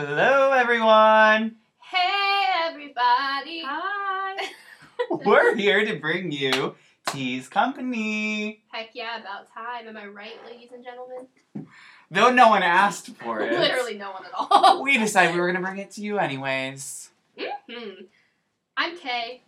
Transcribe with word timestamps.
Hello, 0.00 0.52
everyone. 0.52 1.56
Hey, 1.80 2.44
everybody. 2.68 3.64
Hi. 3.64 4.46
We're 5.10 5.56
here 5.56 5.84
to 5.84 5.98
bring 5.98 6.30
you 6.30 6.76
Tea's 7.08 7.48
Company. 7.48 8.62
Heck 8.68 8.90
yeah, 8.92 9.18
about 9.18 9.52
time. 9.52 9.88
Am 9.88 9.96
I 9.96 10.06
right, 10.06 10.36
ladies 10.48 10.68
and 10.72 10.84
gentlemen? 10.84 11.26
Though 12.12 12.30
no 12.30 12.46
one 12.50 12.62
asked 12.62 13.08
for 13.16 13.40
it. 13.40 13.50
Literally 13.58 13.98
no 13.98 14.12
one 14.12 14.24
at 14.24 14.30
all. 14.38 14.84
We 14.84 14.98
decided 14.98 15.34
we 15.34 15.40
were 15.40 15.50
going 15.50 15.60
to 15.60 15.68
bring 15.68 15.78
it 15.78 15.90
to 15.92 16.00
you 16.00 16.20
anyways. 16.20 17.10
hmm 17.68 18.02
I'm 18.76 18.96
Kay. 18.96 19.42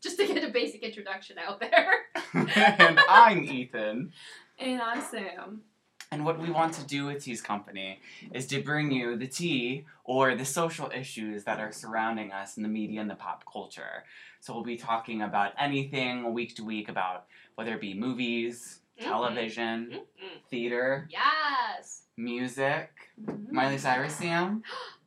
Just 0.00 0.18
to 0.18 0.26
get 0.26 0.42
a 0.42 0.48
basic 0.48 0.82
introduction 0.82 1.36
out 1.38 1.60
there. 1.60 1.88
and 2.34 2.98
I'm 3.08 3.44
Ethan. 3.44 4.12
And 4.58 4.82
I'm 4.82 5.02
Sam. 5.02 5.62
And 6.10 6.24
what 6.24 6.40
we 6.40 6.50
want 6.50 6.72
to 6.74 6.86
do 6.86 7.06
with 7.06 7.22
Tea's 7.22 7.42
Company 7.42 8.00
is 8.32 8.46
to 8.46 8.62
bring 8.62 8.90
you 8.90 9.16
the 9.16 9.26
tea 9.26 9.84
or 10.04 10.34
the 10.34 10.44
social 10.44 10.90
issues 10.94 11.44
that 11.44 11.60
are 11.60 11.70
surrounding 11.70 12.32
us 12.32 12.56
in 12.56 12.62
the 12.62 12.68
media 12.68 13.00
and 13.02 13.10
the 13.10 13.14
pop 13.14 13.44
culture. 13.50 14.04
So 14.40 14.54
we'll 14.54 14.62
be 14.64 14.76
talking 14.76 15.20
about 15.22 15.52
anything 15.58 16.32
week 16.32 16.54
to 16.56 16.64
week 16.64 16.88
about 16.88 17.26
whether 17.56 17.74
it 17.74 17.80
be 17.80 17.92
movies, 17.92 18.80
Mhm. 18.98 19.04
television, 19.04 19.90
Mhm. 19.90 20.40
theater, 20.48 21.08
Yes. 21.10 22.04
music. 22.16 22.90
Mm-hmm. 23.20 23.54
Miley 23.54 23.78
Cyrus, 23.78 24.16
Sam? 24.16 24.62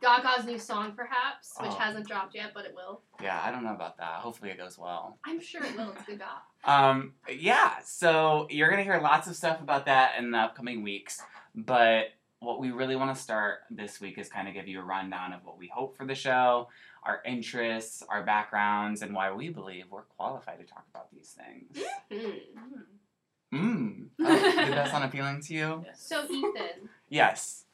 Gaga's 0.00 0.44
new 0.46 0.58
song, 0.58 0.92
perhaps, 0.96 1.54
which 1.60 1.70
Oh. 1.70 1.74
hasn't 1.74 2.06
dropped 2.06 2.34
yet, 2.34 2.52
but 2.54 2.64
it 2.64 2.74
will. 2.74 3.02
Yeah, 3.22 3.40
I 3.42 3.50
don't 3.50 3.64
know 3.64 3.74
about 3.74 3.96
that. 3.98 4.20
Hopefully 4.20 4.50
it 4.50 4.58
goes 4.58 4.78
well. 4.78 5.18
I'm 5.24 5.40
sure 5.40 5.64
it 5.64 5.76
will. 5.76 5.92
It's 5.92 6.04
Gaga. 6.06 6.28
Um, 6.66 7.12
yeah, 7.28 7.80
so 7.84 8.46
you're 8.48 8.70
gonna 8.70 8.82
hear 8.84 8.98
lots 8.98 9.28
of 9.28 9.36
stuff 9.36 9.60
about 9.60 9.84
that 9.84 10.18
in 10.18 10.30
the 10.30 10.38
upcoming 10.38 10.82
weeks. 10.82 11.20
But 11.54 12.06
what 12.38 12.58
we 12.58 12.70
really 12.70 12.96
want 12.96 13.14
to 13.14 13.22
start 13.22 13.58
this 13.70 14.00
week 14.00 14.16
is 14.16 14.30
kind 14.30 14.48
of 14.48 14.54
give 14.54 14.66
you 14.66 14.80
a 14.80 14.82
rundown 14.82 15.34
of 15.34 15.44
what 15.44 15.58
we 15.58 15.68
hope 15.68 15.94
for 15.96 16.06
the 16.06 16.14
show, 16.14 16.68
our 17.02 17.20
interests, 17.26 18.02
our 18.08 18.22
backgrounds, 18.22 19.02
and 19.02 19.14
why 19.14 19.30
we 19.30 19.50
believe 19.50 19.84
we're 19.90 20.02
qualified 20.16 20.58
to 20.58 20.64
talk 20.64 20.86
about 20.90 21.10
these 21.12 21.36
things. 21.38 21.84
Hmm. 22.10 23.54
Mmm. 23.54 24.08
Oh, 24.20 24.64
did 24.64 24.72
that 24.74 24.90
sound 24.90 25.04
appealing 25.04 25.42
to 25.42 25.54
you? 25.54 25.84
So, 25.94 26.24
Ethan, 26.24 26.88
Yes. 27.10 27.66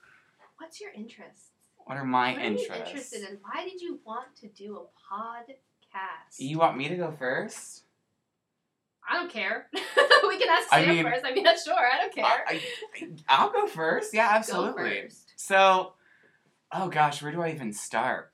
what's 0.59 0.81
your 0.81 0.91
interests? 0.93 1.50
What 1.91 1.99
are 1.99 2.05
my 2.05 2.35
what 2.35 2.41
are 2.41 2.45
you 2.45 2.69
interested 2.73 3.29
in? 3.29 3.39
Why 3.43 3.65
did 3.69 3.81
you 3.81 3.99
want 4.05 4.37
to 4.43 4.47
do 4.47 4.77
a 4.77 5.13
podcast? 5.13 6.39
You 6.39 6.57
want 6.57 6.77
me 6.77 6.89
to 6.89 6.95
go 6.95 7.11
first? 7.11 7.83
I 9.11 9.15
don't 9.17 9.29
care. 9.29 9.67
we 9.73 10.39
can 10.39 10.49
ask 10.49 10.69
I 10.71 10.87
mean- 10.87 11.03
first. 11.03 11.25
I 11.25 11.35
mean, 11.35 11.45
sure, 11.45 11.75
I 11.75 11.99
don't 12.01 12.15
care. 12.15 12.45
I, 12.47 12.61
I, 13.29 13.45
will 13.45 13.51
go 13.51 13.67
first. 13.67 14.15
Yeah, 14.15 14.29
absolutely. 14.31 15.03
First. 15.03 15.33
So, 15.35 15.95
oh 16.73 16.89
gosh, 16.91 17.25
where 17.25 17.33
do 17.33 17.43
I 17.43 17.51
even 17.51 17.73
start? 17.73 18.31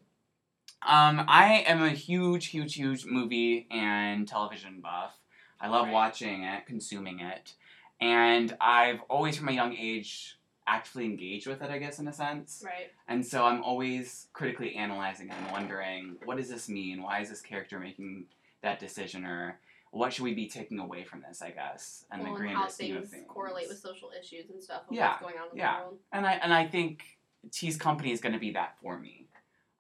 Um, 0.87 1.25
I 1.27 1.65
am 1.67 1.83
a 1.83 1.89
huge, 1.89 2.49
huge, 2.49 2.75
huge 2.75 3.07
movie 3.07 3.69
and 3.71 4.29
television 4.29 4.83
buff. 4.83 5.15
I 5.59 5.69
love 5.69 5.87
Right. 5.87 5.95
watching 5.95 6.43
it, 6.43 6.67
consuming 6.67 7.21
it, 7.21 7.55
and 8.03 8.55
I've 8.61 9.01
always, 9.09 9.39
from 9.39 9.49
a 9.49 9.53
young 9.53 9.75
age, 9.75 10.37
actively 10.67 11.05
engage 11.05 11.47
with 11.47 11.63
it. 11.63 11.71
I 11.71 11.79
guess 11.79 11.99
in 11.99 12.09
a 12.09 12.13
sense, 12.13 12.63
Right. 12.65 12.91
and 13.09 13.25
so 13.25 13.45
I'm 13.45 13.63
always 13.63 14.29
critically 14.33 14.75
analyzing 14.75 15.31
and 15.31 15.53
wondering, 15.53 16.17
what 16.25 16.37
does 16.37 16.49
this 16.49 16.69
mean? 16.69 17.03
Why 17.03 17.21
is 17.21 17.29
this 17.29 17.41
character 17.41 17.79
making 17.79 18.27
that 18.63 18.79
decision, 18.81 19.25
or 19.25 19.61
what 19.93 20.13
should 20.13 20.25
we 20.25 20.35
be 20.35 20.49
taking 20.49 20.79
away 20.81 21.05
from 21.05 21.23
this? 21.27 21.41
I 21.43 21.51
guess, 21.51 22.05
and 22.11 22.23
well, 22.23 22.31
the 22.33 22.35
and 22.37 22.39
grander 22.41 22.61
how 22.63 22.69
scheme 22.69 22.97
of 22.97 23.03
things 23.03 23.13
things 23.13 23.27
correlate 23.29 23.69
with 23.69 23.79
social 23.79 24.11
issues 24.19 24.51
and 24.51 24.63
stuff. 24.63 24.83
And 24.89 24.97
Yeah, 24.97 25.11
What's 25.11 25.23
going 25.23 25.35
on 25.39 25.49
in 25.53 25.57
yeah. 25.59 25.77
the 25.79 25.83
world. 25.85 25.99
and 26.13 26.27
I 26.27 26.33
and 26.35 26.53
I 26.53 26.67
think 26.67 27.19
T's 27.53 27.77
company 27.77 28.11
is 28.13 28.21
going 28.21 28.33
to 28.33 28.39
be 28.41 28.51
that 28.53 28.77
for 28.83 28.99
me. 28.99 29.27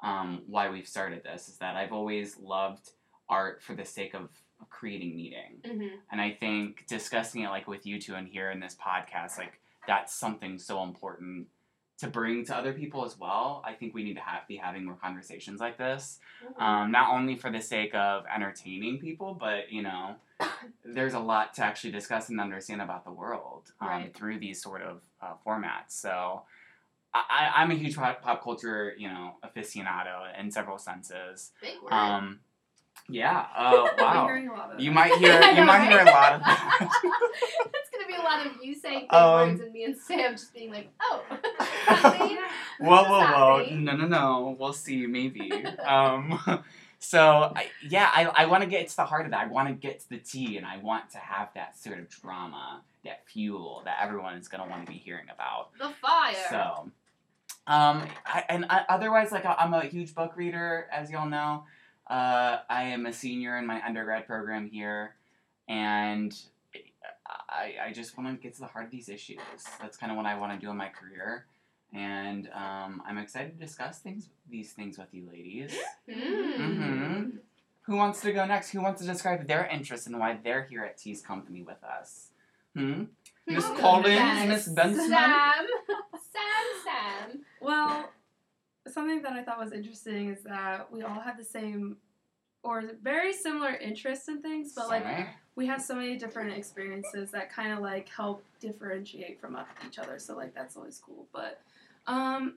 Um, 0.02 0.42
why 0.46 0.68
we've 0.68 0.86
started 0.86 1.22
this 1.24 1.48
is 1.48 1.56
that 1.58 1.74
I've 1.74 1.92
always 1.92 2.38
loved 2.38 2.90
art 3.28 3.62
for 3.62 3.74
the 3.74 3.84
sake 3.84 4.14
of 4.14 4.28
creating 4.70 5.16
meaning, 5.16 5.60
Mm-hmm. 5.64 5.96
and 6.12 6.20
I 6.20 6.30
think 6.32 6.86
discussing 6.86 7.42
it 7.42 7.48
like 7.48 7.66
with 7.66 7.84
you 7.86 8.00
two 8.00 8.14
and 8.14 8.28
here 8.28 8.50
in 8.50 8.60
this 8.60 8.76
podcast, 8.76 9.36
like 9.38 9.58
that's 9.86 10.14
something 10.14 10.58
so 10.58 10.82
important 10.82 11.46
to 11.98 12.08
bring 12.08 12.44
to 12.44 12.54
other 12.54 12.72
people 12.74 13.04
as 13.06 13.18
well. 13.18 13.62
I 13.66 13.72
think 13.72 13.94
we 13.94 14.04
need 14.04 14.14
to 14.14 14.20
have, 14.20 14.46
be 14.46 14.56
having 14.56 14.84
more 14.84 14.96
conversations 15.00 15.60
like 15.60 15.78
this, 15.78 16.18
Mm-hmm. 16.44 16.62
um, 16.62 16.90
not 16.92 17.10
only 17.14 17.36
for 17.36 17.50
the 17.50 17.60
sake 17.60 17.94
of 17.94 18.24
entertaining 18.34 18.98
people, 18.98 19.34
but 19.34 19.72
you 19.72 19.82
know, 19.82 20.16
there's 20.84 21.14
a 21.14 21.18
lot 21.18 21.54
to 21.54 21.64
actually 21.64 21.92
discuss 21.92 22.28
and 22.28 22.38
understand 22.40 22.82
about 22.82 23.04
the 23.04 23.10
world 23.12 23.72
um, 23.80 23.88
Right. 23.88 24.14
through 24.16 24.38
these 24.40 24.60
sort 24.62 24.82
of 24.82 25.00
uh, 25.22 25.34
formats. 25.46 25.90
So. 25.90 26.42
I, 27.14 27.50
I'm 27.62 27.70
a 27.70 27.74
huge 27.74 27.96
pop, 27.96 28.42
culture, 28.44 28.92
you 28.98 29.08
know, 29.08 29.36
aficionado 29.42 30.38
in 30.38 30.50
several 30.50 30.76
senses. 30.76 31.52
Big 31.62 31.80
word. 31.82 31.90
Um, 31.90 32.40
yeah. 33.08 33.46
I'm 33.56 33.86
wow. 33.96 34.26
hearing 34.26 34.48
a 34.48 34.52
lot 34.52 34.74
of 34.74 34.80
You 34.80 34.90
might 34.90 35.14
hear 35.14 35.40
you 35.54 35.64
might 35.64 35.88
hear 35.88 36.00
a 36.00 36.04
lot 36.04 36.34
of 36.34 36.40
that. 36.42 36.90
lot 38.26 38.46
of 38.46 38.52
you 38.62 38.74
saying 38.74 39.00
big 39.10 39.12
Um, 39.14 39.48
words 39.50 39.60
and 39.60 39.72
me 39.72 39.84
and 39.84 39.96
Sam 39.96 40.32
just 40.32 40.52
being 40.54 40.70
like, 40.72 40.88
oh. 41.00 41.22
Yeah. 41.88 42.48
whoa, 42.80 42.96
Does 42.96 43.06
whoa, 43.08 43.32
whoa! 43.58 43.58
mean? 43.66 43.84
No, 43.84 43.96
no, 43.96 44.06
no. 44.06 44.56
We'll 44.58 44.72
see. 44.72 45.06
Maybe. 45.06 45.50
Um, 45.84 46.38
so 46.98 47.52
I, 47.54 47.66
yeah, 47.88 48.10
I, 48.14 48.24
I 48.24 48.46
want 48.46 48.62
to 48.64 48.68
get 48.68 48.88
to 48.88 48.96
the 48.96 49.04
heart 49.04 49.24
of 49.26 49.30
that. 49.32 49.40
I 49.40 49.46
want 49.46 49.68
to 49.68 49.74
get 49.74 50.00
to 50.00 50.08
the 50.08 50.18
tea, 50.18 50.56
and 50.56 50.66
I 50.66 50.78
want 50.78 51.10
to 51.10 51.18
have 51.18 51.48
that 51.54 51.78
sort 51.78 51.98
of 51.98 52.08
drama, 52.08 52.82
that 53.04 53.22
fuel 53.28 53.82
that 53.84 53.98
everyone 54.02 54.34
is 54.34 54.48
gonna 54.48 54.66
want 54.66 54.84
to 54.86 54.92
be 54.92 54.98
hearing 54.98 55.26
about. 55.32 55.70
the 55.78 55.88
fire. 56.02 56.34
So, 56.50 56.90
um, 57.68 58.02
I, 58.26 58.44
and 58.48 58.66
I, 58.68 58.84
otherwise, 58.88 59.32
like 59.32 59.44
I- 59.44 59.56
I'm 59.58 59.74
a 59.74 59.84
huge 59.84 60.14
book 60.14 60.36
reader, 60.36 60.86
as 60.92 61.10
y'all 61.10 61.28
know. 61.28 61.64
Uh, 62.08 62.58
I 62.70 62.84
am 62.84 63.06
a 63.06 63.12
senior 63.12 63.56
in 63.58 63.66
my 63.66 63.84
undergrad 63.84 64.26
program 64.26 64.68
here, 64.68 65.14
and 65.68 66.32
I, 67.48 67.74
I 67.88 67.92
just 67.92 68.16
want 68.16 68.28
to 68.30 68.42
get 68.42 68.54
to 68.54 68.60
the 68.60 68.66
heart 68.66 68.86
of 68.86 68.90
these 68.90 69.08
issues. 69.08 69.38
That's 69.80 69.96
kind 69.96 70.10
of 70.12 70.16
what 70.16 70.26
I 70.26 70.36
want 70.38 70.58
to 70.58 70.64
do 70.64 70.70
in 70.70 70.76
my 70.76 70.88
career, 70.88 71.46
and 71.94 72.48
um, 72.54 73.02
I'm 73.06 73.18
excited 73.18 73.58
to 73.58 73.64
discuss 73.64 73.98
things, 73.98 74.28
these 74.50 74.72
things 74.72 74.98
with 74.98 75.08
you, 75.12 75.26
ladies. 75.30 75.74
Mm. 76.08 76.56
Mhm. 76.58 77.32
Who 77.82 77.96
wants 77.96 78.20
to 78.22 78.32
go 78.32 78.44
next? 78.46 78.70
Who 78.70 78.80
wants 78.80 79.00
to 79.02 79.06
describe 79.06 79.46
their 79.46 79.64
interest 79.66 80.06
and 80.08 80.18
why 80.18 80.38
they're 80.42 80.64
here 80.64 80.82
at 80.84 80.98
Tea's 80.98 81.22
Company 81.22 81.62
with 81.62 81.82
us? 81.84 82.30
Hmm. 82.74 83.04
Miss 83.46 83.64
Hmm. 83.64 83.76
Collins, 83.76 84.48
Miss 84.48 84.68
Benson. 84.68 85.08
Sam. 85.08 85.66
Sam. 86.32 86.64
Sam. 86.84 87.40
Well, 87.60 88.10
something 88.88 89.22
that 89.22 89.32
I 89.32 89.42
thought 89.44 89.58
was 89.60 89.72
interesting 89.72 90.30
is 90.30 90.42
that 90.42 90.92
we 90.92 91.02
all 91.02 91.20
have 91.20 91.36
the 91.38 91.44
same 91.44 91.96
or 92.66 92.82
very 93.02 93.32
similar 93.32 93.74
interests 93.74 94.28
in 94.28 94.42
things, 94.42 94.72
but 94.74 94.88
like 94.88 95.02
Sorry. 95.04 95.26
we 95.54 95.66
have 95.66 95.80
so 95.80 95.94
many 95.94 96.16
different 96.16 96.52
experiences 96.56 97.30
that 97.30 97.50
kind 97.52 97.72
of 97.72 97.78
like 97.78 98.08
help 98.08 98.42
differentiate 98.60 99.40
from 99.40 99.56
each 99.86 99.98
other. 99.98 100.18
So 100.18 100.36
like 100.36 100.54
that's 100.54 100.76
always 100.76 100.98
cool. 101.04 101.26
But 101.32 101.60
um, 102.06 102.54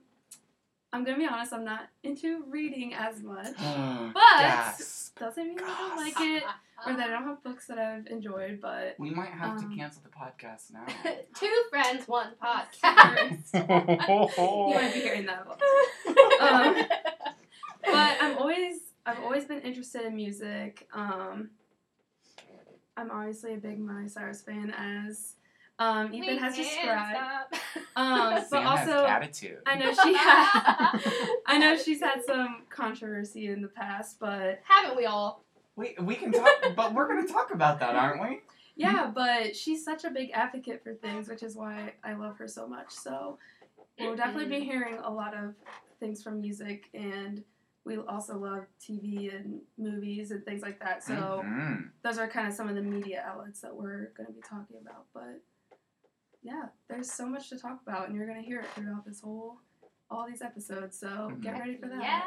I'm 0.92 1.04
gonna 1.04 1.18
be 1.18 1.26
honest, 1.26 1.52
I'm 1.52 1.64
not 1.64 1.88
into 2.02 2.42
reading 2.48 2.92
as 2.94 3.22
much. 3.22 3.54
But 4.12 4.40
Yes. 4.40 5.12
doesn't 5.18 5.46
mean 5.48 5.58
I 5.62 5.66
don't 5.78 5.96
like 5.96 6.14
it 6.18 6.42
or 6.86 6.94
that 6.94 7.08
I 7.08 7.12
don't 7.12 7.24
have 7.24 7.42
books 7.44 7.66
that 7.66 7.78
I've 7.78 8.06
enjoyed. 8.06 8.58
But 8.60 8.96
We 8.98 9.10
might 9.10 9.30
have 9.30 9.58
Um, 9.58 9.70
to 9.70 9.76
cancel 9.76 10.02
the 10.02 10.08
podcast 10.10 10.72
now. 10.72 10.86
Two 11.38 11.62
friends, 11.70 12.08
one 12.08 12.28
podcast. 12.42 13.52
you 13.54 14.74
might 14.74 14.92
be 14.94 15.00
hearing 15.00 15.26
that. 15.26 15.44
a 15.46 15.48
lot. 15.48 15.60
Um, 16.08 16.16
but 16.40 16.42
I'm 16.42 16.66
always 16.66 16.86
I've 19.10 19.24
always 19.24 19.44
been 19.44 19.60
interested 19.60 20.02
in 20.02 20.14
music. 20.14 20.88
Um, 20.92 21.50
I'm 22.96 23.10
obviously 23.10 23.54
a 23.54 23.56
big 23.56 23.80
Miley 23.80 24.08
Cyrus 24.08 24.42
fan, 24.42 24.72
as 24.76 25.34
um, 25.80 26.14
Ethan 26.14 26.34
We 26.34 26.38
has 26.38 26.56
described. 26.56 27.56
Um, 27.96 28.44
but 28.50 28.64
also, 28.64 29.04
attitude. 29.06 29.58
I 29.66 29.76
know 29.76 29.92
she 29.92 30.14
has. 30.14 31.12
I 31.46 31.58
know 31.58 31.76
she's 31.76 32.00
had 32.00 32.22
some 32.24 32.62
controversy 32.70 33.48
in 33.48 33.62
the 33.62 33.68
past, 33.68 34.20
but 34.20 34.60
Haven't 34.62 34.96
we 34.96 35.06
all? 35.06 35.42
We, 35.74 35.96
we 36.02 36.14
can 36.14 36.30
talk, 36.30 36.50
but 36.76 36.94
we're 36.94 37.08
going 37.08 37.26
to 37.26 37.32
talk 37.32 37.52
about 37.52 37.80
that, 37.80 37.96
aren't 37.96 38.20
we? 38.22 38.40
yeah, 38.76 39.10
but 39.12 39.56
she's 39.56 39.84
such 39.84 40.04
a 40.04 40.10
big 40.10 40.30
advocate 40.32 40.84
for 40.84 40.94
things, 40.94 41.28
which 41.28 41.42
is 41.42 41.56
why 41.56 41.94
I 42.04 42.14
love 42.14 42.36
her 42.38 42.46
so 42.46 42.66
much. 42.66 42.90
So 42.90 43.38
we'll 43.98 44.16
definitely 44.16 44.58
be 44.58 44.64
hearing 44.64 44.98
a 45.02 45.10
lot 45.10 45.34
of 45.34 45.54
things 45.98 46.22
from 46.22 46.40
music, 46.40 46.90
and 46.94 47.42
we 47.90 48.02
also 48.08 48.38
love 48.38 48.64
TV 48.80 49.34
and 49.34 49.60
movies 49.76 50.30
and 50.30 50.44
things 50.44 50.62
like 50.62 50.78
that. 50.80 51.02
So 51.02 51.44
Mhm. 51.44 51.90
those 52.02 52.18
are 52.18 52.28
kind 52.28 52.46
of 52.48 52.54
some 52.54 52.68
of 52.68 52.76
the 52.76 52.82
media 52.82 53.22
outlets 53.26 53.60
that 53.60 53.74
we're 53.74 54.12
going 54.16 54.28
to 54.28 54.32
be 54.32 54.40
talking 54.40 54.76
about. 54.80 55.06
But 55.12 55.42
yeah, 56.42 56.68
there's 56.88 57.10
so 57.10 57.26
much 57.26 57.48
to 57.50 57.58
talk 57.58 57.82
about, 57.82 58.06
and 58.08 58.16
you're 58.16 58.26
going 58.26 58.40
to 58.40 58.46
hear 58.46 58.60
it 58.60 58.66
throughout 58.68 59.04
this 59.04 59.20
whole, 59.20 59.60
all 60.08 60.26
these 60.26 60.40
episodes. 60.40 60.98
So 60.98 61.36
get 61.40 61.54
Mhm. 61.54 61.58
ready 61.58 61.76
for 61.76 61.88
that. 61.88 62.02
Yeah. 62.02 62.22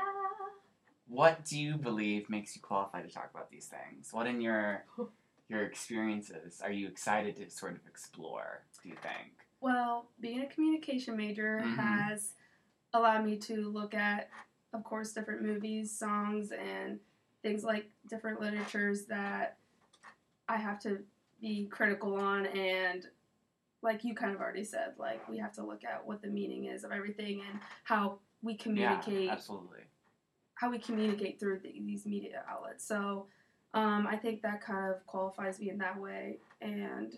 What 1.07 1.45
do 1.45 1.59
you 1.59 1.77
believe 1.77 2.29
makes 2.29 2.55
you 2.55 2.61
qualified 2.61 3.07
to 3.07 3.13
talk 3.13 3.29
about 3.33 3.49
these 3.49 3.67
things? 3.67 4.13
What 4.13 4.27
in 4.27 4.41
your 4.41 4.85
your 5.49 5.63
experiences 5.65 6.61
are 6.61 6.71
you 6.71 6.87
excited 6.87 7.35
to 7.37 7.49
sort 7.49 7.75
of 7.75 7.85
explore? 7.85 8.65
Do 8.81 8.89
you 8.89 8.95
think? 8.95 9.45
Well, 9.59 10.11
being 10.19 10.41
a 10.41 10.47
communication 10.47 11.15
major 11.15 11.59
Mhm. 11.59 11.75
has 11.77 12.35
allowed 12.93 13.25
me 13.25 13.37
to 13.39 13.69
look 13.69 13.93
at, 13.93 14.29
of 14.73 14.83
course, 14.83 15.11
different 15.13 15.41
movies, 15.43 15.91
songs, 15.97 16.51
and 16.51 16.99
things 17.41 17.63
like 17.63 17.89
different 18.09 18.39
literatures 18.41 19.05
that 19.05 19.57
I 20.49 20.57
have 20.57 20.79
to 20.81 20.99
be 21.41 21.65
critical 21.65 22.15
on 22.15 22.45
and 22.47 23.05
like 23.81 24.03
you 24.05 24.15
kind 24.15 24.33
of 24.33 24.39
already 24.39 24.63
said, 24.63 24.93
like 24.97 25.27
we 25.27 25.37
have 25.37 25.51
to 25.53 25.63
look 25.63 25.83
at 25.83 26.05
what 26.07 26.21
the 26.21 26.29
meaning 26.29 26.65
is 26.65 26.85
of 26.85 26.91
everything 26.91 27.41
and 27.49 27.59
how 27.83 28.17
we 28.41 28.55
communicate 28.55 29.25
Yeah, 29.25 29.33
absolutely. 29.33 29.81
how 30.55 30.71
we 30.71 30.79
communicate 30.79 31.39
through 31.39 31.59
the, 31.59 31.71
these 31.85 32.05
media 32.05 32.43
outlets. 32.49 32.85
So 32.87 33.27
um, 33.73 34.07
I 34.07 34.15
think 34.15 34.41
that 34.43 34.61
kind 34.61 34.89
of 34.89 35.05
qualifies 35.05 35.59
me 35.59 35.69
in 35.69 35.77
that 35.79 35.99
way. 35.99 36.37
And 36.61 37.17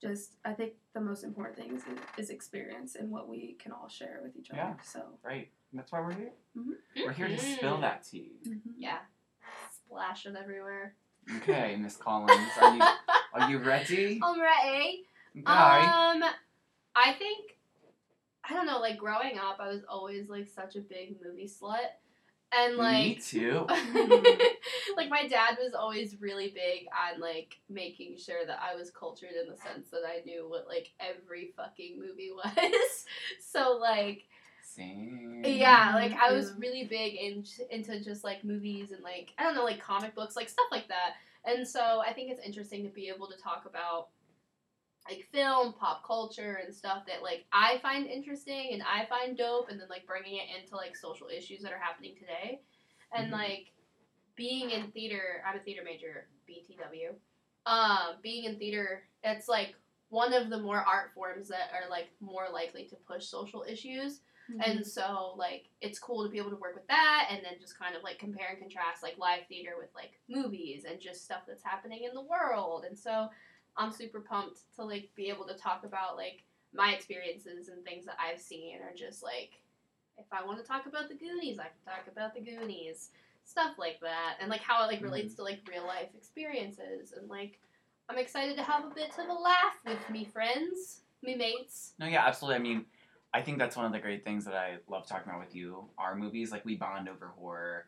just, 0.00 0.36
I 0.44 0.52
think 0.54 0.72
the 0.94 1.00
most 1.02 1.22
important 1.22 1.58
thing 1.58 1.76
is, 1.76 1.82
is 2.16 2.30
experience 2.30 2.94
and 2.94 3.10
what 3.10 3.28
we 3.28 3.56
can 3.58 3.72
all 3.72 3.88
share 3.88 4.20
with 4.22 4.34
each 4.38 4.50
other. 4.50 4.60
Yeah. 4.60 4.74
So, 4.82 5.02
Right. 5.22 5.50
That's 5.72 5.92
why 5.92 6.00
we're 6.00 6.12
here. 6.12 6.32
Mhm. 6.56 6.72
We're 7.04 7.12
here 7.12 7.28
to 7.28 7.38
spill 7.38 7.76
Mhm. 7.78 7.80
that 7.82 8.04
tea. 8.04 8.32
Yeah. 8.76 8.98
Splashing 9.86 10.36
everywhere. 10.36 10.94
Okay, 11.36 11.76
Miss 11.80 11.96
Collins, 11.96 12.50
are 12.60 12.76
you 12.76 12.82
are 13.34 13.50
you 13.50 13.58
ready? 13.58 14.20
I'm 14.22 14.40
ready. 14.40 15.04
Okay. 15.36 15.44
Um, 15.46 16.24
I 16.96 17.12
think 17.14 17.56
I 18.42 18.54
don't 18.54 18.66
know. 18.66 18.78
Like 18.80 18.98
growing 18.98 19.38
up, 19.38 19.58
I 19.60 19.68
was 19.68 19.82
always 19.88 20.28
like 20.28 20.48
such 20.48 20.74
a 20.74 20.80
big 20.80 21.16
movie 21.22 21.46
slut, 21.48 21.78
and 22.52 22.76
like 22.76 23.04
Me 23.04 23.14
like 23.14 23.24
too. 23.24 23.66
like 24.96 25.08
my 25.08 25.28
dad 25.28 25.56
was 25.60 25.72
always 25.74 26.20
really 26.20 26.48
big 26.48 26.86
on 26.92 27.20
like 27.20 27.60
making 27.68 28.16
sure 28.18 28.44
that 28.46 28.58
I 28.60 28.74
was 28.74 28.90
cultured 28.90 29.30
in 29.40 29.48
the 29.48 29.56
sense 29.56 29.90
that 29.90 30.02
I 30.04 30.22
knew 30.24 30.48
what 30.48 30.66
like 30.66 30.90
every 30.98 31.52
fucking 31.56 32.00
movie 32.00 32.30
was. 32.34 33.04
so 33.40 33.76
like 33.80 34.24
Same. 34.74 35.42
yeah, 35.44 35.92
like 35.94 36.12
I 36.12 36.32
was 36.32 36.52
really 36.58 36.84
big 36.84 37.14
in, 37.14 37.44
into 37.70 38.00
just 38.02 38.22
like 38.24 38.44
movies 38.44 38.92
and 38.92 39.02
like 39.02 39.32
I 39.38 39.42
don't 39.42 39.54
know, 39.54 39.64
like 39.64 39.80
comic 39.80 40.14
books, 40.14 40.36
like 40.36 40.48
stuff 40.48 40.66
like 40.70 40.88
that. 40.88 41.14
And 41.44 41.66
so 41.66 42.02
I 42.06 42.12
think 42.12 42.30
it's 42.30 42.44
interesting 42.46 42.84
to 42.84 42.90
be 42.90 43.08
able 43.08 43.26
to 43.28 43.36
talk 43.36 43.64
about 43.66 44.08
like 45.08 45.26
film, 45.32 45.72
pop 45.72 46.06
culture, 46.06 46.60
and 46.64 46.74
stuff 46.74 47.04
that 47.06 47.22
like 47.22 47.46
I 47.52 47.78
find 47.82 48.06
interesting 48.06 48.70
and 48.72 48.82
I 48.82 49.06
find 49.06 49.36
dope, 49.36 49.70
and 49.70 49.80
then 49.80 49.88
like 49.88 50.06
bringing 50.06 50.36
it 50.36 50.62
into 50.62 50.76
like 50.76 50.96
social 50.96 51.28
issues 51.28 51.62
that 51.62 51.72
are 51.72 51.78
happening 51.78 52.14
today, 52.18 52.60
and 53.14 53.28
Mhm. 53.28 53.32
like 53.32 53.72
being 54.36 54.70
in 54.70 54.90
theater. 54.92 55.42
I'm 55.46 55.56
a 55.58 55.60
theater 55.60 55.82
major, 55.84 56.28
BTW. 56.48 57.14
Um, 57.66 58.16
being 58.22 58.44
in 58.44 58.58
theater, 58.58 59.02
it's 59.24 59.48
like 59.48 59.74
one 60.10 60.32
of 60.32 60.50
the 60.50 60.58
more 60.58 60.78
art 60.78 61.12
forms 61.14 61.48
that 61.48 61.70
are 61.72 61.88
like 61.88 62.10
more 62.20 62.48
likely 62.52 62.84
to 62.86 62.96
push 62.96 63.26
social 63.26 63.64
issues. 63.68 64.20
And 64.64 64.80
mm-hmm. 64.80 64.82
so, 64.82 65.34
like, 65.36 65.68
it's 65.80 65.98
cool 65.98 66.24
to 66.24 66.30
be 66.30 66.38
able 66.38 66.50
to 66.50 66.56
work 66.56 66.74
with 66.74 66.86
that 66.88 67.28
and 67.30 67.40
then 67.44 67.54
just 67.60 67.78
kind 67.78 67.94
of 67.94 68.02
like 68.02 68.18
compare 68.18 68.48
and 68.50 68.58
contrast 68.58 69.02
like 69.02 69.18
live 69.18 69.46
theater 69.48 69.72
with 69.78 69.90
like 69.94 70.12
movies 70.28 70.84
and 70.88 71.00
just 71.00 71.24
stuff 71.24 71.42
that's 71.46 71.62
happening 71.62 72.04
in 72.04 72.14
the 72.14 72.22
world. 72.22 72.84
And 72.88 72.98
so, 72.98 73.28
I'm 73.76 73.92
super 73.92 74.20
pumped 74.20 74.60
to 74.76 74.84
like 74.84 75.10
be 75.14 75.28
able 75.28 75.46
to 75.46 75.54
talk 75.54 75.84
about 75.84 76.16
like 76.16 76.44
my 76.74 76.92
experiences 76.92 77.68
and 77.68 77.84
things 77.84 78.04
that 78.06 78.16
I've 78.20 78.40
seen 78.40 78.76
or 78.76 78.94
just 78.94 79.22
like 79.22 79.60
if 80.18 80.26
I 80.32 80.44
want 80.44 80.60
to 80.60 80.66
talk 80.66 80.86
about 80.86 81.08
the 81.08 81.14
Goonies, 81.14 81.58
I 81.58 81.64
can 81.64 81.82
talk 81.84 82.06
about 82.10 82.34
the 82.34 82.40
Goonies, 82.40 83.08
stuff 83.44 83.78
like 83.78 83.98
that, 84.00 84.36
and 84.40 84.50
like 84.50 84.60
how 84.60 84.84
it 84.84 84.88
like 84.88 85.02
relates 85.02 85.32
mm-hmm. 85.32 85.42
to 85.42 85.50
like 85.50 85.60
real 85.68 85.86
life 85.86 86.08
experiences 86.14 87.12
and 87.16 87.28
like 87.28 87.58
I'm 88.08 88.18
excited 88.18 88.56
to 88.56 88.62
have 88.62 88.84
a 88.84 88.94
bit 88.94 89.10
of 89.18 89.28
a 89.28 89.32
laugh 89.32 89.78
with 89.86 90.10
me 90.10 90.24
friends, 90.24 91.02
me 91.22 91.36
mates. 91.36 91.92
No, 91.98 92.06
yeah, 92.06 92.26
absolutely. 92.26 92.56
I 92.56 92.58
mean, 92.58 92.84
I 93.32 93.42
think 93.42 93.58
that's 93.58 93.76
one 93.76 93.86
of 93.86 93.92
the 93.92 93.98
great 94.00 94.24
things 94.24 94.44
that 94.44 94.54
I 94.54 94.78
love 94.88 95.06
talking 95.06 95.28
about 95.28 95.40
with 95.40 95.54
you. 95.54 95.84
Our 95.98 96.14
movies, 96.16 96.50
like 96.50 96.64
we 96.64 96.76
bond 96.76 97.08
over 97.08 97.28
horror, 97.38 97.86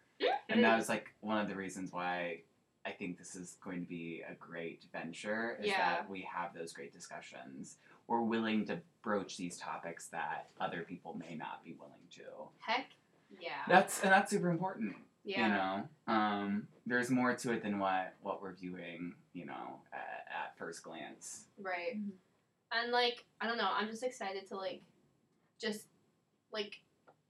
and 0.48 0.62
that 0.62 0.76
was 0.76 0.88
like 0.88 1.12
one 1.20 1.38
of 1.38 1.48
the 1.48 1.56
reasons 1.56 1.92
why 1.92 2.42
I 2.86 2.90
think 2.92 3.18
this 3.18 3.34
is 3.34 3.56
going 3.62 3.82
to 3.82 3.88
be 3.88 4.22
a 4.28 4.34
great 4.34 4.84
venture. 4.92 5.56
Is 5.60 5.66
Yeah. 5.66 5.78
that 5.78 6.10
we 6.10 6.22
have 6.32 6.54
those 6.54 6.72
great 6.72 6.92
discussions. 6.92 7.76
We're 8.06 8.20
willing 8.22 8.64
to 8.66 8.80
broach 9.02 9.36
these 9.36 9.56
topics 9.58 10.08
that 10.08 10.48
other 10.60 10.82
people 10.82 11.14
may 11.14 11.34
not 11.34 11.64
be 11.64 11.74
willing 11.78 12.06
to. 12.16 12.22
Heck 12.58 12.86
yeah. 13.40 13.50
That's 13.68 14.02
and 14.02 14.12
that's 14.12 14.30
super 14.30 14.50
important. 14.50 14.94
yeah. 15.24 15.46
You 15.46 15.52
know, 15.54 16.14
um, 16.14 16.68
there's 16.86 17.10
more 17.10 17.34
to 17.34 17.52
it 17.52 17.62
than 17.62 17.78
what 17.80 18.14
what 18.22 18.42
we're 18.42 18.52
viewing. 18.54 19.14
You 19.32 19.46
know, 19.46 19.80
at, 19.92 20.26
at 20.28 20.58
first 20.58 20.82
glance. 20.84 21.46
Right. 21.60 21.96
Mhm. 21.98 22.10
And 22.74 22.92
like, 22.92 23.24
I 23.40 23.46
don't 23.46 23.56
know, 23.58 23.70
I'm 23.72 23.88
just 23.88 24.02
excited 24.02 24.46
to 24.48 24.56
like 24.56 24.82
just 25.62 25.86
like 26.52 26.74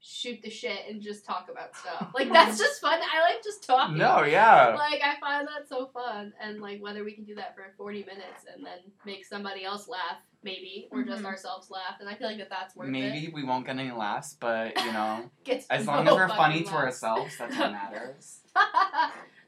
shoot 0.05 0.41
the 0.43 0.49
shit 0.49 0.79
and 0.89 1.01
just 1.01 1.25
talk 1.25 1.47
about 1.49 1.73
stuff. 1.77 2.11
Like 2.13 2.29
that's 2.33 2.57
just 2.57 2.81
fun. 2.81 2.99
I 3.01 3.21
like 3.21 3.41
just 3.43 3.65
talking. 3.65 3.97
No, 3.97 4.23
yeah. 4.23 4.75
Like 4.77 5.01
I 5.01 5.17
find 5.21 5.47
that 5.47 5.69
so 5.69 5.87
fun 5.93 6.33
and 6.41 6.59
like 6.59 6.81
whether 6.81 7.05
we 7.05 7.13
can 7.13 7.23
do 7.23 7.35
that 7.35 7.55
for 7.55 7.63
40 7.77 7.99
minutes 7.99 8.43
and 8.53 8.65
then 8.65 8.79
make 9.05 9.25
somebody 9.25 9.63
else 9.63 9.87
laugh 9.87 10.17
maybe 10.43 10.89
or 10.91 11.03
just 11.03 11.21
Mhm. 11.23 11.25
ourselves 11.27 11.71
laugh 11.71 11.95
and 12.01 12.09
I 12.09 12.15
feel 12.15 12.27
like 12.27 12.37
that 12.39 12.49
that's 12.49 12.75
worth 12.75 12.89
Maybe 12.89 13.07
it. 13.07 13.11
Maybe 13.11 13.31
we 13.33 13.43
won't 13.45 13.65
get 13.65 13.77
any 13.79 13.91
laughs, 13.91 14.35
but 14.37 14.77
you 14.83 14.91
know, 14.91 15.29
as 15.69 15.87
long 15.87 16.03
no 16.03 16.11
as 16.11 16.17
we're 16.17 16.27
funny 16.35 16.63
fucking 16.63 16.67
to 16.71 16.75
ourselves, 16.75 17.37
that's 17.37 17.57
what 17.57 17.71
matters. 17.83 18.39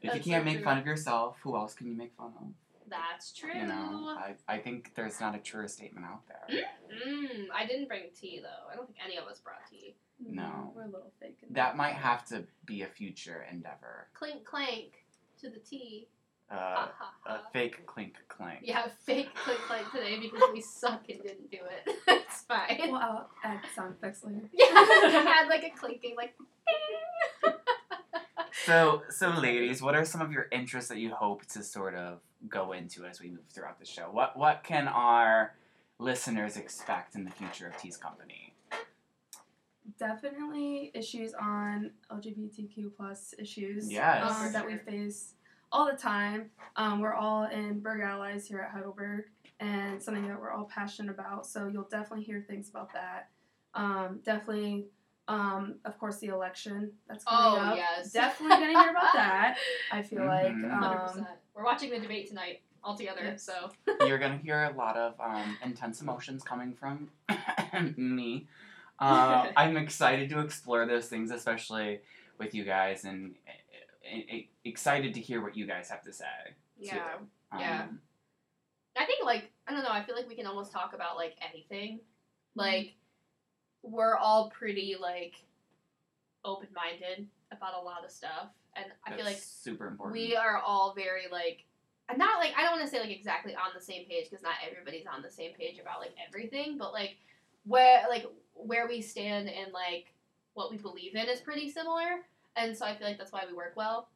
If 0.02 0.12
That's 0.12 0.26
you 0.26 0.32
can't 0.32 0.40
so 0.42 0.44
make 0.44 0.56
true. 0.56 0.64
fun 0.64 0.78
of 0.78 0.86
yourself, 0.86 1.36
who 1.42 1.54
else 1.56 1.74
can 1.74 1.86
you 1.88 1.96
make 1.96 2.14
fun 2.16 2.32
of? 2.40 2.46
That's 2.88 3.32
true. 3.32 3.50
You 3.54 3.66
know, 3.66 4.16
I, 4.18 4.34
I 4.48 4.58
think 4.58 4.92
there's 4.94 5.20
not 5.20 5.34
a 5.34 5.38
truer 5.38 5.68
statement 5.68 6.06
out 6.06 6.22
there. 6.28 6.60
Mm, 7.06 7.46
I 7.54 7.66
didn't 7.66 7.88
bring 7.88 8.04
tea 8.18 8.40
though. 8.42 8.70
I 8.72 8.76
don't 8.76 8.86
think 8.86 8.98
any 9.04 9.16
of 9.16 9.24
us 9.26 9.40
brought 9.40 9.58
tea. 9.70 9.96
No. 10.24 10.72
We're 10.74 10.82
a 10.82 10.86
little 10.86 11.12
fake. 11.20 11.38
in 11.46 11.52
That 11.54 11.76
might 11.76 11.94
have 11.94 12.24
to 12.28 12.44
be 12.64 12.82
a 12.82 12.86
future 12.86 13.46
endeavor. 13.50 14.08
Clink 14.14 14.44
clank 14.44 15.04
to 15.40 15.50
the 15.50 15.58
tea. 15.58 16.08
Uh, 16.48 16.54
Ha 16.54 16.92
ha 16.96 17.12
a 17.26 17.52
fake 17.52 17.84
clink 17.86 18.14
clank. 18.28 18.60
Yeah, 18.62 18.86
fake 19.04 19.34
clink 19.34 19.58
clank 19.60 19.90
today 19.90 20.18
because 20.20 20.42
we 20.52 20.60
suck 20.60 21.02
and 21.08 21.20
didn't 21.20 21.50
do 21.50 21.58
it. 21.58 21.96
it's 22.08 22.42
fine. 22.42 22.92
Well, 22.92 23.00
I'll 23.02 23.30
add 23.42 23.60
sound 23.74 23.94
effects 23.98 24.22
later. 24.24 24.42
yeah, 24.52 24.66
had 24.66 25.48
like 25.48 25.64
a 25.64 25.76
clinking, 25.76 26.14
like. 26.16 26.34
So, 28.64 29.02
so 29.10 29.28
ladies, 29.30 29.82
what 29.82 29.94
are 29.94 30.04
some 30.04 30.20
of 30.20 30.32
your 30.32 30.46
interests 30.50 30.88
that 30.88 30.98
you 30.98 31.10
hope 31.10 31.44
to 31.46 31.62
sort 31.62 31.94
of 31.94 32.20
go 32.48 32.72
into 32.72 33.04
as 33.04 33.20
we 33.20 33.30
move 33.30 33.44
throughout 33.52 33.78
the 33.78 33.84
show? 33.86 34.08
What 34.10 34.36
what 34.36 34.62
can 34.64 34.88
our 34.88 35.54
listeners 35.98 36.56
expect 36.56 37.14
in 37.14 37.24
the 37.24 37.30
future 37.30 37.66
of 37.68 37.76
Tease 37.76 37.96
Company? 37.96 38.54
Definitely 39.98 40.90
issues 40.94 41.32
on 41.34 41.92
LGBTQ 42.10 42.96
plus 42.96 43.34
issues 43.38 43.90
Yes. 43.90 44.30
um, 44.30 44.52
that 44.52 44.66
we 44.66 44.76
face 44.78 45.34
all 45.70 45.86
the 45.86 45.96
time. 45.96 46.50
Um, 46.76 47.00
we're 47.00 47.14
all 47.14 47.44
in 47.44 47.80
Berg 47.80 48.00
Allies 48.02 48.46
here 48.48 48.60
at 48.60 48.72
Heidelberg, 48.72 49.26
and 49.60 50.02
something 50.02 50.26
that 50.26 50.40
we're 50.40 50.50
all 50.50 50.64
passionate 50.64 51.12
about. 51.12 51.46
So 51.46 51.68
you'll 51.68 51.84
definitely 51.88 52.24
hear 52.24 52.44
things 52.48 52.68
about 52.68 52.92
that. 52.94 53.28
Um, 53.74 54.20
definitely, 54.24 54.86
um, 55.28 55.76
of 55.84 55.98
course, 55.98 56.18
the 56.18 56.28
election 56.28 56.92
that's 57.08 57.24
coming 57.24 57.60
Oh 57.60 57.64
up. 57.70 57.76
yes. 57.76 58.12
Definitely 58.12 58.56
gonna 58.66 58.80
hear 58.82 58.90
about 58.90 59.12
that. 59.14 59.56
I 59.92 60.02
feel 60.02 60.20
Mhm. 60.20 60.28
like. 60.28 60.52
Hundred 60.70 60.98
Um, 61.00 61.06
percent. 61.08 61.26
We're 61.54 61.64
watching 61.64 61.90
the 61.90 61.98
debate 61.98 62.28
tonight 62.28 62.62
all 62.84 62.96
together. 62.96 63.22
Yes. 63.24 63.42
So. 63.42 63.70
You're 64.06 64.18
gonna 64.18 64.36
hear 64.38 64.64
a 64.64 64.72
lot 64.76 64.96
of 64.96 65.14
um, 65.20 65.56
intense 65.62 66.00
emotions 66.00 66.42
coming 66.42 66.74
from 66.74 67.10
me. 67.96 68.46
Uh, 68.98 69.48
I'm 69.56 69.76
excited 69.76 70.30
to 70.30 70.40
explore 70.40 70.86
those 70.86 71.08
things, 71.08 71.30
especially 71.30 72.00
with 72.38 72.54
you 72.54 72.64
guys, 72.64 73.04
and 73.04 73.34
uh, 73.48 74.16
uh, 74.36 74.38
excited 74.64 75.14
to 75.14 75.20
hear 75.20 75.42
what 75.42 75.56
you 75.56 75.66
guys 75.66 75.88
have 75.90 76.02
to 76.02 76.12
say. 76.12 76.24
Yeah. 76.78 76.94
too. 76.94 77.00
Um, 77.52 77.60
yeah. 77.60 77.86
I 78.98 79.04
think 79.04 79.24
like 79.24 79.50
I 79.66 79.72
don't 79.72 79.82
know. 79.82 79.90
I 79.90 80.02
feel 80.04 80.14
like 80.14 80.28
we 80.28 80.34
can 80.36 80.46
almost 80.46 80.72
talk 80.72 80.94
about 80.94 81.16
like 81.16 81.34
anything. 81.52 82.00
Like 82.54 82.94
we're 83.86 84.16
all 84.16 84.50
pretty 84.50 84.96
like 85.00 85.34
open 86.44 86.68
minded 86.74 87.26
about 87.52 87.74
a 87.80 87.84
lot 87.84 88.04
of 88.04 88.10
stuff, 88.10 88.48
and 88.74 88.86
I 89.06 89.16
feel 89.16 89.24
like 89.24 89.36
super 89.36 89.88
important. 89.88 90.12
we 90.12 90.36
are 90.36 90.58
all 90.58 90.92
very 90.94 91.24
like 91.30 91.64
I'm 92.08 92.18
not 92.18 92.38
like 92.40 92.52
I 92.56 92.62
don't 92.62 92.72
want 92.72 92.84
to 92.84 92.90
say 92.90 93.00
like 93.00 93.10
exactly 93.10 93.54
on 93.54 93.70
the 93.74 93.80
same 93.80 94.04
page 94.06 94.28
because 94.30 94.42
not 94.42 94.54
everybody's 94.68 95.06
on 95.06 95.22
the 95.22 95.30
same 95.30 95.52
page 95.52 95.78
about 95.78 96.00
like 96.00 96.14
everything, 96.26 96.78
but 96.78 96.92
like 96.92 97.16
where 97.64 98.04
like 98.08 98.26
where 98.54 98.86
we 98.88 99.00
stand 99.00 99.48
and 99.48 99.72
like 99.72 100.12
what 100.54 100.70
we 100.70 100.76
believe 100.78 101.14
in 101.14 101.26
is 101.28 101.40
pretty 101.40 101.70
similar, 101.70 102.22
and 102.56 102.76
so 102.76 102.84
I 102.84 102.96
feel 102.96 103.06
like 103.06 103.18
that's 103.18 103.32
why 103.32 103.44
we 103.48 103.54
work 103.54 103.74
well. 103.76 104.08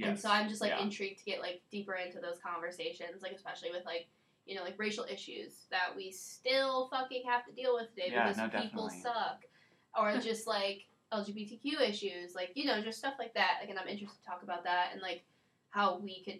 And 0.00 0.18
so 0.18 0.30
I'm 0.30 0.48
just 0.48 0.60
like 0.60 0.70
Yeah. 0.70 0.82
intrigued 0.82 1.18
to 1.18 1.24
get 1.24 1.40
like 1.40 1.60
deeper 1.72 1.94
into 1.94 2.20
those 2.20 2.38
conversations, 2.38 3.20
like 3.20 3.32
especially 3.32 3.72
with 3.72 3.84
like 3.84 4.06
you 4.48 4.56
know 4.56 4.62
like 4.64 4.74
racial 4.78 5.04
issues 5.04 5.66
that 5.70 5.94
we 5.96 6.10
still 6.10 6.88
fucking 6.90 7.22
have 7.28 7.44
to 7.46 7.52
deal 7.52 7.74
with 7.74 7.90
today 7.90 8.08
Yeah, 8.10 8.28
because 8.28 8.38
no, 8.38 8.60
people 8.60 8.88
definitely. 8.88 9.00
suck, 9.02 9.40
or 9.96 10.18
just 10.20 10.46
like 10.46 10.86
LGBTQ 11.12 11.80
issues, 11.88 12.34
like 12.34 12.50
you 12.54 12.64
know 12.64 12.80
just 12.82 12.98
stuff 12.98 13.14
like 13.18 13.34
that. 13.34 13.58
Like, 13.60 13.70
and 13.70 13.78
I'm 13.78 13.88
interested 13.88 14.18
to 14.20 14.26
talk 14.28 14.42
about 14.42 14.64
that 14.64 14.88
and 14.92 15.00
like 15.02 15.22
how 15.70 15.98
we 15.98 16.22
could, 16.24 16.38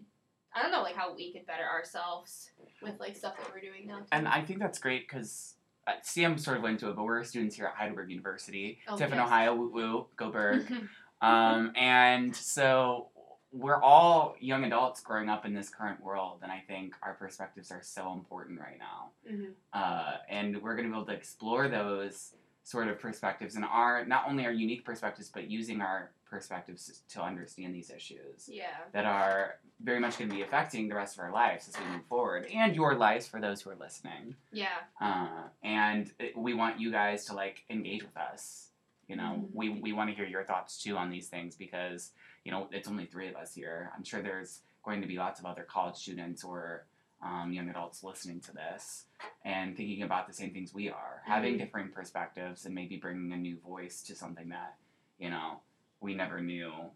I 0.54 0.62
don't 0.62 0.72
know, 0.72 0.82
like 0.82 0.96
how 0.96 1.14
we 1.14 1.32
could 1.32 1.46
better 1.46 1.64
ourselves 1.64 2.50
with 2.82 2.98
like 2.98 3.14
stuff 3.16 3.36
that 3.38 3.50
we're 3.54 3.60
doing 3.60 3.86
now. 3.86 3.98
Too. 3.98 4.06
And 4.12 4.26
I 4.26 4.40
think 4.42 4.58
that's 4.58 4.78
great 4.78 5.06
because 5.06 5.54
uh, 5.86 5.92
Sam 6.02 6.38
sort 6.38 6.56
of 6.56 6.62
went 6.62 6.74
into 6.80 6.88
it, 6.90 6.96
but 6.96 7.04
we're 7.04 7.22
students 7.24 7.56
here 7.56 7.66
at 7.66 7.74
Heidelberg 7.74 8.10
University, 8.10 8.78
Oh, 8.88 8.96
Tiffin, 8.96 9.18
yes. 9.18 9.26
Ohio. 9.26 9.54
Woo 9.54 9.70
woo, 9.70 10.06
go 10.16 10.30
Berg. 10.30 10.66
um, 11.20 11.72
and 11.76 12.34
so 12.34 13.08
we're 13.52 13.80
all 13.82 14.36
young 14.40 14.64
adults 14.64 15.00
growing 15.00 15.28
up 15.28 15.46
in 15.46 15.54
this 15.54 15.70
current 15.70 16.02
world, 16.02 16.40
and 16.42 16.52
I 16.52 16.62
think 16.66 16.94
our 17.02 17.14
perspectives 17.14 17.70
are 17.72 17.82
so 17.82 18.12
important 18.12 18.60
right 18.60 18.78
now. 18.78 19.10
Mhm. 19.30 19.52
Uh, 19.72 20.16
and 20.28 20.60
we're 20.62 20.74
going 20.76 20.86
to 20.86 20.90
be 20.92 20.96
able 20.96 21.06
to 21.06 21.12
explore 21.14 21.68
those 21.68 22.34
sort 22.64 22.88
of 22.88 22.98
perspectives 23.00 23.56
and 23.56 23.64
our 23.64 24.04
not 24.04 24.28
only 24.28 24.44
our 24.44 24.52
unique 24.52 24.84
perspectives, 24.84 25.30
but 25.30 25.48
using 25.48 25.80
our 25.80 26.10
perspectives 26.28 27.02
to 27.08 27.22
understand 27.22 27.74
these 27.74 27.88
issues 27.90 28.46
Yeah. 28.52 28.76
that 28.92 29.06
are 29.06 29.58
very 29.80 29.98
much 29.98 30.18
going 30.18 30.28
to 30.28 30.36
be 30.36 30.42
affecting 30.42 30.86
the 30.86 30.94
rest 30.94 31.16
of 31.16 31.24
our 31.24 31.32
lives 31.32 31.66
as 31.68 31.78
we 31.80 31.86
move 31.86 32.04
forward, 32.04 32.44
and 32.52 32.76
your 32.76 32.94
lives 32.96 33.26
for 33.26 33.40
those 33.40 33.62
who 33.62 33.70
are 33.70 33.76
listening. 33.76 34.36
Yeah. 34.52 34.68
Uh, 35.00 35.48
and 35.62 36.12
it, 36.18 36.36
we 36.36 36.52
want 36.52 36.78
you 36.78 36.90
guys 36.90 37.24
to 37.26 37.32
like 37.34 37.64
engage 37.70 38.02
with 38.02 38.16
us. 38.18 38.67
You 39.08 39.16
know, 39.16 39.48
Mhm. 39.48 39.54
we, 39.54 39.68
we 39.70 39.92
want 39.92 40.10
to 40.10 40.14
hear 40.16 40.26
your 40.26 40.44
thoughts 40.44 40.80
too 40.82 40.96
on 40.96 41.10
these 41.10 41.28
things 41.28 41.56
because 41.56 42.12
you 42.44 42.52
know 42.52 42.68
it's 42.70 42.88
only 42.88 43.06
three 43.06 43.28
of 43.28 43.36
us 43.36 43.54
here. 43.54 43.90
I'm 43.96 44.04
sure 44.04 44.20
there's 44.22 44.60
going 44.84 45.00
to 45.00 45.06
be 45.08 45.16
lots 45.16 45.40
of 45.40 45.46
other 45.46 45.64
college 45.64 45.96
students 45.96 46.44
or 46.44 46.86
um, 47.22 47.52
young 47.52 47.68
adults 47.68 48.04
listening 48.04 48.40
to 48.40 48.52
this 48.52 49.06
and 49.44 49.76
thinking 49.76 50.02
about 50.02 50.28
the 50.28 50.32
same 50.32 50.52
things 50.52 50.72
we 50.72 50.88
are, 50.88 51.22
having 51.24 51.54
Mhm. 51.54 51.58
differing 51.58 51.88
perspectives 51.90 52.64
and 52.66 52.74
maybe 52.74 52.96
bringing 52.96 53.32
a 53.32 53.36
new 53.36 53.58
voice 53.58 54.02
to 54.04 54.14
something 54.14 54.48
that 54.50 54.76
you 55.18 55.30
know 55.30 55.60
we 56.00 56.14
never 56.14 56.40
knew 56.40 56.90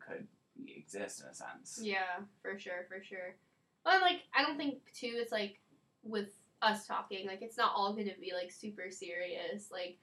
could 0.00 0.26
exist 0.66 1.20
in 1.20 1.26
a 1.26 1.34
sense. 1.34 1.80
Yeah, 1.82 2.22
for 2.42 2.58
sure, 2.58 2.84
for 2.88 3.02
sure. 3.02 3.36
Well, 3.84 3.94
and, 3.94 4.02
like 4.02 4.24
I 4.34 4.42
don't 4.42 4.56
think 4.56 4.80
too. 4.92 5.12
It's 5.14 5.32
like 5.32 5.60
with 6.02 6.36
us 6.60 6.86
talking, 6.88 7.26
like 7.28 7.40
it's 7.40 7.56
not 7.56 7.72
all 7.74 7.94
gonna 7.94 8.16
be 8.20 8.32
like 8.34 8.50
super 8.50 8.90
serious. 8.90 9.70
Like 9.70 9.98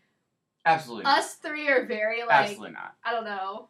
Absolutely. 0.66 1.06
us 1.06 1.36
three 1.36 1.68
are 1.70 1.86
very 1.86 2.22
like 2.22 2.32
Absolutely 2.32 2.72
not. 2.72 2.96
I 3.04 3.12
don't 3.14 3.26
know. 3.26 3.68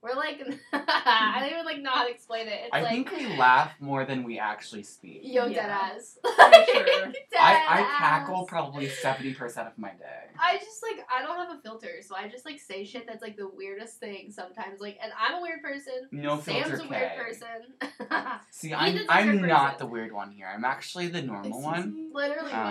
We're 0.00 0.14
like 0.14 0.40
I 0.72 1.38
don't 1.40 1.50
even 1.52 1.64
like 1.64 1.80
know 1.80 1.90
how 1.90 2.04
to 2.04 2.10
explain 2.10 2.46
it. 2.46 2.52
It's 2.66 2.70
I 2.72 2.82
like 2.82 3.08
think 3.08 3.10
we 3.10 3.36
laugh 3.36 3.72
more 3.80 4.04
than 4.04 4.22
we 4.22 4.38
actually 4.38 4.84
speak. 4.84 5.22
yo 5.24 5.46
Yeah. 5.46 5.62
dead 5.66 5.70
ass. 5.70 6.18
sure. 6.24 6.32
I, 7.40 7.64
I 7.80 7.94
cackle 7.98 8.44
probably 8.44 8.88
seventy 8.88 9.34
percent 9.34 9.66
of 9.66 9.76
my 9.76 9.88
day. 9.90 10.30
I 10.38 10.58
just 10.58 10.84
like 10.84 11.04
I 11.12 11.22
don't 11.22 11.36
have 11.36 11.58
a 11.58 11.60
filter, 11.62 11.96
so 12.02 12.14
I 12.14 12.28
just 12.28 12.44
like 12.44 12.60
say 12.60 12.84
shit 12.84 13.08
that's 13.08 13.22
like 13.22 13.36
the 13.36 13.48
weirdest 13.48 13.98
thing 13.98 14.30
sometimes. 14.30 14.80
Like, 14.80 14.98
and 15.02 15.10
I'm 15.18 15.38
a 15.38 15.42
weird 15.42 15.62
person. 15.62 16.06
No 16.12 16.40
Sam's 16.40 16.68
filter 16.68 16.84
a 16.84 16.88
weird 16.88 17.10
K. 17.10 17.18
person. 17.18 17.98
See, 18.52 18.72
I'm 18.72 18.94
Ethan's 18.94 19.08
a 19.08 19.12
I'm 19.12 19.26
weird 19.38 19.48
not 19.48 19.72
person. 19.72 19.78
the 19.78 19.86
weird 19.92 20.12
one 20.12 20.30
here. 20.30 20.46
I'm 20.52 20.64
actually 20.64 21.08
the 21.08 21.22
normal 21.22 21.48
Excuse 21.48 21.64
one. 21.64 21.92
me? 21.94 22.08
Literally, 22.14 22.52
Um, 22.52 22.64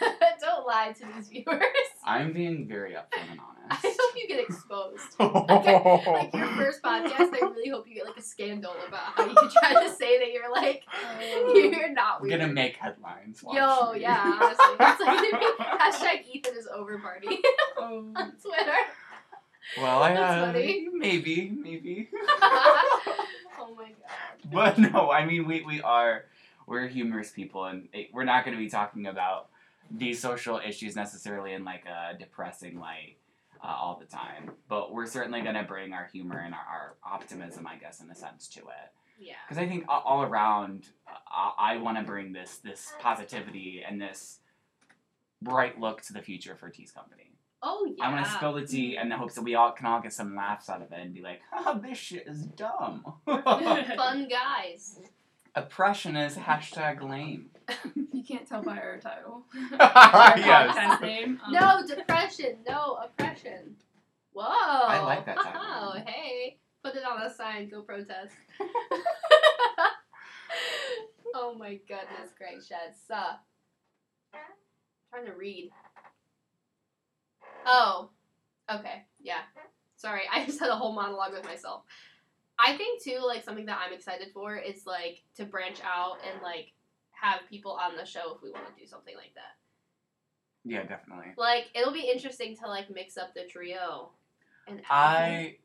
what? 0.00 0.38
don't 0.40 0.64
lie 0.66 0.92
to 0.92 1.06
these 1.16 1.28
viewers. 1.28 1.60
I'm 2.04 2.32
being 2.32 2.66
very 2.68 2.92
upfront 2.92 3.30
and 3.30 3.40
honest. 3.70 3.84
I 3.86 3.94
hope 3.98 4.14
you 4.16 4.28
get 4.28 4.40
exposed. 4.40 5.02
Like 5.20 6.34
your 6.34 6.46
first 6.56 6.82
podcast, 6.82 7.30
I 7.32 7.38
really 7.42 7.70
hope 7.70 7.86
you 7.88 7.94
get 7.94 8.06
like 8.06 8.16
a 8.16 8.22
scandal 8.22 8.74
about 8.88 9.00
how 9.14 9.24
you 9.26 9.34
try 9.60 9.82
to 9.84 9.90
say 9.94 10.18
that 10.18 10.32
you're 10.32 10.50
like 10.50 10.82
you're 11.54 11.92
not 11.92 12.20
We're 12.20 12.28
weird. 12.28 12.40
gonna 12.40 12.52
make 12.52 12.76
headlines. 12.76 13.42
Yo, 13.44 13.92
me. 13.92 14.00
yeah, 14.00 14.38
honestly, 14.42 14.64
it's 14.80 15.00
like 15.00 15.30
gonna 15.30 15.38
be 15.38 15.64
hashtag 15.64 16.26
Ethan 16.34 16.56
is 16.56 16.66
over 16.74 16.98
party 16.98 17.38
Oh. 17.78 18.12
on 18.16 18.32
Twitter. 18.42 18.72
Well, 19.80 20.02
I 20.02 20.14
That's 20.14 20.42
uh, 20.42 20.46
funny. 20.52 20.88
maybe, 20.92 21.50
maybe. 21.50 22.08
oh 22.12 23.74
my 23.76 23.84
god. 23.90 24.50
but 24.52 24.78
no, 24.78 25.10
I 25.10 25.24
mean 25.24 25.46
we 25.46 25.62
we 25.62 25.80
are 25.80 26.24
we're 26.66 26.88
humorous 26.88 27.30
people, 27.30 27.64
and 27.64 27.88
it, 27.92 28.08
we're 28.12 28.24
not 28.24 28.44
going 28.44 28.56
to 28.56 28.62
be 28.62 28.70
talking 28.70 29.06
about 29.06 29.48
these 29.92 30.20
social 30.20 30.60
issues 30.64 30.96
necessarily 30.96 31.52
in 31.52 31.64
like 31.64 31.84
a 31.86 32.18
depressing 32.18 32.78
light 32.78 33.18
uh, 33.62 33.68
all 33.68 33.98
the 33.98 34.06
time. 34.06 34.50
But 34.68 34.92
we're 34.92 35.06
certainly 35.06 35.42
going 35.42 35.54
to 35.54 35.62
bring 35.62 35.92
our 35.92 36.08
humor 36.12 36.38
and 36.38 36.54
our, 36.54 36.60
our 36.60 36.96
optimism, 37.04 37.66
I 37.66 37.76
guess, 37.76 38.00
in 38.00 38.10
a 38.10 38.14
sense, 38.14 38.48
to 38.48 38.60
it. 38.60 38.92
Yeah. 39.18 39.34
Because 39.46 39.62
I 39.62 39.68
think 39.68 39.84
all 39.88 40.22
around, 40.22 40.88
uh, 41.06 41.12
I, 41.30 41.74
I 41.74 41.76
want 41.76 41.98
to 41.98 42.04
bring 42.04 42.32
this 42.32 42.58
this 42.58 42.92
positivity 42.98 43.82
and 43.86 44.00
this 44.00 44.40
bright 45.40 45.78
look 45.78 46.02
to 46.02 46.12
the 46.12 46.22
future 46.22 46.56
for 46.56 46.70
Tea's 46.70 46.90
company. 46.90 47.32
Oh 47.62 47.86
yeah. 47.96 48.04
I 48.04 48.12
want 48.12 48.24
to 48.24 48.32
spill 48.32 48.54
the 48.54 48.66
tea 48.66 48.96
in 49.00 49.08
the 49.08 49.16
hopes 49.16 49.34
that 49.34 49.42
we 49.42 49.54
all 49.54 49.70
can 49.70 49.86
all 49.86 50.00
get 50.00 50.12
some 50.12 50.34
laughs 50.34 50.68
out 50.68 50.82
of 50.82 50.90
it 50.90 50.98
and 51.00 51.14
be 51.14 51.22
like, 51.22 51.40
"Oh, 51.52 51.80
this 51.82 51.96
shit 51.98 52.26
is 52.26 52.44
dumb." 52.44 53.04
Fun 53.24 54.28
guys. 54.28 54.98
Oppression 55.54 56.16
is 56.16 56.36
hashtag 56.36 57.08
lame. 57.08 57.50
You 58.12 58.22
can't 58.22 58.46
tell 58.46 58.62
by 58.62 58.76
our 58.76 58.98
title. 58.98 59.46
yes. 59.72 61.00
Name. 61.00 61.40
Um, 61.44 61.52
No 61.52 61.82
depression. 61.84 62.58
No 62.68 62.98
oppression. 63.02 63.74
Whoa. 64.32 64.44
I 64.46 65.02
like 65.02 65.26
that 65.26 65.38
Oh, 65.38 65.96
hey. 66.06 66.58
Put 66.84 66.94
it 66.94 67.04
on 67.04 67.20
a 67.22 67.34
sign. 67.34 67.68
Go 67.68 67.82
protest. 67.82 68.32
oh 71.34 71.54
my 71.58 71.80
goodness 71.88 72.30
gracious. 72.38 73.10
Uh, 73.12 73.34
trying 75.10 75.26
to 75.26 75.32
read. 75.32 75.70
Oh. 77.66 78.10
Okay. 78.72 79.04
Yeah. 79.20 79.40
Sorry. 79.96 80.22
I 80.32 80.44
just 80.46 80.60
had 80.60 80.70
a 80.70 80.76
whole 80.76 80.92
monologue 80.92 81.32
with 81.32 81.44
myself. 81.44 81.82
I 82.58 82.76
think 82.76 83.02
too, 83.02 83.18
like 83.26 83.42
something 83.44 83.66
that 83.66 83.80
I'm 83.84 83.92
excited 83.92 84.28
for 84.32 84.56
is 84.56 84.86
like 84.86 85.22
to 85.36 85.44
branch 85.44 85.78
out 85.84 86.18
and 86.30 86.40
like 86.42 86.72
have 87.22 87.40
people 87.48 87.72
on 87.72 87.96
the 87.96 88.04
show 88.04 88.34
if 88.34 88.42
we 88.42 88.50
want 88.50 88.66
to 88.66 88.80
do 88.80 88.86
something 88.86 89.14
like 89.14 89.32
that. 89.34 89.56
Yeah, 90.64 90.82
definitely. 90.82 91.32
Like 91.36 91.66
it'll 91.74 91.92
be 91.92 92.10
interesting 92.12 92.56
to 92.56 92.66
like 92.66 92.90
mix 92.92 93.16
up 93.16 93.32
the 93.34 93.44
trio. 93.48 94.10
And 94.68 94.82
I 94.90 95.56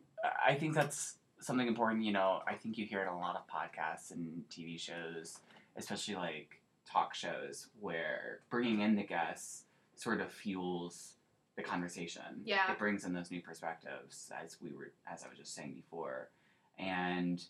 I 0.45 0.55
think 0.55 0.75
that's 0.75 1.15
something 1.39 1.67
important. 1.67 2.03
You 2.03 2.13
know, 2.13 2.41
I 2.47 2.53
think 2.53 2.77
you 2.77 2.85
hear 2.85 2.99
it 2.99 3.03
in 3.03 3.09
a 3.09 3.19
lot 3.19 3.35
of 3.35 3.43
podcasts 3.47 4.11
and 4.11 4.43
TV 4.51 4.79
shows, 4.79 5.39
especially 5.75 6.15
like 6.15 6.61
talk 6.85 7.15
shows, 7.15 7.67
where 7.79 8.41
bringing 8.51 8.81
in 8.81 8.95
the 8.95 9.03
guests 9.03 9.63
sort 9.95 10.21
of 10.21 10.31
fuels 10.31 11.13
the 11.55 11.63
conversation. 11.63 12.43
Yeah. 12.45 12.71
it 12.71 12.77
brings 12.77 13.03
in 13.03 13.13
those 13.13 13.31
new 13.31 13.41
perspectives, 13.41 14.31
as 14.43 14.57
we 14.61 14.69
were, 14.69 14.91
as 15.11 15.23
I 15.23 15.29
was 15.29 15.39
just 15.39 15.55
saying 15.55 15.73
before, 15.73 16.29
and 16.77 17.43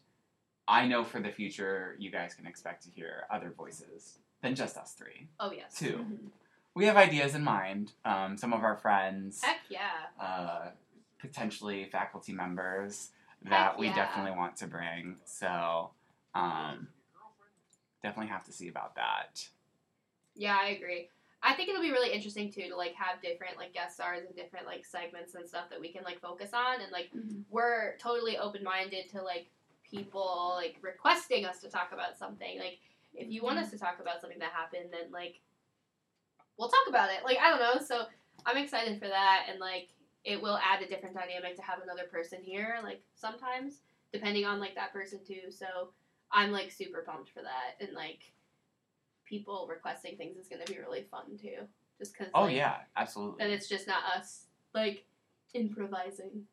I 0.67 0.86
know 0.88 1.03
for 1.03 1.19
the 1.21 1.31
future, 1.31 1.95
you 1.97 2.12
guys 2.12 2.33
can 2.33 2.45
expect 2.45 2.83
to 2.83 2.89
hear 2.89 3.24
other 3.31 3.50
voices 3.55 4.19
than 4.41 4.55
just 4.55 4.77
us 4.77 4.93
three. 4.93 5.27
oh 5.39 5.51
yes. 5.51 5.77
Two. 5.77 5.97
Mhm. 5.97 6.29
We 6.74 6.86
have 6.86 6.97
ideas 6.97 7.33
in 7.33 7.43
mind. 7.43 7.93
Um, 8.05 8.38
some 8.38 8.53
of 8.53 8.63
our 8.63 8.75
friends 8.77 9.41
Heck 9.43 9.62
yeah. 9.69 9.89
uh, 10.19 10.69
potentially 11.19 11.86
faculty 11.91 12.33
members 12.33 13.09
that 13.43 13.71
Heck 13.71 13.77
we 13.79 13.88
yeah. 13.88 13.95
definitely 13.95 14.38
want 14.38 14.55
to 14.57 14.67
bring. 14.67 15.17
So 15.25 15.91
um, 16.36 16.88
definitely 18.03 18.29
have 18.31 18.45
to 18.45 18.51
see 18.51 18.67
about 18.67 18.95
that. 18.95 19.47
Yeah, 20.36 20.57
I 20.62 20.67
agree. 20.69 21.09
I 21.41 21.53
think 21.53 21.69
it'll 21.69 21.81
be 21.81 21.91
really 21.91 22.12
interesting 22.13 22.51
too 22.51 22.69
to 22.69 22.75
like 22.75 22.93
have 22.93 23.21
different 23.21 23.57
like 23.57 23.74
guest 23.74 23.95
stars 23.95 24.24
and 24.27 24.36
different 24.36 24.65
like 24.67 24.86
segments 24.86 25.33
and 25.36 25.47
stuff 25.47 25.69
that 25.69 25.79
we 25.79 25.91
can 25.91 26.03
like 26.03 26.19
focus 26.19 26.51
on 26.53 26.81
and 26.81 26.91
like 26.91 27.09
Mhm. 27.15 27.43
we're 27.50 27.95
totally 27.97 28.38
open 28.38 28.63
minded 28.63 29.09
to 29.12 29.21
like 29.24 29.47
people 29.89 30.53
like 30.56 30.77
requesting 30.82 31.46
us 31.46 31.60
to 31.60 31.70
talk 31.70 31.91
about 31.94 32.17
something. 32.17 32.60
Like 32.60 32.79
if 33.13 33.29
you 33.29 33.44
want 33.44 33.58
mm-hmm. 33.58 33.65
us 33.65 33.72
to 33.72 33.77
talk 33.77 33.98
about 34.01 34.22
something 34.22 34.39
that 34.39 34.51
happened 34.51 34.89
then 34.91 35.12
like 35.12 35.39
we'll 36.58 36.70
talk 36.70 36.88
about 36.88 37.10
it. 37.10 37.24
Like 37.24 37.38
I 37.38 37.50
don't 37.50 37.60
know. 37.60 37.86
So 37.86 38.06
I'm 38.46 38.58
excited 38.58 39.00
for 39.00 39.08
that 39.08 39.46
and 39.50 39.60
like 39.60 39.89
it 40.24 40.41
will 40.41 40.58
add 40.58 40.82
a 40.82 40.88
different 40.88 41.15
dynamic 41.15 41.56
to 41.56 41.62
have 41.62 41.79
another 41.82 42.03
person 42.12 42.39
here 42.41 42.79
like 42.84 43.01
sometimes 43.15 43.82
depending 44.12 44.46
on 44.46 44.60
like 44.60 44.75
that 44.75 44.94
person 44.94 45.20
too. 45.25 45.50
So 45.50 45.89
I'm 46.32 46.51
like 46.51 46.72
super 46.72 47.03
pumped 47.06 47.29
for 47.29 47.41
that 47.41 47.86
and 47.86 47.96
like 47.96 48.34
people 49.25 49.67
requesting 49.70 50.17
things 50.17 50.38
is 50.38 50.48
going 50.48 50.63
to 50.65 50.72
be 50.72 50.79
really 50.79 51.06
fun 51.10 51.38
too. 51.39 51.67
Just 51.98 52.15
cuz 52.15 52.27
Oh 52.34 52.44
like, 52.44 52.56
yeah, 52.56 52.77
absolutely. 52.96 53.44
And 53.44 53.53
it's 53.53 53.67
just 53.67 53.88
not 53.88 54.03
us 54.15 54.46
like 54.74 55.06
improvising. 55.53 56.46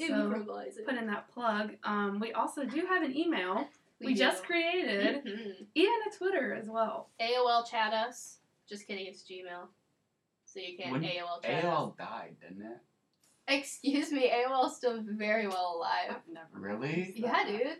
Also, 0.00 0.24
improvising. 0.24 0.84
put 0.84 0.94
in 0.94 1.06
that 1.06 1.28
plug. 1.28 1.76
Um, 1.84 2.18
we 2.20 2.32
also 2.32 2.64
do 2.64 2.86
have 2.86 3.02
an 3.02 3.16
email 3.16 3.68
we, 4.00 4.08
do. 4.14 4.18
just 4.20 4.44
created, 4.44 5.24
Mhm. 5.24 5.66
and 5.76 6.12
a 6.12 6.16
Twitter 6.16 6.54
as 6.54 6.68
well. 6.68 7.10
AOL 7.20 7.64
chat 7.64 7.92
us. 7.92 8.38
Just 8.68 8.86
kidding, 8.86 9.06
it's 9.06 9.22
Gmail. 9.22 9.68
So 10.44 10.60
you 10.60 10.76
can't 10.76 10.92
When 10.92 11.02
AOL 11.04 11.40
chat 11.42 11.64
us. 11.64 11.64
AOL 11.64 11.96
died, 11.96 12.36
didn't 12.40 12.62
it? 12.62 12.78
Excuse 13.48 14.12
me, 14.12 14.30
AOL's 14.30 14.76
still 14.76 15.02
very 15.02 15.46
well 15.46 15.76
alive. 15.76 16.10
I've 16.16 16.28
never 16.32 16.48
Really? 16.52 17.12
Yeah, 17.16 17.32
that. 17.32 17.46
dude. 17.48 17.78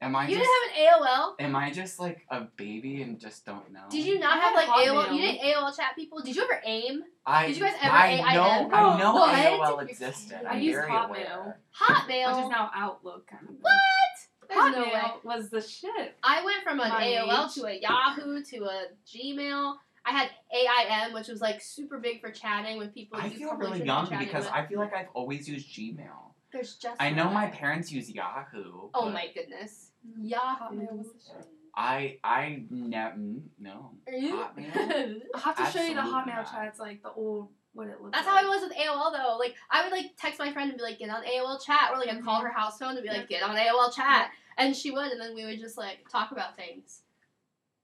Am 0.00 0.14
I 0.14 0.28
You 0.28 0.36
just 0.36 0.50
didn't 0.50 0.76
have 0.76 0.98
an 0.98 1.02
AOL? 1.02 1.36
am 1.38 1.56
I 1.56 1.70
just 1.70 1.98
like 1.98 2.26
a 2.30 2.42
baby 2.42 3.00
and 3.02 3.18
just 3.18 3.46
don't 3.46 3.70
know? 3.72 3.86
Did 3.88 4.04
you 4.04 4.18
not 4.18 4.36
I 4.36 4.40
have 4.40 4.54
like 4.54 4.68
AOL? 4.68 5.04
Hotmail. 5.06 5.14
You 5.14 5.20
didn't 5.22 5.40
AOL 5.42 5.72
chat 5.76 5.94
people? 5.94 6.20
Did 6.20 6.36
you 6.36 6.42
ever 6.42 6.60
AIM? 6.64 7.04
I, 7.26 7.46
Did 7.48 7.56
you 7.56 7.62
guys 7.64 7.74
ever 7.82 7.92
I 7.94 8.06
AIM? 8.12 8.34
know 8.34 8.70
I 8.72 8.94
oh, 8.94 8.98
know 8.98 9.14
What? 9.14 9.36
AOL 9.36 9.82
existed. 9.88 10.38
cute. 10.38 10.50
I'm 10.50 10.60
used 10.60 10.76
very 10.78 10.90
Hotmail. 10.90 11.08
aware. 11.08 11.60
Hotmail. 11.76 12.36
Which 12.36 12.44
is 12.44 12.50
now 12.50 12.70
Outlook 12.74 13.26
kind 13.26 13.42
of. 13.42 13.48
thing. 13.48 13.58
what? 13.62 14.48
There's 14.48 14.74
no 14.76 14.82
way. 14.82 14.90
Hotmail 14.90 15.24
was 15.24 15.50
the 15.50 15.60
shit. 15.60 16.14
I 16.22 16.44
went 16.44 16.62
from 16.62 16.78
an 16.78 16.88
My 16.88 17.02
AOL 17.04 17.46
age. 17.48 17.54
to 17.54 17.66
a 17.66 17.80
Yahoo 17.80 18.42
to 18.44 18.64
a 18.64 18.84
Gmail. 19.06 19.74
I 20.04 20.10
had 20.12 20.28
AIM, 20.54 21.14
which 21.14 21.26
was 21.26 21.40
like 21.40 21.60
super 21.60 21.98
big 21.98 22.20
for 22.20 22.30
chatting 22.30 22.78
with 22.78 22.94
people. 22.94 23.18
I 23.20 23.26
you 23.26 23.38
feel 23.38 23.54
really 23.56 23.70
shouldn't 23.72 23.86
young 23.86 24.06
chatting 24.08 24.28
because 24.28 24.44
with. 24.44 24.52
I 24.54 24.64
feel 24.66 24.78
like 24.78 24.94
I've 24.94 25.08
always 25.14 25.48
used 25.48 25.68
Gmail. 25.76 26.06
There's 26.52 26.76
just. 26.76 26.96
I 27.02 27.10
know 27.10 27.28
my 27.28 27.48
parents 27.48 27.90
use 27.90 28.08
Yahoo. 28.08 28.88
Oh 28.94 29.06
but 29.06 29.12
my 29.14 29.26
goodness. 29.34 29.90
Hotmail 30.16 30.28
Yahoo. 30.30 30.76
was 30.96 31.06
the 31.08 31.18
shit. 31.26 31.46
I 31.76 32.18
I 32.24 32.64
never 32.70 33.16
no. 33.58 33.90
Hotmail? 34.08 35.20
I'll 35.34 35.40
have 35.40 35.56
to 35.72 35.78
show 35.78 35.84
you 35.84 35.94
the 35.94 36.00
Hotmail 36.00 36.26
not. 36.36 36.50
chats, 36.50 36.78
like 36.80 37.02
the 37.02 37.10
old 37.12 37.48
what 37.74 37.88
it 37.88 38.00
looks 38.00 38.12
That's 38.16 38.26
like. 38.26 38.36
how 38.36 38.44
I 38.44 38.48
was 38.48 38.62
with 38.62 38.72
AOL 38.72 39.12
though. 39.12 39.36
Like 39.38 39.54
I 39.70 39.82
would 39.84 39.92
like 39.92 40.12
text 40.18 40.38
my 40.38 40.52
friend 40.52 40.70
and 40.70 40.78
be 40.78 40.82
like, 40.84 40.98
get 40.98 41.10
on 41.10 41.22
AOL 41.24 41.62
chat, 41.64 41.90
or 41.92 41.98
like 41.98 42.08
I'd 42.08 42.24
call 42.24 42.40
Mhm. 42.40 42.44
her 42.44 42.52
house 42.52 42.78
phone 42.78 42.96
and 42.96 43.02
be 43.02 43.08
like, 43.10 43.28
get 43.28 43.42
on 43.42 43.54
AOL 43.56 43.94
chat, 43.94 44.30
and 44.56 44.74
she 44.74 44.90
would, 44.90 45.12
and 45.12 45.20
then 45.20 45.34
we 45.34 45.44
would 45.44 45.58
just 45.60 45.76
like 45.76 46.08
talk 46.10 46.32
about 46.32 46.56
things. 46.56 47.02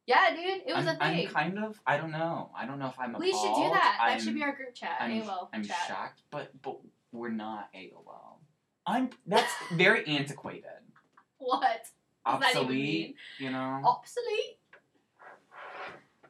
Yeah, 0.06 0.30
dude, 0.34 0.62
it 0.66 0.74
was 0.74 0.86
I'm, 0.86 0.96
a 0.96 0.98
thing. 0.98 1.26
I'm 1.28 1.32
kind 1.34 1.58
of 1.58 1.78
I 1.86 1.96
don't 1.98 2.10
know. 2.10 2.50
I 2.56 2.64
don't 2.66 2.78
know 2.78 2.86
if 2.88 2.98
I'm 2.98 3.12
we 3.18 3.30
should 3.32 3.54
do 3.54 3.68
that. 3.72 3.96
That 4.00 4.12
I'm, 4.14 4.20
should 4.20 4.34
be 4.34 4.42
our 4.42 4.56
group 4.56 4.74
chat. 4.74 4.96
I'm, 5.00 5.22
AOL 5.22 5.48
I'm 5.52 5.62
chat. 5.64 5.76
shocked, 5.86 6.22
but 6.30 6.50
but 6.62 6.78
we're 7.12 7.28
not 7.28 7.68
AOL. 7.74 8.38
I'm 8.86 9.10
that's 9.26 9.52
very 9.72 10.06
antiquated. 10.06 10.64
What? 11.38 11.86
Does 12.26 12.40
that 12.40 12.50
even 12.50 12.62
Obsolete, 12.62 13.16
you 13.38 13.50
know. 13.50 13.80
Obsolete. 13.84 14.58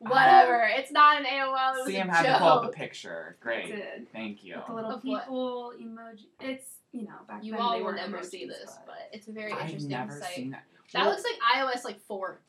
Whatever. 0.00 0.68
it's 0.76 0.90
not 0.90 1.20
an 1.20 1.26
AOL. 1.26 1.76
It 1.76 1.84
was 1.84 1.92
Sam 1.92 2.08
a 2.08 2.12
had 2.12 2.24
joke. 2.26 2.32
to 2.34 2.38
pull 2.40 2.48
up 2.48 2.64
a 2.64 2.68
picture. 2.68 3.36
Great. 3.40 3.70
it. 3.70 4.08
Thank 4.12 4.42
you. 4.42 4.56
With 4.56 4.66
the 4.66 4.74
little 4.74 4.90
Of 4.90 5.04
what? 5.04 5.24
people 5.24 5.72
emoji. 5.80 6.24
It's 6.40 6.66
you 6.90 7.04
know 7.04 7.14
back 7.28 7.44
You 7.44 7.52
then 7.52 7.60
all 7.60 7.70
they 7.72 7.78
will 7.78 7.84
weren't 7.86 8.10
never 8.10 8.22
see 8.24 8.46
this, 8.46 8.64
but- 8.66 8.86
but 8.86 9.08
it's 9.12 9.28
a 9.28 9.32
very 9.32 9.52
I've 9.52 9.60
interesting 9.60 9.90
never 9.90 10.18
site. 10.18 10.34
seen 10.34 10.50
that. 10.50 10.64
That 10.92 11.02
Well, 11.02 11.10
looks 11.10 11.22
like 11.24 11.38
iOS 11.56 11.84
like 11.84 12.00
four. 12.00 12.40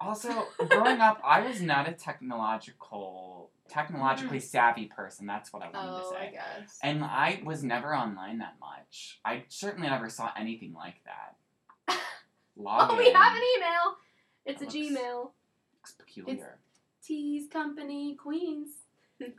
Also, 0.00 0.46
growing 0.70 1.00
up, 1.00 1.20
I 1.22 1.42
was 1.46 1.60
not 1.60 1.86
a 1.88 1.92
technological, 1.92 3.50
technologically 3.68 4.38
mm. 4.38 4.42
savvy 4.42 4.86
person. 4.86 5.26
That's 5.26 5.52
what 5.52 5.62
I 5.62 5.66
wanted 5.70 5.98
to 6.00 6.04
Oh, 6.06 6.14
I 6.16 6.20
say. 6.26 6.32
guess. 6.32 6.78
And 6.82 7.04
I 7.04 7.42
was 7.44 7.62
never 7.62 7.94
online 7.94 8.38
that 8.38 8.54
much. 8.58 9.20
I 9.24 9.44
certainly 9.48 9.88
never 9.88 10.08
saw 10.08 10.30
anything 10.36 10.72
like 10.72 10.96
that. 11.04 11.96
Login 12.58 12.88
oh, 12.90 12.96
we 12.96 13.10
have 13.12 13.36
an 13.36 13.42
email. 13.56 13.96
It's 14.44 14.60
a 14.60 14.64
Looks- 14.64 14.76
Gmail. 14.76 15.30
looks 15.74 15.92
peculiar. 15.92 16.58
Tease 17.04 17.48
Company 17.48 18.14
Queens 18.14 18.68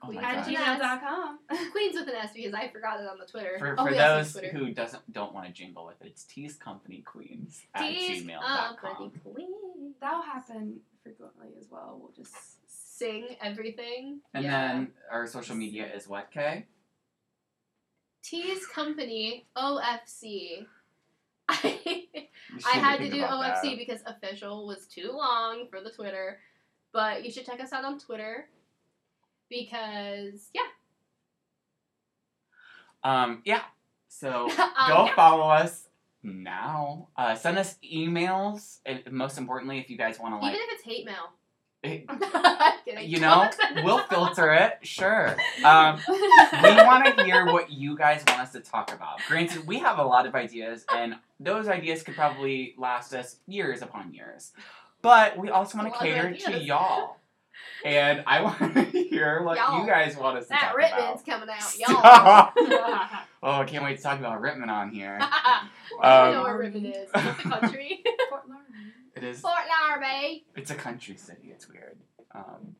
Oh 0.01 0.11
my 0.13 0.21
at 0.21 0.45
gmail.com. 0.45 1.39
Queens 1.71 1.95
with 1.95 2.07
an 2.07 2.15
S 2.15 2.31
because 2.33 2.53
I 2.53 2.69
forgot 2.69 3.01
it 3.01 3.07
on 3.07 3.17
the 3.17 3.25
Twitter. 3.25 3.57
For, 3.59 3.73
oh, 3.77 3.85
for 3.85 3.91
we 3.91 3.99
also 3.99 4.01
have 4.01 4.23
those 4.23 4.31
Twitter. 4.31 4.49
who 4.57 4.73
doesn't 4.73 5.11
don't 5.11 5.33
want 5.33 5.47
to 5.47 5.51
jingle 5.51 5.85
with 5.85 6.01
it, 6.01 6.07
it's 6.07 6.23
Tease 6.23 6.55
Company 6.55 7.01
Queens 7.05 7.63
at 7.75 7.81
Tease 7.81 8.23
gmail.com. 8.23 8.77
Company 8.77 9.11
Queens. 9.23 9.95
That'll 9.99 10.21
happen 10.21 10.79
frequently 11.03 11.49
as 11.59 11.67
well. 11.69 11.99
We'll 12.01 12.13
just 12.15 12.33
Sing 12.95 13.35
everything. 13.41 14.21
And 14.35 14.43
yeah. 14.45 14.67
then 14.67 14.91
our 15.11 15.25
social 15.25 15.55
media 15.55 15.89
is 15.93 16.07
what, 16.07 16.29
Kay? 16.31 16.67
Tease 18.23 18.67
Company 18.67 19.47
OFC. 19.57 20.65
I 21.49 22.27
I 22.65 22.77
had 22.77 22.99
to 22.99 23.09
do 23.09 23.21
OFC 23.21 23.61
that. 23.61 23.77
because 23.77 24.01
official 24.05 24.67
was 24.67 24.85
too 24.87 25.11
long 25.13 25.67
for 25.69 25.81
the 25.81 25.89
Twitter. 25.89 26.39
But 26.91 27.25
you 27.25 27.31
should 27.31 27.45
check 27.45 27.59
us 27.59 27.73
out 27.73 27.83
on 27.85 27.99
Twitter 27.99 28.47
because 29.49 30.49
yeah. 30.53 30.61
Um, 33.03 33.41
yeah. 33.45 33.61
So 34.07 34.49
Um, 34.59 34.71
go 34.87 35.05
yeah. 35.05 35.15
follow 35.15 35.49
us 35.49 35.87
now. 36.21 37.09
Uh, 37.17 37.35
send 37.35 37.57
us 37.57 37.75
emails. 37.83 38.79
And 38.85 39.01
most 39.11 39.37
importantly, 39.37 39.79
if 39.79 39.89
you 39.89 39.97
guys 39.97 40.19
want 40.19 40.33
to 40.35 40.39
like 40.39 40.53
Even 40.53 40.65
if 40.67 40.73
it's 40.75 40.83
hate 40.83 41.05
mail. 41.05 41.31
I'm 42.07 42.73
kidding. 42.85 43.09
you 43.09 43.19
know, 43.19 43.49
we'll 43.83 43.99
filter 44.07 44.53
it. 44.53 44.79
Sure. 44.83 45.35
Um, 45.65 45.99
we 46.07 46.15
want 46.75 47.17
to 47.17 47.23
hear 47.25 47.45
what 47.45 47.71
you 47.71 47.97
guys 47.97 48.23
want 48.27 48.39
us 48.41 48.51
to 48.53 48.61
talk 48.61 48.93
about. 48.93 49.19
Granted, 49.27 49.67
we 49.67 49.79
have 49.79 49.97
a 49.99 50.03
lot 50.03 50.25
of 50.25 50.33
ideas, 50.35 50.85
and 50.93 51.15
those 51.39 51.67
ideas 51.67 52.01
could 52.03 52.15
probably 52.15 52.73
last 52.77 53.13
us 53.13 53.37
years 53.47 53.81
upon 53.81 54.13
years. 54.13 54.51
But 55.01 55.37
we 55.37 55.49
also 55.49 55.77
want 55.77 55.93
to 55.93 55.99
cater 55.99 56.33
to 56.51 56.57
y'all. 56.59 57.17
And 57.85 58.23
I 58.25 58.41
want 58.41 58.73
to 58.73 58.81
hear 58.83 59.43
what 59.43 59.57
Y'all. 59.57 59.81
you 59.81 59.85
guys 59.87 60.15
want 60.15 60.37
us 60.37 60.45
to 60.45 60.49
that 60.51 60.71
talk 60.73 60.77
Rittman's 60.77 61.21
about. 61.21 61.25
coming 61.25 61.49
out, 61.49 61.61
Stop. 61.61 62.55
y'all. 62.57 63.07
oh, 63.43 63.51
I 63.61 63.65
can't 63.65 63.83
wait 63.83 63.97
to 63.97 64.03
talk 64.03 64.19
about 64.19 64.41
Rittman 64.41 64.69
on 64.69 64.89
here. 64.89 65.17
I 65.21 65.67
don't 65.91 66.05
Um, 66.05 66.33
know 66.33 66.43
where 66.43 66.57
Rittman 66.59 66.89
is. 66.89 67.09
It's 67.13 67.43
the 67.43 67.49
country. 67.49 68.01
Fort 68.29 68.43
Lauderdale. 68.47 68.62
It 69.23 69.29
is. 69.29 69.39
Fort 69.41 69.53
Lauderdale. 69.89 70.39
It's 70.55 70.71
a 70.71 70.75
country 70.75 71.15
city. 71.15 71.49
It's 71.49 71.69
weird. 71.69 71.97
Um, 72.35 72.75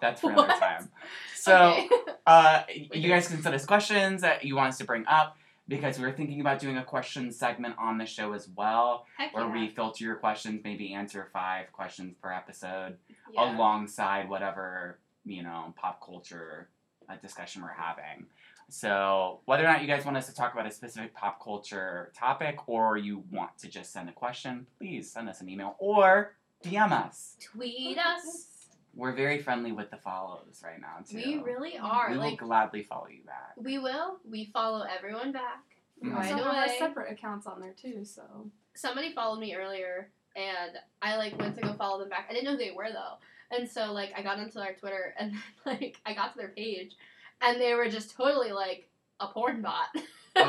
that's 0.00 0.20
for 0.20 0.30
another 0.30 0.48
What? 0.48 0.60
time. 0.60 0.90
So, 1.36 1.74
Okay. 1.74 1.88
uh, 2.26 2.62
you 2.70 3.08
guys 3.08 3.28
can 3.28 3.42
send 3.42 3.54
us 3.54 3.66
questions 3.66 4.22
that 4.22 4.44
you 4.44 4.56
want 4.56 4.68
us 4.68 4.78
to 4.78 4.84
bring 4.84 5.04
up 5.06 5.36
because 5.68 5.98
we're 5.98 6.12
thinking 6.12 6.40
about 6.40 6.58
doing 6.58 6.78
a 6.78 6.82
question 6.84 7.30
segment 7.30 7.74
on 7.78 7.98
the 7.98 8.06
show 8.06 8.32
as 8.32 8.48
well, 8.56 9.06
Heck 9.18 9.34
where 9.34 9.44
yeah. 9.44 9.52
we 9.52 9.68
filter 9.68 10.04
your 10.04 10.16
questions, 10.16 10.62
maybe 10.64 10.94
answer 10.94 11.28
five 11.32 11.70
questions 11.72 12.14
per 12.20 12.32
episode, 12.32 12.96
yeah. 13.32 13.54
alongside 13.54 14.28
whatever 14.28 14.98
you 15.26 15.42
know 15.42 15.74
pop 15.76 16.04
culture 16.04 16.68
uh, 17.08 17.16
discussion 17.22 17.62
we're 17.62 17.68
having. 17.68 18.26
So, 18.68 19.40
whether 19.44 19.62
or 19.64 19.68
not 19.68 19.82
you 19.82 19.86
guys 19.86 20.04
want 20.04 20.16
us 20.16 20.26
to 20.26 20.34
talk 20.34 20.52
about 20.52 20.66
a 20.66 20.70
specific 20.70 21.14
pop 21.14 21.42
culture 21.42 22.12
topic 22.16 22.68
or 22.68 22.96
you 22.96 23.22
want 23.30 23.56
to 23.58 23.68
just 23.68 23.92
send 23.92 24.08
a 24.08 24.12
question, 24.12 24.66
please 24.78 25.10
send 25.10 25.28
us 25.28 25.40
an 25.40 25.48
email 25.48 25.76
or 25.78 26.34
DM 26.64 26.90
us. 26.92 27.36
Tweet 27.42 27.98
us. 27.98 28.48
We're 28.96 29.12
very 29.12 29.38
friendly 29.38 29.72
with 29.72 29.90
the 29.90 29.96
follows 29.96 30.62
right 30.64 30.80
now, 30.80 30.98
too. 31.08 31.16
We 31.16 31.36
really 31.38 31.76
are. 31.78 32.10
We 32.12 32.18
will 32.18 32.36
gladly 32.36 32.82
follow 32.82 33.08
you 33.08 33.22
back. 33.24 33.52
we 33.56 33.78
will. 33.78 34.18
We 34.28 34.46
follow 34.52 34.84
everyone 34.84 35.32
back. 35.32 35.62
We 36.00 36.10
Mhm. 36.10 36.16
also 36.16 36.34
Right 36.34 36.42
have 36.44 36.54
our 36.54 36.68
separate 36.68 37.12
accounts 37.12 37.46
on 37.46 37.60
there 37.60 37.72
too, 37.74 38.04
so 38.04 38.50
Somebody 38.76 39.12
followed 39.12 39.38
me 39.38 39.54
earlier, 39.54 40.10
and 40.34 40.76
I 41.00 41.14
like 41.16 41.38
went 41.38 41.54
to 41.56 41.62
go 41.62 41.74
follow 41.74 42.00
them 42.00 42.08
back. 42.08 42.26
I 42.28 42.32
didn't 42.32 42.46
know 42.46 42.50
who 42.52 42.56
they 42.58 42.72
were 42.72 42.90
though, 42.90 43.18
and 43.56 43.68
so 43.70 43.92
like 43.92 44.12
I 44.16 44.22
got 44.22 44.38
into 44.40 44.58
their 44.58 44.74
Twitter, 44.74 45.14
and 45.16 45.32
like 45.64 46.00
I 46.04 46.12
got 46.14 46.32
to 46.32 46.38
their 46.38 46.48
page, 46.48 46.96
and 47.42 47.60
they 47.60 47.74
were 47.74 47.88
just 47.88 48.16
totally 48.16 48.52
like 48.52 48.88
a 49.20 49.26
porn 49.28 49.62
bot. 49.62 49.88
Oh, 50.36 50.42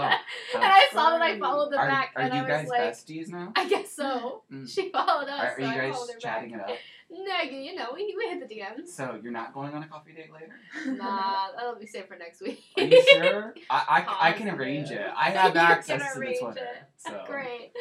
and 0.56 0.63
I 0.63 0.88
saw 0.91 1.12
that 1.12 1.21
I 1.21 1.38
followed 1.38 1.71
them 1.71 1.78
Are, 1.80 1.88
back, 1.88 2.13
are 2.15 2.24
and 2.24 2.34
you 2.34 2.39
I 2.41 2.48
guys 2.48 2.62
was 2.63 2.69
like, 2.71 2.82
besties 2.93 3.30
now? 3.30 3.54
I 3.56 3.69
guess 3.69 3.91
so. 3.91 4.41
Mm. 4.52 4.67
She 4.67 4.89
followed 4.89 5.28
us. 5.30 5.39
Are, 5.39 5.45
are 5.45 5.56
so 5.60 5.62
you 5.62 5.67
I 5.67 5.78
guys 5.78 5.95
chatting 6.19 6.52
back. 6.54 6.69
it 6.69 6.71
up? 6.71 6.78
No, 7.12 7.41
you 7.52 7.76
know, 7.76 7.89
we, 7.93 8.15
we 8.17 8.28
hit 8.28 8.50
the 8.50 8.56
DMs. 8.56 8.88
So 8.88 9.19
you're 9.21 9.32
not 9.32 9.54
going 9.54 9.76
on 9.76 9.84
a 9.84 9.88
coffee 9.88 10.13
date 10.13 10.32
later? 10.34 10.56
Nah, 10.98 11.52
that'll 11.56 11.76
be 11.76 11.86
saved 11.86 12.08
for 12.08 12.15
next 12.17 12.41
week. 12.41 12.63
Are 12.78 12.84
you 12.84 13.04
sure? 13.12 13.54
I, 13.69 14.06
I, 14.08 14.30
I 14.30 14.32
can 14.32 14.50
arrange 14.50 14.89
it. 14.89 15.06
I 15.15 15.30
have 15.30 15.56
access 15.56 16.13
to 16.15 16.19
the 16.19 16.26
Twitter. 16.26 16.50
it. 16.63 16.84
So 16.98 17.24
Great. 17.28 17.71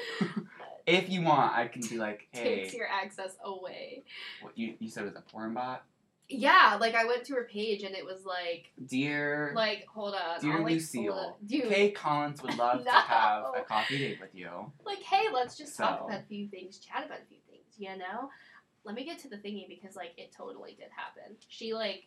if 0.87 1.09
you 1.09 1.23
want, 1.23 1.55
I 1.57 1.69
can 1.69 1.81
be 1.89 1.97
like, 1.97 2.29
hey, 2.33 2.65
Takes 2.65 2.75
your 2.75 2.87
access 2.87 3.35
away. 3.43 4.05
what 4.43 4.59
you, 4.59 4.75
you 4.79 4.91
said 4.91 5.05
it 5.05 5.07
was 5.07 5.17
a 5.17 5.23
porn 5.23 5.55
bot? 5.55 5.85
Yeah, 6.29 6.79
like 6.81 6.95
I 6.95 7.05
went 7.05 7.25
to 7.25 7.35
her 7.35 7.45
page 7.45 7.83
and 7.83 7.95
it 7.95 8.05
was 8.05 8.25
like, 8.25 8.73
Dear 8.87 9.53
like 9.55 9.87
hold 9.87 10.15
on, 10.15 10.41
Dear 10.41 10.55
I'll, 10.55 10.63
like, 10.63 10.75
Lucille, 10.75 11.37
dude, 11.47 11.69
Kay 11.69 11.91
Collins 11.91 12.43
would 12.43 12.57
love 12.57 12.85
to 12.85 12.91
have 12.91 13.45
a 13.57 13.63
coffee 13.63 13.99
date 13.99 14.21
with 14.21 14.35
you. 14.35 14.49
like 14.87 15.03
hey, 15.03 15.27
let's 15.33 15.57
just 15.57 15.77
talk 15.77 16.01
about 16.07 16.21
a 16.21 16.23
few 16.23 16.49
things, 16.49 16.79
chat 16.79 17.05
about 17.05 17.19
a 17.19 17.27
few 17.27 17.39
things, 17.51 17.65
you 17.77 17.97
know. 17.99 18.31
Let 18.85 18.95
me 18.95 19.05
get 19.05 19.19
to 19.21 19.29
the 19.29 19.37
thingy 19.37 19.69
because 19.69 19.97
like 19.97 20.15
it 20.17 20.33
totally 20.37 20.75
did 20.79 20.89
happen. 20.97 21.37
She 21.49 21.75
like 21.75 22.07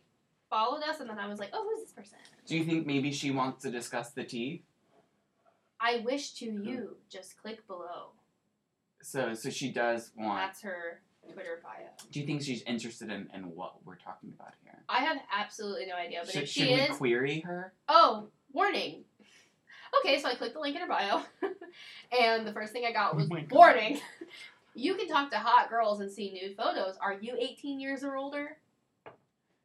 followed 0.50 0.82
us 0.84 1.00
and 1.00 1.10
then 1.10 1.20
I 1.20 1.28
was 1.28 1.40
like, 1.40 1.50
oh, 1.54 1.64
who's 1.64 1.86
this 1.86 1.94
person? 1.94 2.18
Do 2.48 2.58
you 2.58 2.64
think 2.64 2.88
maybe 2.88 3.12
she 3.12 3.32
wants 3.32 3.64
to 3.64 3.72
discuss 3.72 4.12
the 4.12 4.24
tea? 4.24 4.64
I 5.80 6.02
wish 6.04 6.34
to 6.36 6.50
hmm. 6.50 6.64
you. 6.68 6.98
Just 7.10 7.38
click 7.38 7.66
below. 7.68 8.14
So 9.04 9.36
so 9.36 9.52
she 9.52 9.72
does 9.72 10.12
want. 10.18 10.40
That's 10.40 10.62
her 10.62 11.02
Twitter 11.34 11.60
bio. 11.64 11.88
Do 12.12 12.20
you 12.20 12.26
think 12.26 12.42
she's 12.42 12.62
interested 12.64 13.10
in, 13.12 13.30
in 13.34 13.52
what 13.56 13.76
we're 13.86 13.96
talking 13.96 14.34
about 14.36 14.54
here? 14.64 14.84
I 14.90 15.00
have 15.04 15.18
absolutely 15.36 15.86
no 15.86 15.96
idea, 15.96 16.22
but 16.24 16.32
should 16.34 16.44
if 16.44 16.50
she 16.50 16.60
should 16.62 16.70
we 16.70 16.82
is, 16.82 16.98
query 16.98 17.40
her? 17.42 17.74
oh, 17.90 18.28
warning. 18.54 19.04
Okay, 20.02 20.20
so 20.20 20.28
I 20.30 20.36
clicked 20.36 20.54
the 20.54 20.60
link 20.60 20.76
in 20.76 20.82
her 20.82 20.88
bio, 20.88 21.22
and 22.22 22.46
the 22.46 22.54
first 22.54 22.74
thing 22.74 22.86
I 22.86 22.92
got 22.92 23.14
Oh 23.14 23.18
was 23.18 23.30
my 23.30 23.42
God. 23.42 23.56
warning. 23.56 24.00
You 24.80 24.94
can 24.94 25.08
talk 25.08 25.32
to 25.32 25.40
hot 25.40 25.72
girls 25.72 26.02
and 26.02 26.12
see 26.12 26.32
nude 26.32 26.56
photos. 26.56 26.98
Are 27.02 27.14
you 27.20 27.36
18 27.36 27.80
years 27.80 28.04
or 28.04 28.16
older? 28.16 28.58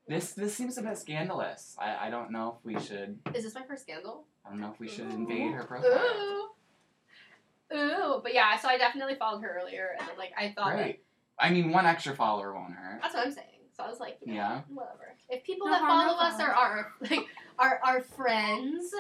This 0.09 0.33
this 0.33 0.55
seems 0.55 0.79
a 0.79 0.83
bit 0.83 0.97
scandalous. 0.97 1.77
I, 1.79 2.07
I 2.07 2.11
don't 2.11 2.31
know 2.31 2.57
if 2.59 2.65
we 2.65 2.81
should. 2.81 3.19
Is 3.35 3.45
this 3.45 3.55
my 3.55 3.61
first 3.69 3.83
scandal? 3.83 4.25
I 4.45 4.49
don't 4.49 4.59
know 4.59 4.71
if 4.73 4.81
we 4.81 4.89
should 4.89 5.05
Ooh. 5.13 5.17
invade 5.17 5.53
her 5.53 5.65
profile. 5.65 5.91
Ooh. 5.93 7.77
Ooh. 7.77 8.21
But 8.23 8.33
yeah, 8.33 8.57
so 8.57 8.69
I 8.69 8.79
definitely 8.79 9.17
followed 9.17 9.43
her 9.43 9.61
earlier, 9.61 9.91
and 9.99 10.09
then 10.09 10.17
like 10.17 10.33
I 10.35 10.55
thought 10.57 10.77
that 10.77 10.83
Great. 10.83 11.03
I 11.39 11.51
mean, 11.51 11.71
one 11.73 11.87
extra 11.87 12.15
follower 12.15 12.55
won't 12.55 12.75
hurt. 12.75 13.01
that's 13.03 13.15
what 13.15 13.27
I'm 13.27 13.33
saying. 13.33 13.47
So 13.77 13.83
I 13.85 13.89
was 13.89 14.01
like, 14.01 14.19
you 14.21 14.29
know, 14.33 14.39
Yeah. 14.39 14.61
whatever. 14.69 15.15
If 15.29 15.45
people 15.45 15.67
No 15.67 15.73
that 15.73 15.81
follow 15.81 16.19
us 16.19 16.39
are 16.41 16.53
our 16.53 16.93
like 17.11 17.27
are 17.59 17.81
our 17.85 18.03
friends 18.03 18.93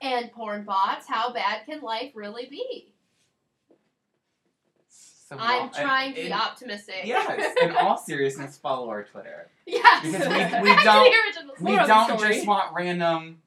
and 0.00 0.32
porn 0.32 0.64
bots, 0.64 1.06
how 1.06 1.32
bad 1.32 1.66
can 1.66 1.80
life 1.82 2.12
really 2.14 2.46
be? 2.46 2.92
So 4.88 5.36
I'm 5.38 5.62
well, 5.62 5.68
trying 5.70 6.14
to 6.14 6.20
and- 6.20 6.28
be 6.28 6.32
optimistic. 6.32 6.94
Yes, 7.04 7.56
in 7.60 7.76
all 7.76 7.98
seriousness, 8.06 8.56
follow 8.56 8.88
our 8.88 9.02
Twitter. 9.04 9.50
yes. 9.66 10.02
Because 10.04 10.28
we- 10.28 10.60
we 10.70 10.84
don't- 10.84 11.12
We 11.60 11.72
Moral 11.72 11.80
of 11.82 11.88
the 11.88 11.94
don't 11.94 12.18
story. 12.18 12.34
just 12.34 12.46
want 12.46 12.72
random, 12.74 13.42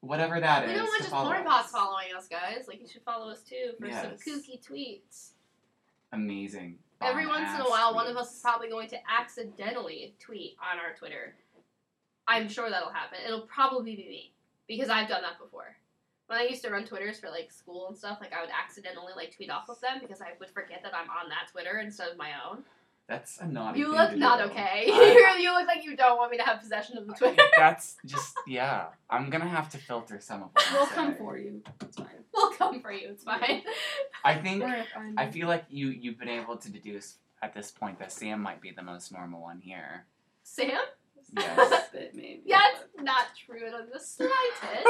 whatever 0.00 0.40
that 0.40 0.64
is. 0.64 0.68
We 0.70 0.74
don't 0.76 0.86
want 0.86 0.98
just 1.00 1.10
follow 1.10 1.30
porn 1.32 1.44
bots 1.44 1.70
following 1.70 2.06
us, 2.16 2.28
guys. 2.28 2.66
Like, 2.66 2.80
you 2.80 2.88
should 2.88 3.02
follow 3.02 3.30
us 3.30 3.42
too 3.42 3.72
for 3.78 3.90
some 3.90 4.12
kooky 4.12 4.58
tweets. 4.64 5.30
Amazing. 6.12 6.78
Every 7.00 7.26
once 7.26 7.48
in 7.54 7.60
a 7.60 7.70
while, 7.70 7.94
one 7.94 8.08
of 8.08 8.16
us 8.16 8.34
is 8.34 8.40
probably 8.40 8.68
going 8.68 8.88
to 8.88 8.98
accidentally 9.08 10.14
tweet 10.18 10.56
on 10.60 10.78
our 10.78 10.94
Twitter. 10.96 11.34
I'm 12.26 12.48
sure 12.48 12.68
that'll 12.68 12.90
happen. 12.90 13.18
It'll 13.24 13.46
probably 13.46 13.94
be 13.94 14.08
me 14.08 14.32
because 14.66 14.90
I've 14.90 15.08
done 15.08 15.22
that 15.22 15.38
before. 15.38 15.76
When 16.26 16.38
I 16.38 16.42
used 16.42 16.62
to 16.64 16.70
run 16.70 16.84
Twitters 16.84 17.18
for 17.18 17.30
like 17.30 17.50
school 17.50 17.88
and 17.88 17.96
stuff, 17.96 18.18
like 18.20 18.34
I 18.34 18.40
would 18.40 18.50
accidentally 18.50 19.12
like 19.16 19.34
tweet 19.34 19.50
off 19.50 19.68
of 19.70 19.80
them 19.80 19.98
because 20.00 20.20
I 20.20 20.32
would 20.38 20.50
forget 20.50 20.82
that 20.82 20.94
I'm 20.94 21.08
on 21.08 21.28
that 21.30 21.50
Twitter 21.50 21.78
instead 21.78 22.08
of 22.08 22.18
my 22.18 22.32
own. 22.48 22.64
That's 23.08 23.38
a 23.38 23.46
naughty 23.46 23.78
You 23.80 23.86
thing 23.86 23.94
look 23.96 24.10
to 24.10 24.16
not 24.16 24.38
do. 24.38 24.44
okay. 24.50 24.84
I- 24.92 25.38
you 25.40 25.52
look 25.54 25.66
like 25.66 25.82
you 25.84 25.96
don't 25.96 26.18
want 26.18 26.30
me 26.30 26.36
to 26.36 26.42
have 26.42 26.60
possession 26.60 26.98
of 26.98 27.06
the 27.06 27.14
Twitter. 27.14 27.42
That's 27.56 27.96
just 28.04 28.36
yeah. 28.46 28.86
I'm 29.08 29.30
gonna 29.30 29.48
have 29.48 29.70
to 29.70 29.78
filter 29.78 30.20
some 30.20 30.42
of 30.42 30.50
what 30.52 30.68
We'll 30.72 30.86
say. 30.86 30.94
come 30.94 31.14
for 31.14 31.38
you. 31.38 31.62
It's 31.80 31.96
fine. 31.96 32.06
we'll 32.34 32.50
come 32.52 32.80
for 32.82 32.92
you. 32.92 33.08
It's 33.10 33.24
fine. 33.24 33.62
I 34.24 34.34
think 34.34 34.62
I 35.16 35.30
feel 35.30 35.48
like 35.48 35.64
you 35.70 35.88
you've 35.88 36.18
been 36.18 36.28
able 36.28 36.56
to 36.58 36.70
deduce 36.70 37.16
at 37.42 37.54
this 37.54 37.70
point 37.70 37.98
that 38.00 38.12
Sam 38.12 38.42
might 38.42 38.60
be 38.60 38.72
the 38.72 38.82
most 38.82 39.10
normal 39.12 39.40
one 39.40 39.60
here. 39.60 40.04
Sam? 40.42 40.78
Yes. 41.36 41.88
bit 41.92 42.14
maybe. 42.14 42.42
That's 42.48 42.80
not 43.00 43.26
true 43.46 43.66
in 43.66 43.72
the 43.92 44.00
slightest. 44.00 44.86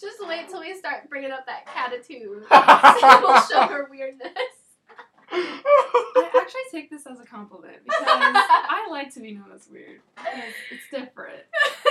Just 0.00 0.16
wait 0.26 0.48
till 0.48 0.60
we 0.60 0.76
start 0.78 1.08
bringing 1.10 1.30
up 1.30 1.44
that 1.46 1.66
catitude. 1.66 2.48
Sam 2.48 3.22
will 3.22 3.40
show 3.42 3.66
her 3.72 3.86
weirdness. 3.90 4.30
I 5.32 6.30
actually 6.40 6.60
take 6.72 6.90
this 6.90 7.06
as 7.06 7.20
a 7.20 7.24
compliment 7.24 7.78
because 7.84 8.02
I 8.06 8.88
like 8.90 9.12
to 9.14 9.20
be 9.20 9.32
known 9.32 9.52
as 9.54 9.68
weird. 9.70 10.00
It's 10.70 10.82
different. 10.90 11.42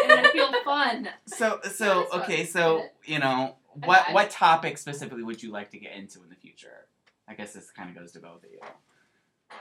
And 0.04 0.12
I 0.14 0.32
feel 0.32 0.52
fun. 0.64 1.10
So 1.26 1.60
so 1.64 2.08
okay 2.14 2.46
so 2.46 2.84
you 3.06 3.20
know 3.20 3.56
what 3.86 4.14
what 4.14 4.30
topic 4.30 4.78
specifically 4.78 5.24
would 5.24 5.42
you 5.42 5.52
like 5.52 5.72
to 5.72 5.80
get 5.80 5.94
into 5.94 6.22
in 6.22 6.30
the 6.30 6.36
future? 6.36 6.88
I 7.28 7.34
guess 7.34 7.54
this 7.54 7.70
kind 7.72 7.90
of 7.90 7.96
goes 7.96 8.12
to 8.14 8.20
both 8.20 8.44
of 8.44 8.52
you. 8.52 8.60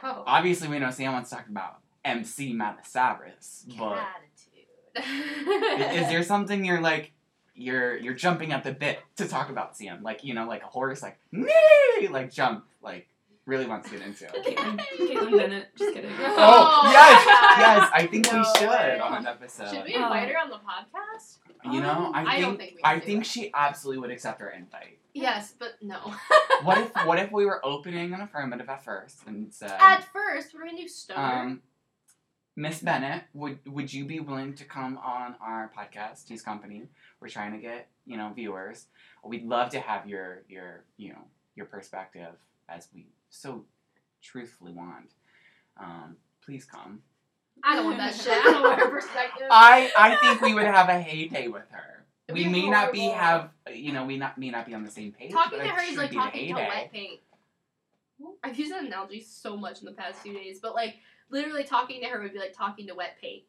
Oh. 0.02 0.24
Obviously, 0.26 0.68
we 0.68 0.78
know 0.78 0.90
Sam 0.90 1.12
wants 1.12 1.30
to 1.30 1.36
talk 1.36 1.48
about 1.48 1.80
MC 2.04 2.54
Matasaurus, 2.54 3.64
but 3.78 3.98
is 4.96 6.08
there 6.08 6.22
something 6.22 6.64
you're 6.64 6.80
like 6.80 7.12
you're 7.54 7.96
you're 7.96 8.14
jumping 8.14 8.52
at 8.52 8.64
the 8.64 8.72
bit 8.72 9.00
to 9.16 9.28
talk 9.28 9.50
about 9.50 9.76
Sam? 9.76 10.02
Like 10.02 10.24
you 10.24 10.34
know, 10.34 10.46
like 10.46 10.62
a 10.62 10.66
horse, 10.66 11.02
like 11.02 11.18
nee, 11.32 12.08
like 12.10 12.32
jump, 12.32 12.64
like 12.82 13.08
really 13.48 13.66
wants 13.66 13.88
to 13.90 13.96
get 13.96 14.06
into. 14.06 14.26
Kaitlin, 14.26 14.78
Kaitlin 15.00 15.36
Bennett. 15.38 15.68
Just 15.76 15.94
kidding. 15.94 16.10
Oh, 16.20 16.82
Oh, 16.84 16.90
yes, 16.92 17.24
God. 17.24 17.58
yes, 17.58 17.90
I 17.94 18.06
think 18.06 18.32
we 18.32 18.44
should 18.56 18.68
way. 18.68 19.00
on 19.00 19.14
an 19.18 19.26
episode. 19.26 19.70
Should 19.70 19.84
we 19.84 19.94
invite 19.94 20.28
her 20.28 20.38
on 20.38 20.50
the 20.50 20.56
podcast? 20.56 21.38
You 21.72 21.80
know, 21.80 21.90
Um, 22.06 22.12
I 22.14 22.20
think 22.22 22.28
I 22.34 22.40
don't 22.40 22.56
think 22.58 22.72
we 22.76 22.80
I 22.84 23.00
think 23.00 23.20
that. 23.24 23.26
she 23.30 23.50
absolutely 23.54 24.00
would 24.02 24.10
accept 24.10 24.40
our 24.42 24.50
invite. 24.50 24.98
Yes, 25.14 25.54
but 25.58 25.70
no. 25.82 25.98
What 26.62 26.78
if 26.78 27.06
what 27.06 27.18
if 27.18 27.32
we 27.32 27.44
were 27.46 27.64
opening 27.66 28.12
an 28.14 28.20
affirmative 28.20 28.68
at 28.68 28.84
first 28.84 29.26
and 29.26 29.52
said, 29.52 29.72
At 29.80 30.04
first, 30.12 30.54
we're 30.54 30.66
gonna 30.66 30.76
do 30.76 30.86
stoner. 30.86 31.20
um, 31.20 31.62
Miss 32.54 32.80
Bennett, 32.80 33.22
would 33.34 33.58
would 33.66 33.92
you 33.92 34.04
be 34.04 34.20
willing 34.20 34.54
to 34.54 34.64
come 34.64 34.98
on 34.98 35.34
our 35.40 35.70
podcast, 35.76 36.26
Tease 36.26 36.42
Company? 36.42 36.84
We're 37.20 37.28
trying 37.28 37.52
to 37.52 37.58
get 37.58 37.88
you 38.06 38.16
know 38.16 38.30
viewers. 38.34 38.86
We'd 39.24 39.44
love 39.46 39.70
to 39.70 39.80
have 39.80 40.08
your 40.08 40.42
your 40.48 40.84
you 40.96 41.10
know 41.14 41.24
your 41.56 41.66
perspective 41.66 42.34
as 42.68 42.86
we 42.94 43.06
so 43.30 43.64
truthfully 44.22 44.72
want. 44.72 45.12
Um, 45.80 46.16
please 46.44 46.64
come. 46.64 47.00
I 47.62 47.76
don't 47.76 47.84
want 47.86 47.98
that 47.98 48.14
shit. 48.22 48.32
I 48.32 48.42
don't 48.42 48.62
want 48.62 48.80
her 48.80 48.90
perspective. 48.90 49.46
I 49.50 49.90
I 49.96 50.16
think 50.16 50.40
we 50.40 50.54
would 50.54 50.64
have 50.64 50.88
a 50.88 51.00
heyday 51.00 51.48
with 51.48 51.64
her. 51.70 52.04
It'd 52.28 52.36
We 52.36 52.44
be 52.44 52.50
may 52.50 52.68
not 52.68 52.92
be 52.92 53.08
have 53.08 53.50
you 53.72 53.92
know 53.92 54.04
we 54.04 54.16
not 54.16 54.38
may 54.38 54.50
not 54.50 54.66
be 54.66 54.74
on 54.74 54.84
the 54.84 54.90
same 54.90 55.12
page. 55.12 55.32
talking 55.32 55.58
but 55.58 55.64
to 55.64 55.70
her 55.70 55.82
is 55.82 55.96
like 55.96 56.12
talking 56.12 56.48
to 56.48 56.54
wet 56.54 56.92
paint. 56.92 57.20
I've 58.42 58.58
used 58.58 58.72
that 58.72 58.84
analogy 58.84 59.20
so 59.20 59.56
much 59.56 59.80
in 59.80 59.86
the 59.86 59.92
past 59.92 60.20
few 60.22 60.32
days, 60.34 60.58
but 60.60 60.74
like 60.74 60.96
literally 61.30 61.64
talking 61.64 62.00
to 62.02 62.08
her 62.08 62.20
would 62.20 62.32
be 62.32 62.38
like 62.38 62.52
talking 62.56 62.86
to 62.88 62.94
wet 62.94 63.16
paint. 63.20 63.44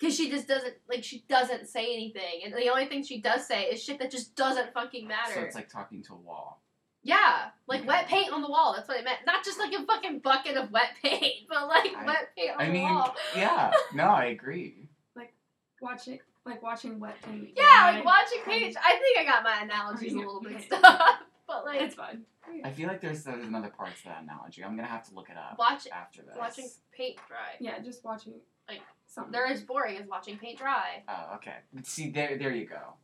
Cause 0.00 0.14
she 0.14 0.28
just 0.30 0.46
doesn't 0.46 0.74
like 0.90 1.02
she 1.04 1.24
doesn't 1.26 1.68
say 1.68 1.94
anything, 1.94 2.42
and 2.44 2.52
the 2.52 2.68
only 2.68 2.84
thing 2.84 3.02
she 3.02 3.18
does 3.20 3.46
say 3.46 3.64
is 3.64 3.82
shit 3.82 3.98
that 4.00 4.10
just 4.10 4.34
doesn't 4.36 4.74
fucking 4.74 5.08
matter. 5.08 5.32
So 5.34 5.40
it's 5.40 5.54
like 5.54 5.70
talking 5.70 6.02
to 6.04 6.12
a 6.12 6.16
wall. 6.16 6.60
Yeah, 7.06 7.50
like 7.68 7.80
Okay. 7.80 7.88
wet 7.88 8.08
paint 8.08 8.32
on 8.32 8.42
the 8.42 8.48
wall. 8.50 8.74
That's 8.74 8.88
what 8.88 8.98
I 8.98 9.02
meant. 9.02 9.20
Not 9.26 9.44
just 9.44 9.58
like 9.58 9.72
a 9.72 9.84
fucking 9.84 10.18
bucket 10.20 10.56
of 10.56 10.70
wet 10.72 10.90
paint, 11.02 11.34
but 11.48 11.68
like 11.68 11.94
I- 11.96 12.04
wet 12.04 12.28
paint 12.36 12.50
on 12.52 12.60
I 12.62 12.66
the 12.66 12.72
mean, 12.72 12.82
wall. 12.94 13.14
yeah, 13.36 13.72
no, 13.94 14.04
I 14.04 14.24
agree. 14.36 14.88
Like 15.14 15.32
watching, 15.80 16.18
like 16.44 16.62
watching 16.62 16.98
wet 17.00 17.16
paint. 17.22 17.50
Yeah, 17.56 17.64
dry. 17.64 17.92
like 17.96 18.04
watching 18.04 18.40
paint. 18.44 18.76
I 18.84 18.92
think 18.98 19.18
I 19.18 19.24
got 19.24 19.42
my 19.44 19.62
analogies 19.62 20.12
a 20.12 20.16
little 20.16 20.40
bit 20.42 20.52
mixed 20.52 20.72
up, 20.82 21.20
but 21.46 21.64
like 21.64 21.80
It's 21.80 21.94
fun. 21.94 22.24
I 22.64 22.70
feel 22.70 22.86
like 22.88 23.00
there's 23.00 23.24
there's 23.24 23.44
another 23.44 23.70
part 23.76 23.90
to 23.96 24.04
that 24.04 24.22
analogy. 24.22 24.62
I'm 24.64 24.76
gonna 24.76 24.86
have 24.88 25.06
to 25.08 25.14
look 25.14 25.28
it 25.30 25.36
up 25.36 25.58
watch 25.58 25.86
after 25.92 26.22
this. 26.22 26.36
watching 26.38 26.68
paint 26.92 27.16
dry. 27.28 27.54
Yeah, 27.60 27.80
just 27.80 28.04
watching 28.04 28.34
Like, 28.68 28.80
something. 29.06 29.32
They're 29.32 29.46
as 29.46 29.62
boring 29.62 29.96
as 29.98 30.06
watching 30.08 30.38
paint 30.38 30.58
dry. 30.58 31.02
Oh, 31.08 31.34
okay. 31.36 31.54
See, 31.82 32.10
there, 32.10 32.36
there 32.38 32.52
you 32.52 32.66
go. 32.66 32.94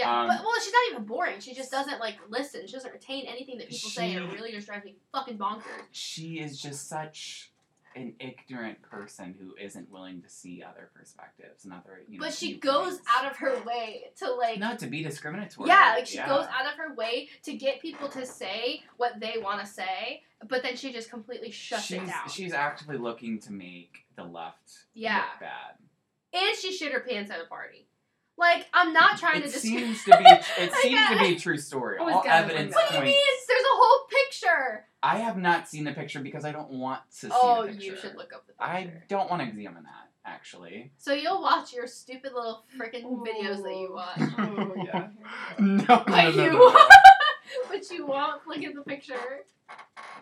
Yeah, 0.00 0.20
Um, 0.22 0.28
but 0.28 0.40
well, 0.42 0.54
she's 0.62 0.72
not 0.72 0.82
even 0.92 1.04
boring. 1.04 1.40
She 1.40 1.54
just 1.54 1.70
doesn't 1.70 2.00
like 2.00 2.16
listen. 2.28 2.66
She 2.66 2.72
doesn't 2.72 2.92
retain 2.92 3.26
anything 3.26 3.58
that 3.58 3.68
people 3.68 3.90
say, 3.90 4.12
and 4.14 4.24
it 4.24 4.30
She- 4.30 4.36
really 4.36 4.52
just 4.52 4.66
drives 4.66 4.84
me 4.84 4.96
fucking 5.12 5.38
bonkers. 5.38 5.62
She 5.92 6.40
is 6.40 6.60
just 6.60 6.88
such 6.88 7.50
an 7.96 8.14
ignorant 8.20 8.80
person 8.82 9.34
who 9.40 9.52
isn't 9.60 9.90
willing 9.90 10.22
to 10.22 10.28
see 10.28 10.62
other 10.62 10.90
perspectives 10.94 11.64
and 11.64 11.74
other, 11.74 12.02
you 12.08 12.18
know. 12.20 12.24
But 12.24 12.32
she 12.34 12.56
goes 12.56 13.00
out 13.08 13.28
of 13.28 13.36
her 13.38 13.60
way 13.64 14.12
to 14.18 14.30
like. 14.32 14.58
not 14.60 14.78
to 14.78 14.86
be 14.86 15.02
discriminatory. 15.02 15.68
yeah, 15.68 15.94
like 15.96 16.06
she 16.06 16.16
yeah. 16.18 16.28
goes 16.28 16.46
out 16.46 16.66
of 16.72 16.78
her 16.78 16.94
way 16.94 17.28
to 17.42 17.52
get 17.54 17.80
people 17.82 18.08
to 18.10 18.24
say 18.24 18.84
what 18.96 19.18
they 19.18 19.38
want 19.42 19.60
to 19.60 19.66
say, 19.66 20.22
but 20.48 20.62
then 20.62 20.76
she 20.76 20.92
just 20.92 21.10
completely 21.10 21.50
shuts 21.50 21.82
she's, 21.86 21.96
it 21.98 22.06
down. 22.06 22.28
She's 22.28 22.52
actively 22.52 22.96
looking 22.96 23.40
to 23.40 23.52
make 23.52 24.04
the 24.14 24.22
left 24.24 24.84
Yeah. 24.94 25.16
look 25.16 25.40
bad. 25.40 25.74
and 26.32 26.56
she 26.56 26.72
shit 26.72 26.92
her 26.92 27.00
pants 27.00 27.28
at 27.32 27.40
a 27.40 27.46
party. 27.46 27.88
Like 28.40 28.66
I'm 28.72 28.92
not 28.94 29.18
trying 29.18 29.42
it 29.42 29.46
to. 29.46 29.52
dis- 29.52 29.62
seems 29.62 30.02
to 30.04 30.10
be. 30.16 30.24
It 30.58 30.72
I 30.74 30.80
seems 30.82 31.08
to 31.10 31.18
be 31.18 31.36
a 31.36 31.38
true 31.38 31.58
story. 31.58 31.98
All 31.98 32.24
evidence 32.26 32.74
What 32.74 32.88
do 32.88 32.94
you 32.94 33.00
points. 33.02 33.14
mean? 33.14 33.34
There's 33.48 33.62
a 33.62 33.76
whole 33.76 34.06
picture. 34.08 34.86
I 35.02 35.18
have 35.18 35.36
not 35.36 35.68
seen 35.68 35.84
the 35.84 35.92
picture 35.92 36.20
because 36.20 36.44
I 36.44 36.52
don't 36.52 36.70
want 36.70 37.02
to 37.10 37.16
see 37.16 37.28
Oh, 37.32 37.62
the 37.66 37.68
picture. 37.72 37.84
you 37.84 37.96
should 37.96 38.16
look 38.16 38.32
up 38.34 38.46
the 38.46 38.52
picture. 38.54 38.62
I 38.64 38.92
don't 39.08 39.30
want 39.30 39.42
to 39.42 39.48
examine 39.48 39.84
that 39.84 40.08
actually. 40.24 40.92
So 40.98 41.12
you'll 41.12 41.42
watch 41.42 41.72
your 41.72 41.86
stupid 41.86 42.32
little 42.34 42.64
freaking 42.78 43.04
videos 43.26 43.62
that 43.62 43.76
you 43.76 43.92
watch. 43.92 44.18
Oh 44.38 44.74
yeah. 44.84 45.08
No, 45.58 45.84
no, 45.84 46.04
But 46.06 46.06
no, 46.06 46.30
no, 46.30 46.44
you- 46.44 46.52
no, 46.52 46.68
no. 46.72 46.88
but 47.68 47.90
you 47.90 48.06
won't 48.06 48.46
look 48.46 48.62
at 48.62 48.74
the 48.74 48.82
picture. 48.82 49.44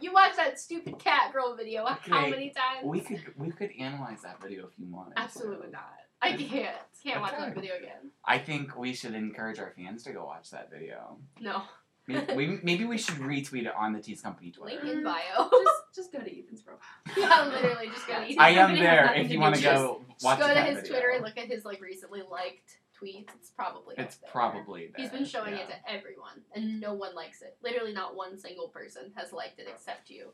You 0.01 0.13
watch 0.13 0.37
that 0.37 0.59
stupid 0.61 0.99
cat 0.99 1.33
girl 1.33 1.55
video 1.57 1.85
how 1.87 2.29
many 2.29 2.51
times? 2.51 2.85
We 2.85 3.01
could 3.01 3.23
we 3.37 3.51
could 3.51 3.71
analyze 3.79 4.23
that 4.23 4.41
video 4.43 4.67
if 4.67 4.73
you 4.79 4.87
want. 4.93 5.13
Absolutely 5.17 5.71
not. 5.71 5.93
I 6.21 6.33
can't. 6.33 6.77
Can't 7.03 7.21
watch 7.21 7.35
that 7.39 7.55
video 7.55 7.77
again. 7.77 8.11
I 8.25 8.39
think 8.39 8.77
we 8.77 8.93
should 8.93 9.15
encourage 9.15 9.59
our 9.59 9.73
fans 9.77 10.03
to 10.05 10.13
go 10.13 10.25
watch 10.25 10.51
that 10.51 10.71
video. 10.71 11.17
No. 11.41 11.63
Maybe 12.09 12.35
we, 12.35 12.59
maybe 12.63 12.85
we 12.87 12.97
should 12.97 13.17
retweet 13.17 13.67
it 13.67 13.75
on 13.77 13.93
the 13.93 14.01
Tease 14.01 14.23
Company 14.23 14.53
Link 14.59 14.81
Twitter. 14.81 14.99
in 14.99 15.05
mm, 15.05 15.05
bio. 15.05 15.51
just, 15.51 15.95
just 15.95 16.13
go 16.13 16.19
to 16.21 16.39
Ethan's 16.39 16.63
profile. 16.63 16.81
yeah, 17.17 17.47
literally 17.47 17.89
just 17.89 18.07
go 18.07 18.15
to 18.15 18.23
Ethan's 18.23 18.39
I 18.39 18.51
am 18.51 18.75
there 18.75 19.13
if 19.15 19.31
you 19.31 19.39
want 19.39 19.57
to 19.57 19.61
with 19.61 19.77
go 19.77 20.03
Just 20.11 20.25
watch 20.25 20.39
Just 20.39 20.49
go 20.49 20.55
to 20.55 20.63
his 20.63 20.77
video. 20.77 20.91
Twitter 20.91 21.11
and 21.11 21.25
look 21.25 21.37
at 21.37 21.47
his 21.47 21.65
like 21.65 21.83
recently 21.83 22.23
liked 22.29 22.79
tweets. 23.01 23.29
It's 23.37 23.51
probably 23.51 23.95
It's 23.99 24.17
there. 24.17 24.31
probably 24.33 24.91
there. 24.97 25.05
He's 25.05 25.11
been 25.11 25.27
showing 25.27 25.55
yeah. 25.55 25.61
it 25.61 25.69
to 25.69 25.91
everyone, 25.91 26.43
and 26.55 26.81
no 26.81 26.95
one 26.95 27.15
likes 27.15 27.43
it. 27.43 27.57
Literally, 27.63 27.93
not 27.93 28.17
one 28.17 28.39
single 28.39 28.69
person 28.69 29.13
has 29.15 29.33
liked 29.33 29.59
it 29.59 29.67
except 29.69 30.11
you. 30.11 30.31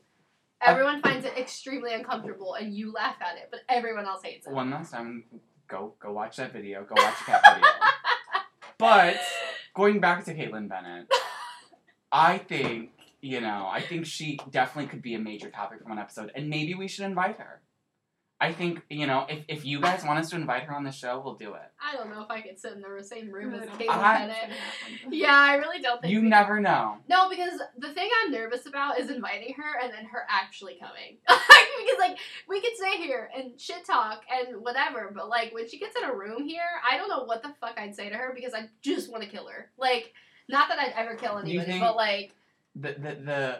Everyone 0.65 1.01
finds 1.01 1.25
it 1.25 1.37
extremely 1.37 1.93
uncomfortable, 1.93 2.53
and 2.53 2.73
you 2.73 2.91
laugh 2.93 3.17
at 3.21 3.37
it, 3.37 3.49
but 3.51 3.59
everyone 3.67 4.05
else 4.05 4.23
hates 4.23 4.47
it. 4.47 4.53
One 4.53 4.71
last 4.71 4.91
time, 4.91 5.25
go 5.67 5.93
go 6.01 6.11
watch 6.11 6.37
that 6.37 6.53
video. 6.53 6.83
Go 6.83 6.95
watch 7.01 7.19
the 7.19 7.25
cat 7.25 7.41
video. 7.53 7.69
But 8.77 9.21
going 9.73 10.01
back 10.01 10.25
to 10.25 10.35
Kaitlin 10.35 10.67
Bennett, 10.67 11.07
I 12.11 12.37
think 12.37 12.89
you 13.21 13.39
know 13.39 13.69
I 13.71 13.81
think 13.81 14.05
she 14.05 14.37
definitely 14.51 14.89
could 14.89 15.01
be 15.01 15.15
a 15.15 15.19
major 15.19 15.49
topic 15.49 15.81
for 15.81 15.89
one 15.89 15.99
episode, 15.99 16.31
and 16.35 16.49
maybe 16.49 16.73
we 16.73 16.87
should 16.87 17.05
invite 17.05 17.37
her. 17.37 17.61
I 18.41 18.51
think 18.51 18.81
you 18.89 19.07
know 19.07 19.25
if, 19.29 19.39
if 19.47 19.65
you 19.65 19.79
guys 19.79 20.03
want 20.03 20.19
us 20.19 20.29
to 20.31 20.35
invite 20.35 20.63
her 20.63 20.75
on 20.75 20.83
the 20.83 20.91
show, 20.91 21.21
we'll 21.23 21.35
do 21.35 21.53
it. 21.53 21.61
I 21.81 21.95
don't 21.95 22.09
know 22.09 22.21
if 22.21 22.29
I 22.29 22.41
could 22.41 22.59
sit 22.59 22.73
in 22.73 22.81
the 22.81 23.03
same 23.03 23.31
room 23.31 23.53
as 23.53 23.61
Really 23.61 23.65
don't 23.67 23.75
Kaitlin 23.75 23.77
think 23.77 23.91
I- 23.91 24.17
Bennett. 24.19 24.35
it's 24.37 24.47
gonna 24.83 24.97
happen. 24.97 25.13
Yeah, 25.13 25.33
I 25.37 25.55
really 25.55 25.81
don't 25.81 26.01
think. 26.01 26.11
You 26.13 26.21
we- 26.21 26.27
never 26.27 26.59
know. 26.59 26.97
No, 27.09 27.29
because 27.29 27.61
the 27.77 27.93
thing 27.93 28.09
I'm 28.23 28.31
nervous 28.33 28.65
about 28.65 28.99
is 28.99 29.09
inviting 29.09 29.53
her 29.55 29.79
and 29.81 29.93
then 29.93 30.05
her 30.05 30.23
actually 30.29 30.75
coming. 30.79 31.17
because 31.27 31.99
like 31.99 32.17
we 32.49 32.59
could 32.59 32.75
stay 32.75 32.97
here 32.97 33.29
and 33.37 33.59
shit 33.59 33.85
talk 33.85 34.23
and 34.29 34.61
whatever, 34.61 35.11
but 35.15 35.29
like 35.29 35.53
when 35.53 35.69
she 35.69 35.79
gets 35.79 35.95
in 35.95 36.03
a 36.03 36.13
room 36.13 36.43
here, 36.47 36.61
I 36.89 36.97
don't 36.97 37.07
know 37.09 37.23
what 37.23 37.41
the 37.41 37.53
fuck 37.61 37.77
I'd 37.77 37.95
say 37.95 38.09
to 38.09 38.15
her 38.15 38.33
because 38.35 38.53
I 38.53 38.67
just 38.81 39.09
want 39.09 39.23
to 39.23 39.29
kill 39.29 39.47
her. 39.47 39.69
Like, 39.77 40.13
not 40.49 40.67
that 40.69 40.77
I'd 40.79 40.93
ever 40.97 41.15
kill 41.15 41.33
You 41.45 41.59
anybody, 41.61 41.71
think- 41.71 41.83
but 41.83 41.95
like 41.95 42.33
the, 42.75 42.89
the 42.99 43.15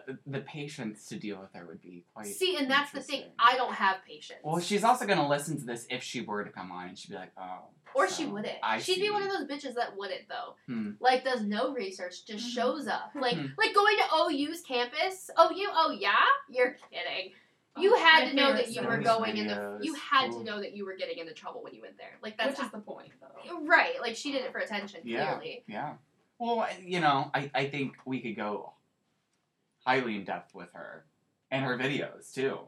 the 0.05 0.17
the 0.27 0.39
patience 0.41 1.07
to 1.07 1.15
deal 1.17 1.39
with 1.39 1.53
her 1.53 1.65
would 1.65 1.81
be 1.81 2.03
quite. 2.13 2.27
See, 2.27 2.57
and 2.57 2.69
that's 2.69 2.91
the 2.91 2.99
thing. 3.01 3.23
I 3.39 3.55
don't 3.55 3.73
have 3.73 3.97
patience. 4.07 4.39
Well, 4.43 4.59
she's 4.59 4.83
also 4.83 5.05
gonna 5.05 5.27
listen 5.27 5.57
to 5.59 5.65
this 5.65 5.85
if 5.89 6.03
she 6.03 6.21
were 6.21 6.43
to 6.43 6.49
come 6.51 6.71
on, 6.71 6.89
and 6.89 6.97
she'd 6.97 7.11
be 7.11 7.15
like, 7.15 7.31
"Oh." 7.37 7.59
Or 7.93 8.09
so 8.09 8.15
she 8.15 8.25
wouldn't. 8.25 8.57
I 8.61 8.79
She'd 8.79 8.99
be 8.99 9.09
one 9.09 9.23
of 9.23 9.29
those 9.29 9.47
bitches 9.47 9.75
that 9.75 9.95
wouldn't 9.97 10.27
though. 10.27 10.55
Hmm. 10.67 10.91
Like 10.99 11.23
does 11.23 11.43
no 11.43 11.73
research, 11.73 12.25
just 12.25 12.45
Mhm. 12.45 12.53
shows 12.53 12.87
up. 12.87 13.11
Like 13.15 13.35
Hmm. 13.37 13.45
like 13.57 13.73
going 13.73 13.95
to 13.97 14.03
OU's 14.13 14.61
campus. 14.61 15.29
Oh 15.37 15.49
you 15.51 15.69
oh 15.71 15.91
yeah? 15.97 16.19
You're 16.49 16.75
kidding. 16.91 17.31
You 17.77 17.93
Oh, 17.95 17.99
had 18.03 18.29
to 18.29 18.35
know 18.35 18.51
that 18.53 18.71
you 18.71 18.81
were 18.83 19.01
stuff. 19.01 19.19
going 19.19 19.37
in 19.37 19.47
the 19.47 19.79
you 19.81 19.93
had 19.95 20.31
to 20.33 20.43
know 20.43 20.59
that 20.59 20.75
you 20.75 20.85
were 20.85 20.95
getting 20.97 21.19
into 21.19 21.33
trouble 21.33 21.63
when 21.63 21.73
you 21.73 21.81
went 21.81 21.97
there. 21.97 22.17
Like 22.21 22.37
that's 22.37 22.57
just 22.59 22.73
the 22.73 22.79
point, 22.79 23.11
though. 23.21 23.61
right. 23.61 23.95
Like 24.01 24.17
she 24.17 24.33
did 24.33 24.43
it 24.43 24.51
for 24.51 24.57
attention, 24.59 24.99
Yeah. 25.05 25.27
clearly. 25.35 25.63
Yeah. 25.67 25.93
Well, 26.37 26.67
you 26.83 26.99
know, 26.99 27.31
I, 27.33 27.49
I 27.55 27.67
think 27.69 27.93
we 28.05 28.19
could 28.19 28.35
go 28.35 28.73
highly 29.85 30.15
in 30.15 30.23
depth 30.25 30.53
with 30.55 30.69
her 30.73 31.05
and 31.51 31.63
her 31.63 31.77
videos 31.77 32.33
too. 32.33 32.59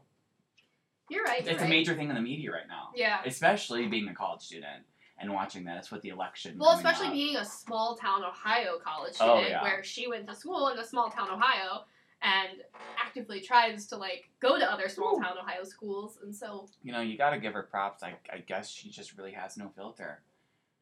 You're 1.10 1.24
right. 1.24 1.42
You're 1.42 1.52
It's 1.52 1.60
right. 1.62 1.66
a 1.66 1.70
major 1.70 1.94
thing 1.94 2.08
in 2.10 2.14
the 2.14 2.20
media 2.20 2.52
right 2.52 2.68
now, 2.68 2.90
Yeah. 2.94 3.20
especially 3.24 3.86
being 3.88 4.08
a 4.08 4.14
college 4.14 4.42
student 4.42 4.84
and 5.18 5.32
watching 5.32 5.64
this 5.64 5.90
with 5.90 6.02
the 6.02 6.10
election. 6.10 6.56
Well, 6.58 6.76
especially 6.76 7.08
up. 7.08 7.12
being 7.12 7.36
a 7.36 7.44
small 7.44 7.96
town 7.96 8.22
Ohio 8.22 8.78
college 8.78 9.14
Oh, 9.20 9.36
student 9.38 9.50
yeah. 9.50 9.62
where 9.62 9.82
she 9.82 10.06
went 10.06 10.28
to 10.28 10.34
school 10.34 10.68
in 10.68 10.78
a 10.78 10.84
small 10.84 11.10
town 11.10 11.30
Ohio 11.30 11.84
and 12.22 12.62
actively 12.98 13.40
tries 13.40 13.86
to 13.86 13.96
like 13.96 14.28
go 14.40 14.58
to 14.58 14.70
other 14.70 14.88
small 14.88 15.18
town 15.20 15.38
Ohio 15.38 15.64
schools 15.64 16.18
and 16.22 16.34
so 16.34 16.68
you 16.82 16.92
know, 16.92 17.00
you 17.00 17.16
got 17.16 17.30
to 17.30 17.38
give 17.38 17.52
her 17.54 17.62
props. 17.62 18.02
I, 18.02 18.14
I 18.32 18.38
guess 18.38 18.68
she 18.70 18.90
just 18.90 19.16
really 19.16 19.32
has 19.32 19.56
no 19.56 19.70
filter. 19.74 20.22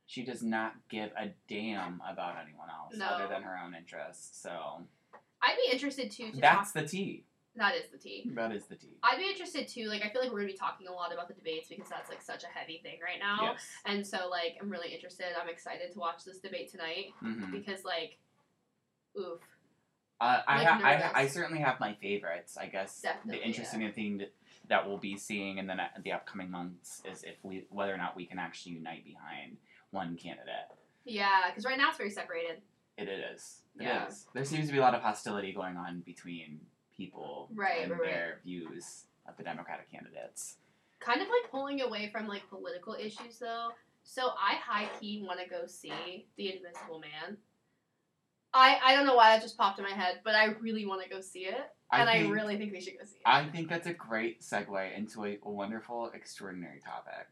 She 0.07 0.23
does 0.25 0.43
not 0.43 0.75
give 0.89 1.11
a 1.17 1.31
damn 1.49 2.01
about 2.09 2.37
anyone 2.43 2.69
else 2.71 2.95
No. 2.97 3.07
other 3.07 3.27
than 3.29 3.43
her 3.43 3.59
own 3.65 3.75
interests. 3.75 4.41
So 4.41 4.83
I'd 5.47 5.57
be 5.65 5.73
interested 5.73 6.11
too 6.11 6.33
to 6.33 6.41
that's 6.41 6.73
talk 6.73 6.83
the 6.83 6.89
tea. 6.89 7.25
that 7.57 7.75
is 7.77 7.85
the 7.93 7.99
tea. 7.99 8.31
That 8.35 8.53
is 8.53 8.65
the 8.67 8.75
tea. 8.75 8.97
I'd 9.03 9.19
be 9.19 9.29
interested 9.29 9.69
too, 9.69 9.87
like 9.87 10.03
I 10.03 10.11
feel 10.11 10.21
like 10.21 10.33
we're 10.33 10.41
gonna 10.41 10.53
be 10.53 10.59
talking 10.59 10.89
a 10.89 10.93
lot 10.93 11.13
about 11.13 11.29
the 11.29 11.35
debates 11.35 11.69
because 11.69 11.89
that's 11.89 12.11
like 12.11 12.21
such 12.21 12.43
a 12.45 12.49
heavy 12.49 12.81
thing 12.83 12.99
right 13.03 13.21
now. 13.21 13.53
Yes. 13.53 13.63
And 13.85 14.07
so 14.07 14.29
like 14.29 14.57
I'm 14.61 14.69
really 14.71 14.93
interested. 14.93 15.27
I'm 15.41 15.49
excited 15.49 15.93
to 15.93 15.99
watch 15.99 16.25
this 16.25 16.39
debate 16.39 16.71
tonight 16.71 17.13
hmm 17.21 17.53
because 17.53 17.85
like 17.85 18.19
oof. 19.19 19.41
Uh, 20.19 20.41
I, 20.49 20.57
Like 20.57 20.67
ha- 20.67 21.13
I. 21.15 21.21
I 21.23 21.27
certainly 21.27 21.61
have 21.61 21.79
my 21.79 21.93
favorites. 22.01 22.57
I 22.57 22.67
guess 22.67 23.03
Definitely, 23.03 23.39
the 23.39 23.45
interesting 23.47 23.93
thing 23.93 24.17
that, 24.19 24.33
that 24.69 24.89
we'll 24.89 24.97
be 24.97 25.15
seeing 25.19 25.59
in 25.59 25.67
the 25.67 25.75
ne- 25.75 25.91
the 26.03 26.13
upcoming 26.13 26.51
months 26.51 27.03
is 27.11 27.23
if 27.23 27.37
we 27.43 27.67
whether 27.69 27.93
or 27.93 27.99
not 27.99 28.17
we 28.17 28.25
can 28.25 28.39
actually 28.39 28.73
unite 28.73 29.05
behind 29.05 29.59
one 29.91 30.17
candidate. 30.17 30.69
Yeah, 31.05 31.43
because 31.51 31.67
right 31.67 31.77
now 31.77 31.91
it's 31.91 31.99
very 31.99 32.11
separated. 32.11 32.63
It 32.97 33.09
is. 33.09 33.63
It 33.79 33.83
Yeah. 33.85 34.07
is. 34.07 34.27
There 34.33 34.45
seems 34.45 34.67
to 34.67 34.73
be 34.73 34.79
a 34.79 34.83
lot 34.83 34.95
of 34.95 35.03
hostility 35.03 35.53
going 35.53 35.77
on 35.77 36.01
between 36.01 36.61
people 36.97 37.49
Right, 37.55 37.83
and 37.83 37.91
right, 37.93 38.01
right. 38.01 38.11
their 38.11 38.41
views 38.45 39.05
of 39.27 39.37
the 39.37 39.43
Democratic 39.43 39.91
candidates. 39.91 40.59
kind 40.99 41.21
of 41.21 41.29
like 41.29 41.51
pulling 41.51 41.83
away 41.83 42.09
from 42.11 42.27
like 42.27 42.49
political 42.49 42.95
issues 42.95 43.39
though. 43.39 43.69
So 44.03 44.31
I 44.41 44.55
high 44.55 44.89
key 44.99 45.23
want 45.27 45.41
to 45.41 45.47
go 45.49 45.67
see 45.67 46.27
The 46.37 46.57
Invisible 46.57 47.01
Man. 47.01 47.37
I 48.55 48.79
I 48.83 48.97
don't 48.97 49.05
know 49.05 49.15
why 49.15 49.31
that 49.35 49.43
just 49.43 49.59
popped 49.59 49.79
in 49.79 49.85
my 49.85 49.91
head, 49.93 50.21
but 50.25 50.35
I 50.35 50.47
really 50.47 50.87
want 50.87 51.03
to 51.03 51.09
go 51.11 51.21
see 51.21 51.41
it, 51.47 51.61
and 51.93 52.09
I 52.09 52.27
really 52.29 52.57
think 52.57 52.73
we 52.73 52.81
should 52.81 52.97
go 52.99 53.05
see 53.05 53.17
it. 53.17 53.23
I 53.27 53.45
think 53.49 53.69
that's 53.69 53.87
a 53.87 53.93
great 53.93 54.41
segue 54.41 54.97
into 54.97 55.25
a 55.27 55.39
wonderful, 55.45 56.11
extraordinary 56.15 56.81
topic 56.81 57.27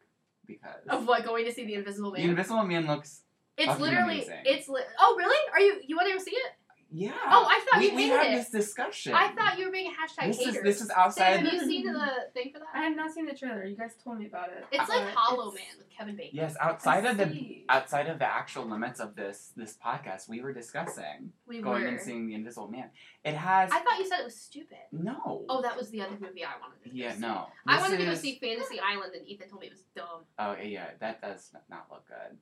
because 0.46 0.84
of 0.88 1.06
what 1.08 1.24
going 1.24 1.46
to 1.46 1.52
see 1.52 1.64
The 1.64 1.74
Invisible 1.74 2.10
Man. 2.12 2.22
the 2.22 2.28
Invisible 2.28 2.64
Man 2.64 2.86
looks. 2.86 3.22
It's 3.58 3.78
literally 3.80 4.16
amazing. 4.22 4.42
it's 4.44 4.68
li- 4.68 4.82
oh 5.00 5.14
really? 5.18 5.36
Are 5.52 5.60
you 5.60 5.80
you 5.86 5.96
want 5.96 6.08
to 6.08 6.14
go 6.16 6.22
see 6.22 6.32
it? 6.32 6.52
Yeah. 6.96 7.10
Oh, 7.28 7.44
I 7.50 7.58
thought 7.68 7.80
we, 7.80 7.88
you 7.90 7.96
we 7.96 8.08
had 8.08 8.26
it. 8.28 8.36
this 8.36 8.50
discussion. 8.50 9.14
I 9.14 9.28
thought 9.32 9.58
you 9.58 9.66
were 9.66 9.72
being 9.72 9.90
a 9.90 9.90
hashtag 9.90 10.28
this 10.28 10.38
hater. 10.38 10.58
is 10.58 10.62
this 10.62 10.80
is 10.80 10.86
Sam, 10.88 10.96
outside. 10.96 11.40
have 11.40 11.52
you 11.52 11.58
seen 11.58 11.86
the 11.92 12.08
thing 12.34 12.52
for 12.52 12.60
that? 12.60 12.68
I 12.72 12.82
have 12.84 12.94
not 12.94 13.10
seen 13.12 13.26
the 13.26 13.34
trailer. 13.34 13.64
You 13.64 13.74
guys 13.76 13.94
told 14.04 14.20
me 14.20 14.26
about 14.26 14.50
it. 14.50 14.64
It's 14.70 14.88
like 14.88 15.02
uh, 15.02 15.10
Hollow 15.16 15.48
it's- 15.52 15.54
Man 15.66 15.78
with 15.78 15.90
Kevin 15.90 16.14
Bacon. 16.14 16.30
Yes, 16.36 16.54
outside 16.60 17.04
I 17.04 17.10
of 17.10 17.16
the 17.18 17.64
outside 17.68 18.06
of 18.06 18.20
the 18.20 18.26
actual 18.26 18.66
limits 18.66 19.00
of 19.00 19.16
this 19.16 19.50
this 19.56 19.76
podcast, 19.84 20.28
we 20.28 20.40
were 20.40 20.52
discussing 20.52 21.32
we 21.48 21.60
going 21.60 21.82
were. 21.82 21.88
and 21.88 22.00
seeing 22.00 22.28
the 22.28 22.34
Invisible 22.34 22.68
Man. 22.68 22.90
It 23.24 23.34
has 23.34 23.72
I 23.72 23.80
thought 23.80 23.98
you 23.98 24.06
said 24.06 24.20
it 24.20 24.24
was 24.26 24.36
stupid. 24.36 24.78
no. 24.92 25.44
Oh, 25.48 25.62
that 25.62 25.76
was 25.76 25.90
the 25.90 26.00
other 26.00 26.16
movie 26.20 26.44
I 26.44 26.60
wanted 26.60 26.80
to 26.84 26.90
go 26.90 26.94
yeah, 26.94 27.14
see. 27.14 27.20
no. 27.20 27.46
I 27.66 27.74
This 27.74 27.82
wanted 27.82 27.96
to 27.98 28.04
go 28.04 28.14
see 28.14 28.38
Fantasy 28.40 28.78
Island, 28.78 29.14
and 29.16 29.26
Ethan 29.26 29.48
told 29.48 29.62
me 29.62 29.66
it 29.66 29.72
was 29.72 29.82
dumb. 29.96 30.22
Oh 30.38 30.54
yeah, 30.62 30.90
that 31.00 31.20
does 31.20 31.50
not 31.68 31.86
look 31.90 32.06
good. 32.06 32.38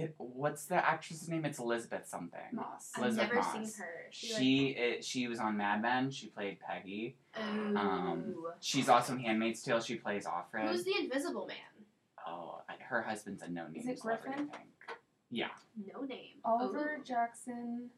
It 0.00 0.14
what's 0.18 0.66
the 0.66 0.74
actress's 0.76 1.28
name? 1.28 1.44
It's 1.44 1.58
Elisabeth 1.58 2.06
something. 2.06 2.40
Moss. 2.52 2.92
I've 2.96 3.02
Elisabeth 3.04 3.28
never 3.28 3.40
Moss. 3.40 3.52
seen 3.52 3.82
her. 3.84 3.90
She, 4.10 4.26
She 4.34 4.66
it, 4.68 5.04
she 5.04 5.26
was 5.28 5.38
on 5.38 5.56
Mad 5.56 5.82
Men. 5.82 6.10
She 6.10 6.26
played 6.28 6.58
Peggy. 6.60 7.16
like, 7.36 7.44
um, 7.84 8.24
Ooh. 8.36 8.48
She's 8.60 8.88
also 8.88 9.14
in 9.14 9.20
Handmaid's 9.20 9.62
Tale. 9.62 9.80
She 9.80 9.96
plays 9.96 10.26
Offred. 10.26 10.68
Who's 10.70 10.84
the 10.84 10.94
Invisible 11.00 11.46
Man? 11.46 11.56
oh, 12.26 12.60
I- 12.68 12.74
her 12.82 13.02
husband's 13.02 13.42
a 13.42 13.48
no 13.48 13.66
name 13.68 13.82
Is 13.82 13.86
it. 13.88 14.00
Griffin? 14.00 14.32
I 14.32 14.36
think. 14.36 14.52
Yeah, 15.30 15.48
No 15.92 16.02
name. 16.02 16.36
Oliver 16.44 16.98
Ooh. 17.00 17.04
Jackson. 17.04 17.90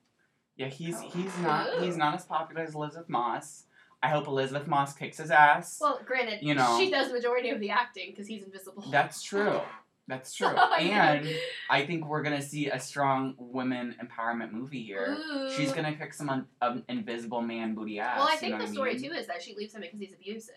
yeah. 0.57 0.69
He's 0.69 0.97
Oh. 0.97 1.09
he's 1.11 1.37
not 1.39 1.69
Ooh. 1.69 1.81
he's 1.83 1.97
not 1.97 2.15
as 2.15 2.25
popular 2.25 2.63
as 2.63 2.75
Elisabeth 2.75 3.09
Moss. 3.09 3.65
I 4.03 4.09
hope 4.11 4.29
Elisabeth 4.29 4.67
Moss 4.69 4.95
kicks 4.95 5.19
his 5.19 5.31
ass. 5.33 5.79
Well, 5.81 6.01
granted, 6.07 6.41
You 6.43 6.55
know. 6.55 6.77
she 6.79 6.89
does 6.89 7.09
the 7.09 7.15
majority 7.15 7.51
of 7.51 7.59
the 7.59 7.71
acting 7.71 8.11
because 8.13 8.29
he's 8.29 8.45
invisible. 8.45 8.85
That's 8.91 9.23
true. 9.23 9.61
That's 10.09 10.33
true. 10.35 10.53
Know. 10.53 10.73
and 10.75 11.29
I 11.71 11.85
think 11.87 12.07
we're 12.07 12.23
gonna 12.23 12.43
see 12.43 12.69
a 12.71 12.81
strong 12.81 13.35
women 13.39 13.95
empowerment 14.03 14.53
movie 14.53 14.83
here. 14.83 15.17
Ooh. 15.19 15.51
She's 15.53 15.71
gonna 15.73 15.95
kick 15.95 16.13
some 16.15 16.31
un- 16.31 16.47
um, 16.63 16.83
invisible 16.89 17.43
man 17.43 17.75
booty 17.75 18.01
ass. 18.01 18.19
Well, 18.19 18.29
I 18.29 18.33
you 18.33 18.39
think 18.39 18.53
know 18.53 18.59
the 18.59 18.65
what 18.65 18.71
I 18.71 18.73
story 18.73 18.95
mean? 18.95 19.11
too 19.11 19.17
is 19.17 19.27
that 19.27 19.43
she 19.43 19.55
leaves 19.55 19.75
him 19.75 19.83
because 19.83 20.01
he's 20.01 20.15
abusive. 20.15 20.55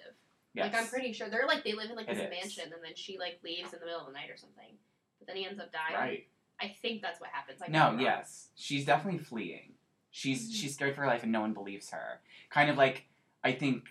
Yes. 0.53 0.71
Like 0.73 0.81
I'm 0.81 0.87
pretty 0.87 1.13
sure 1.13 1.29
they're 1.29 1.47
like 1.47 1.63
they 1.63 1.73
live 1.73 1.89
in 1.89 1.95
like 1.95 2.07
It 2.09 2.15
this 2.15 2.23
is. 2.23 2.29
mansion, 2.29 2.63
and 2.73 2.83
then 2.83 2.93
she 2.95 3.17
like 3.19 3.39
leaves 3.43 3.71
in 3.73 3.79
the 3.79 3.85
middle 3.85 4.01
of 4.01 4.07
the 4.07 4.13
night 4.13 4.29
or 4.29 4.37
something. 4.37 4.71
But 5.19 5.27
then 5.27 5.35
he 5.37 5.45
ends 5.45 5.59
up 5.59 5.71
dying. 5.71 5.95
Right. 5.95 6.27
I 6.59 6.75
think 6.81 7.01
that's 7.01 7.19
what 7.21 7.29
happens. 7.31 7.61
I 7.61 7.69
No. 7.69 7.97
Yes. 7.99 8.49
She's 8.55 8.85
definitely 8.85 9.19
fleeing. 9.19 9.73
She's 10.11 10.49
Mhm. 10.49 10.55
she's 10.61 10.73
scared 10.75 10.95
for 10.95 11.01
her 11.01 11.07
life, 11.07 11.23
and 11.23 11.31
no 11.31 11.41
one 11.41 11.53
believes 11.53 11.89
her. 11.91 12.21
Kind 12.49 12.69
of 12.69 12.77
like 12.77 13.05
I 13.43 13.51
think 13.53 13.85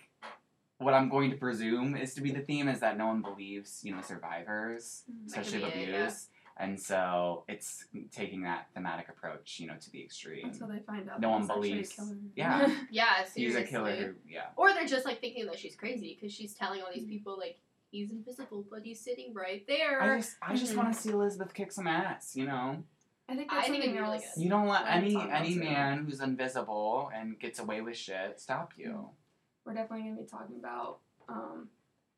what 0.80 0.94
I'm 0.94 1.08
going 1.08 1.30
to 1.30 1.36
presume 1.36 1.96
is 1.96 2.14
to 2.14 2.20
be 2.20 2.30
the 2.30 2.40
theme 2.40 2.68
is 2.68 2.80
that 2.80 2.96
no 2.98 3.06
one 3.06 3.22
believes 3.22 3.80
you 3.84 3.94
know 3.94 4.00
survivors, 4.02 5.04
Mhm. 5.10 5.26
Especially 5.26 5.62
of 5.62 5.72
be 5.74 5.80
it, 5.80 5.88
abuse, 5.94 6.28
and 6.56 6.78
so 6.80 7.44
it's 7.48 7.84
taking 8.12 8.42
that 8.42 8.68
thematic 8.74 9.08
approach, 9.08 9.60
you 9.60 9.66
know, 9.66 9.76
to 9.80 9.90
the 9.90 10.02
extreme. 10.02 10.46
Until 10.46 10.68
they 10.68 10.80
find 10.80 11.08
out. 11.08 11.20
No 11.20 11.30
one 11.30 11.42
he's 11.42 11.50
a 11.50 11.54
believes. 11.54 11.92
killer. 11.92 12.16
Yeah. 12.34 12.74
Yeah, 12.90 13.24
He's 13.34 13.56
a 13.56 13.62
killer 13.62 13.94
who, 13.96 14.14
yeah. 14.28 14.46
Or 14.56 14.72
they're 14.72 14.86
just 14.86 15.04
like 15.06 15.20
thinking 15.20 15.46
that 15.46 15.58
she's 15.58 15.76
crazy 15.76 16.16
because 16.18 16.34
she's 16.34 16.54
telling 16.54 16.82
all 16.82 16.88
these 16.92 17.04
Mm-hmm. 17.04 17.10
people 17.12 17.38
like 17.38 17.58
he's 17.90 18.10
invisible, 18.10 18.64
but 18.70 18.82
he's 18.82 19.00
sitting 19.00 19.32
right 19.34 19.64
there. 19.66 20.02
I 20.02 20.16
just 20.18 20.36
I 20.42 20.54
just 20.54 20.76
want 20.76 20.92
to 20.94 20.98
see 21.00 21.10
Elisabeth 21.10 21.54
kick 21.54 21.72
some 21.72 21.86
ass, 21.86 22.36
you 22.36 22.46
know. 22.46 22.82
I 23.28 23.36
think 23.36 23.52
I 23.52 23.56
that's 23.56 23.68
think 23.68 23.82
something 23.84 23.92
be 23.96 24.00
really 24.02 24.18
good. 24.18 24.42
You 24.42 24.48
don't 24.50 24.66
let 24.68 24.82
What 24.82 24.90
any 24.92 25.16
any 25.16 25.54
man 25.54 26.04
who's 26.04 26.20
invisible 26.20 27.10
and 27.14 27.38
gets 27.38 27.58
away 27.60 27.80
with 27.80 27.96
shit 27.96 28.40
stop 28.40 28.72
you. 28.76 29.08
We're 29.64 29.74
definitely 29.74 30.04
going 30.04 30.16
to 30.16 30.22
be 30.22 30.28
talking 30.28 30.56
about 30.58 30.98
um, 31.28 31.68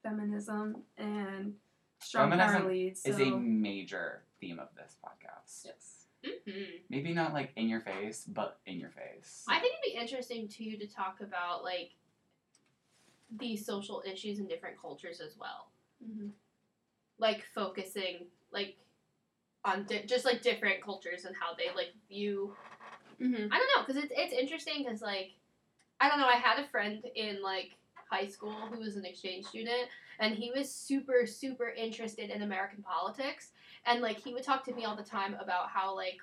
feminism 0.03 0.83
and 0.97 1.55
strong 1.99 2.31
Feminism 2.31 2.63
power 2.63 2.71
leads. 2.71 3.05
Is 3.05 3.21
a 3.21 3.31
major 3.31 4.23
theme 4.41 4.59
of 4.59 4.69
this 4.77 4.97
podcast. 5.05 5.65
yes. 5.67 6.07
hmm 6.47 6.63
Maybe 6.89 7.13
not 7.13 7.33
like 7.33 7.53
in 7.57 7.69
your 7.69 7.81
face, 7.81 8.25
but 8.27 8.59
in 8.67 8.79
your 8.79 8.91
face. 8.91 9.45
I 9.49 9.59
think 9.61 9.75
it'd 9.75 9.95
be 9.95 10.01
interesting 10.01 10.49
too 10.49 10.77
to 10.79 10.87
talk 10.87 11.21
about 11.21 11.63
like 11.65 11.91
these 13.39 13.65
social 13.65 14.03
issues 14.07 14.39
in 14.39 14.47
different 14.47 14.81
cultures 14.81 15.21
as 15.21 15.37
well. 15.39 15.71
Mm-hmm. 16.05 16.29
Like 17.19 17.45
focusing 17.55 18.27
like 18.53 18.77
on 19.65 19.85
di- 19.85 20.05
just 20.07 20.25
like 20.25 20.43
different 20.43 20.83
cultures 20.83 21.25
and 21.25 21.35
how 21.37 21.55
they 21.55 21.75
like 21.75 21.93
view 22.09 22.55
Mm-hmm. 23.21 23.53
I 23.53 23.57
don't 23.59 23.69
know, 23.77 23.85
because 23.87 24.03
it's 24.03 24.13
it's 24.17 24.33
interesting 24.33 24.83
because 24.85 25.01
like 25.01 25.33
I 26.03 26.09
don't 26.09 26.19
know. 26.19 26.27
I 26.27 26.35
had 26.35 26.59
a 26.59 26.67
friend 26.69 27.03
in 27.15 27.41
like 27.43 27.77
high 28.11 28.27
school 28.27 28.53
who 28.71 28.81
was 28.81 28.97
an 28.97 29.05
exchange 29.05 29.47
student, 29.47 29.88
and 30.19 30.35
he 30.35 30.51
was 30.55 30.71
super 30.71 31.27
super 31.27 31.69
interested 31.69 32.29
in 32.29 32.43
American 32.43 32.83
politics, 32.83 33.51
and 33.87 34.01
like 34.03 34.19
he 34.19 34.35
would 34.35 34.43
talk 34.43 34.65
to 34.65 34.75
me 34.75 34.85
all 34.85 34.97
the 34.97 35.05
time 35.05 35.37
about 35.41 35.69
how 35.69 35.95
like 35.95 36.19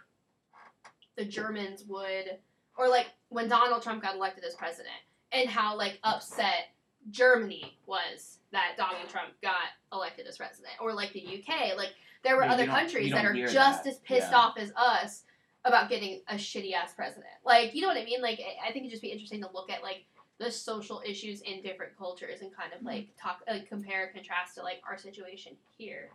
the 1.15 1.23
Germans 1.23 1.85
would, 1.87 2.37
or 2.77 2.89
like 2.89 3.07
when 3.29 3.47
Donald 3.47 3.81
Trump 3.81 4.01
got 4.03 4.15
elected 4.15 4.43
as 4.43 4.53
president, 4.53 4.99
and 5.31 5.49
how 5.49 5.77
like 5.77 5.97
upset 6.03 6.71
Germany 7.09 7.77
was 7.85 8.39
that 8.51 8.73
Donald 8.77 9.07
Trump 9.07 9.29
got 9.41 9.69
elected 9.93 10.27
as 10.27 10.37
president, 10.37 10.73
or 10.81 10.93
like 10.93 11.13
the 11.13 11.21
UK, 11.25 11.77
like 11.77 11.93
there 12.25 12.35
were 12.35 12.43
Yeah, 12.43 12.49
you 12.49 12.53
other 12.55 12.65
countries 12.67 13.11
that 13.13 13.23
are 13.23 13.33
just 13.33 13.85
that. 13.85 13.89
as 13.91 13.97
pissed 13.99 14.31
Yeah. 14.31 14.39
off 14.39 14.57
as 14.57 14.73
us 14.75 15.23
about 15.65 15.89
getting 15.89 16.21
a 16.29 16.35
shitty 16.35 16.73
ass 16.73 16.93
president. 16.93 17.27
Like, 17.45 17.75
you 17.75 17.81
know 17.81 17.87
what 17.87 17.97
I 17.97 18.05
mean? 18.05 18.21
Like, 18.21 18.39
I- 18.39 18.69
I 18.69 18.71
think 18.71 18.83
it'd 18.83 18.91
just 18.91 19.01
be 19.01 19.11
interesting 19.11 19.41
to 19.41 19.49
look 19.53 19.69
at 19.69 19.83
like 19.83 20.05
the 20.37 20.49
social 20.49 21.01
issues 21.05 21.41
in 21.41 21.61
different 21.61 21.97
cultures 21.97 22.41
and 22.41 22.55
kind 22.55 22.71
of 22.71 22.79
mm-hmm. 22.79 22.87
like 22.87 23.07
talk, 23.17 23.41
like 23.47 23.67
compare 23.67 24.05
and 24.05 24.13
contrast 24.13 24.55
to 24.55 24.63
like 24.63 24.81
our 24.87 24.97
situation 24.97 25.57
here. 25.77 26.11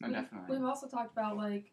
no, 0.00 0.08
We- 0.08 0.14
definitely. 0.14 0.56
We've 0.56 0.66
also 0.66 0.88
talked 0.88 1.12
about 1.12 1.36
like 1.36 1.70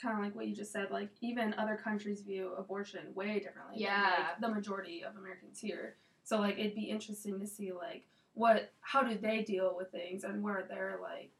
kind 0.00 0.18
of 0.18 0.24
like 0.24 0.34
what 0.34 0.46
you 0.46 0.54
just 0.54 0.72
said. 0.72 0.90
Like 0.90 1.10
even 1.20 1.54
other 1.56 1.76
countries 1.76 2.20
view 2.20 2.52
abortion 2.54 3.14
way 3.14 3.38
differently. 3.40 3.76
than, 3.76 3.80
Yeah. 3.82 4.26
like, 4.30 4.40
the 4.40 4.48
majority 4.48 5.02
of 5.04 5.16
Americans 5.16 5.58
here. 5.58 5.96
So 6.24 6.38
like 6.38 6.58
it'd 6.58 6.74
be 6.74 6.90
interesting 6.90 7.40
to 7.40 7.46
see 7.46 7.72
like 7.72 8.06
what 8.34 8.72
how 8.80 9.02
do 9.02 9.16
they 9.18 9.42
deal 9.42 9.74
with 9.76 9.90
things 9.90 10.22
and 10.24 10.42
where 10.42 10.64
they're 10.68 10.98
like 11.02 11.32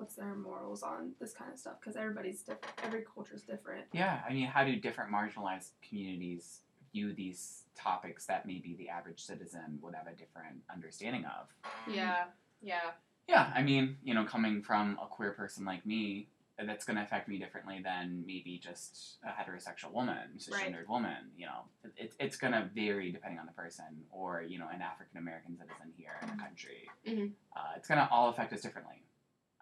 what's 0.00 0.14
their 0.16 0.34
morals 0.34 0.82
on 0.82 1.12
this 1.20 1.32
kind 1.34 1.52
of 1.52 1.58
stuff 1.58 1.74
because 1.78 1.94
everybody's 1.94 2.40
different 2.40 2.74
every 2.82 3.04
culture's 3.14 3.42
different 3.42 3.84
Yeah, 3.92 4.20
I 4.28 4.32
mean, 4.32 4.46
how 4.46 4.64
do 4.64 4.74
different 4.76 5.12
marginalized 5.12 5.72
communities 5.86 6.60
view 6.92 7.12
these 7.12 7.64
topics 7.76 8.26
that 8.26 8.46
maybe 8.46 8.74
the 8.78 8.88
average 8.88 9.20
citizen 9.20 9.78
would 9.82 9.94
have 9.94 10.06
a 10.06 10.16
different 10.16 10.56
understanding 10.72 11.24
of? 11.26 11.48
Yeah, 11.92 12.24
yeah, 12.62 12.90
Yeah, 13.28 13.52
I 13.54 13.62
mean, 13.62 13.96
you 14.02 14.14
know, 14.14 14.24
coming 14.24 14.62
from 14.62 14.98
a 15.02 15.06
queer 15.06 15.32
person 15.32 15.64
like 15.64 15.86
me, 15.86 16.28
that's 16.66 16.84
going 16.84 16.96
to 16.96 17.02
affect 17.02 17.26
me 17.28 17.38
differently 17.38 17.80
than 17.82 18.22
maybe 18.26 18.60
just 18.62 19.16
a 19.24 19.28
heterosexual 19.28 19.92
woman, 19.92 20.18
cisgendered 20.36 20.88
woman. 20.88 21.30
You 21.38 21.46
know, 21.46 21.60
it, 21.84 21.92
it, 21.96 22.12
it's 22.18 22.36
going 22.36 22.52
to 22.52 22.68
vary 22.74 23.10
depending 23.12 23.38
on 23.38 23.46
the 23.46 23.52
person, 23.52 23.86
or 24.10 24.42
you 24.42 24.58
know, 24.58 24.66
an 24.72 24.82
African 24.82 25.18
American 25.18 25.56
citizen 25.56 25.92
here 25.96 26.12
in 26.22 26.28
the 26.28 26.42
country. 26.42 26.88
Mhm. 27.06 27.32
Uh, 27.56 27.60
it's 27.76 27.88
going 27.88 27.98
to 27.98 28.08
all 28.10 28.28
affect 28.30 28.52
us 28.52 28.60
differently, 28.60 29.02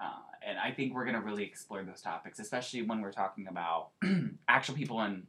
uh, 0.01 0.21
and 0.47 0.59
I 0.59 0.71
think 0.73 0.95
we're 0.95 1.05
going 1.05 1.17
to 1.17 1.23
really 1.23 1.45
explore 1.45 1.83
those 1.83 2.01
topics, 2.01 2.39
especially 2.39 2.83
when 2.83 3.01
we're 3.01 3.13
talking 3.13 3.49
about 3.49 3.91
actual 4.49 4.75
people 4.75 5.03
in 5.03 5.27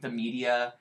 the 0.00 0.10
media, 0.10 0.74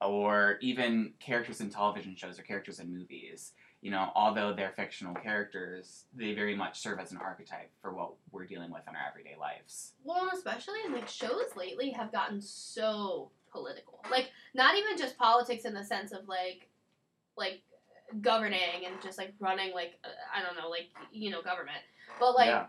or 0.00 0.58
even 0.60 1.12
characters 1.20 1.60
in 1.60 1.70
television 1.70 2.16
shows 2.16 2.38
or 2.38 2.42
characters 2.42 2.80
in 2.80 2.92
movies 2.92 3.52
you 3.82 3.90
know, 3.90 4.10
although 4.14 4.54
they're 4.54 4.72
fictional 4.76 5.12
characters, 5.12 6.04
they 6.14 6.34
very 6.34 6.54
much 6.54 6.78
serve 6.78 7.00
as 7.00 7.10
an 7.10 7.18
archetype 7.18 7.68
for 7.82 7.92
what 7.92 8.12
we're 8.30 8.46
dealing 8.46 8.70
with 8.70 8.82
in 8.88 8.94
our 8.94 9.02
everyday 9.10 9.34
lives. 9.38 9.94
Well, 10.04 10.22
and 10.22 10.32
especially 10.32 10.78
in 10.86 10.92
like 10.92 11.08
shows 11.08 11.56
lately 11.56 11.90
have 11.90 12.12
gotten 12.12 12.40
so 12.40 13.30
political. 13.50 13.98
Like 14.08 14.30
not 14.54 14.76
even 14.76 14.96
just 14.96 15.18
politics 15.18 15.64
in 15.64 15.74
the 15.74 15.84
sense 15.84 16.12
of 16.12 16.28
like 16.28 16.68
like 17.36 17.62
governing 18.20 18.86
and 18.86 19.02
just 19.02 19.18
like 19.18 19.34
running 19.40 19.74
like 19.74 19.94
uh, 20.04 20.08
I 20.32 20.42
don't 20.42 20.56
know, 20.56 20.70
like 20.70 20.90
you 21.10 21.30
know, 21.30 21.42
government. 21.42 21.78
But 22.18 22.34
like 22.34 22.46
yeah, 22.48 22.66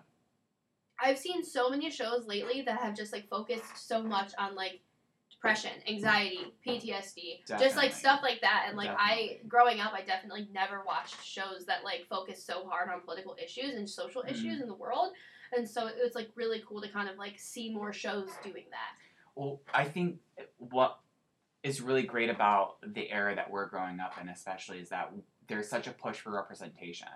I've 1.01 1.17
seen 1.17 1.43
so 1.43 1.69
many 1.69 1.89
shows 1.89 2.25
lately 2.27 2.62
that 2.65 2.79
have 2.79 2.95
just 2.95 3.13
like 3.13 3.27
focused 3.29 3.88
so 3.88 4.01
much 4.01 4.34
on 4.38 4.56
like 4.56 4.82
depression, 5.29 5.71
anxiety, 5.88 6.53
PTSD, 6.65 7.41
just 7.45 7.75
like 7.75 7.91
stuff 7.91 8.21
like 8.23 8.39
that. 8.41 8.65
And 8.67 8.77
like 8.77 8.91
I, 8.97 9.39
growing 9.47 9.79
up, 9.82 9.91
I 9.93 10.01
definitely 10.03 10.47
never 10.53 10.84
watched 10.86 11.23
shows 11.23 11.65
that 11.67 11.84
like 11.84 12.06
focus 12.10 12.43
so 12.43 12.65
hard 12.65 12.89
on 12.89 13.01
political 13.01 13.36
issues 13.43 13.75
and 13.75 13.89
social 13.89 14.23
Mhm. 14.23 14.32
issues 14.32 14.62
in 14.62 14.67
the 14.67 14.73
world. 14.73 15.13
And 15.56 15.69
so 15.69 15.88
it 15.88 15.97
was 16.01 16.15
like 16.15 16.29
really 16.36 16.63
cool 16.67 16.82
to 16.82 16.89
kind 16.89 17.10
of 17.10 17.17
like 17.17 17.38
see 17.38 17.73
more 17.73 17.91
shows 17.91 18.29
doing 18.43 18.65
that. 18.71 18.97
well, 19.36 19.62
I 19.73 19.86
think 19.86 20.19
what 20.58 20.99
is 21.63 21.82
really 21.82 22.03
great 22.03 22.29
about 22.29 22.77
the 22.93 23.10
era 23.12 23.36
that 23.36 23.49
we're 23.49 23.65
growing 23.67 23.99
up 23.99 24.13
in, 24.21 24.29
especially, 24.29 24.79
is 24.79 24.89
that 24.89 25.12
there's 25.47 25.69
such 25.69 25.88
a 25.88 25.91
push 25.91 26.17
for 26.17 26.32
representation 26.32 27.08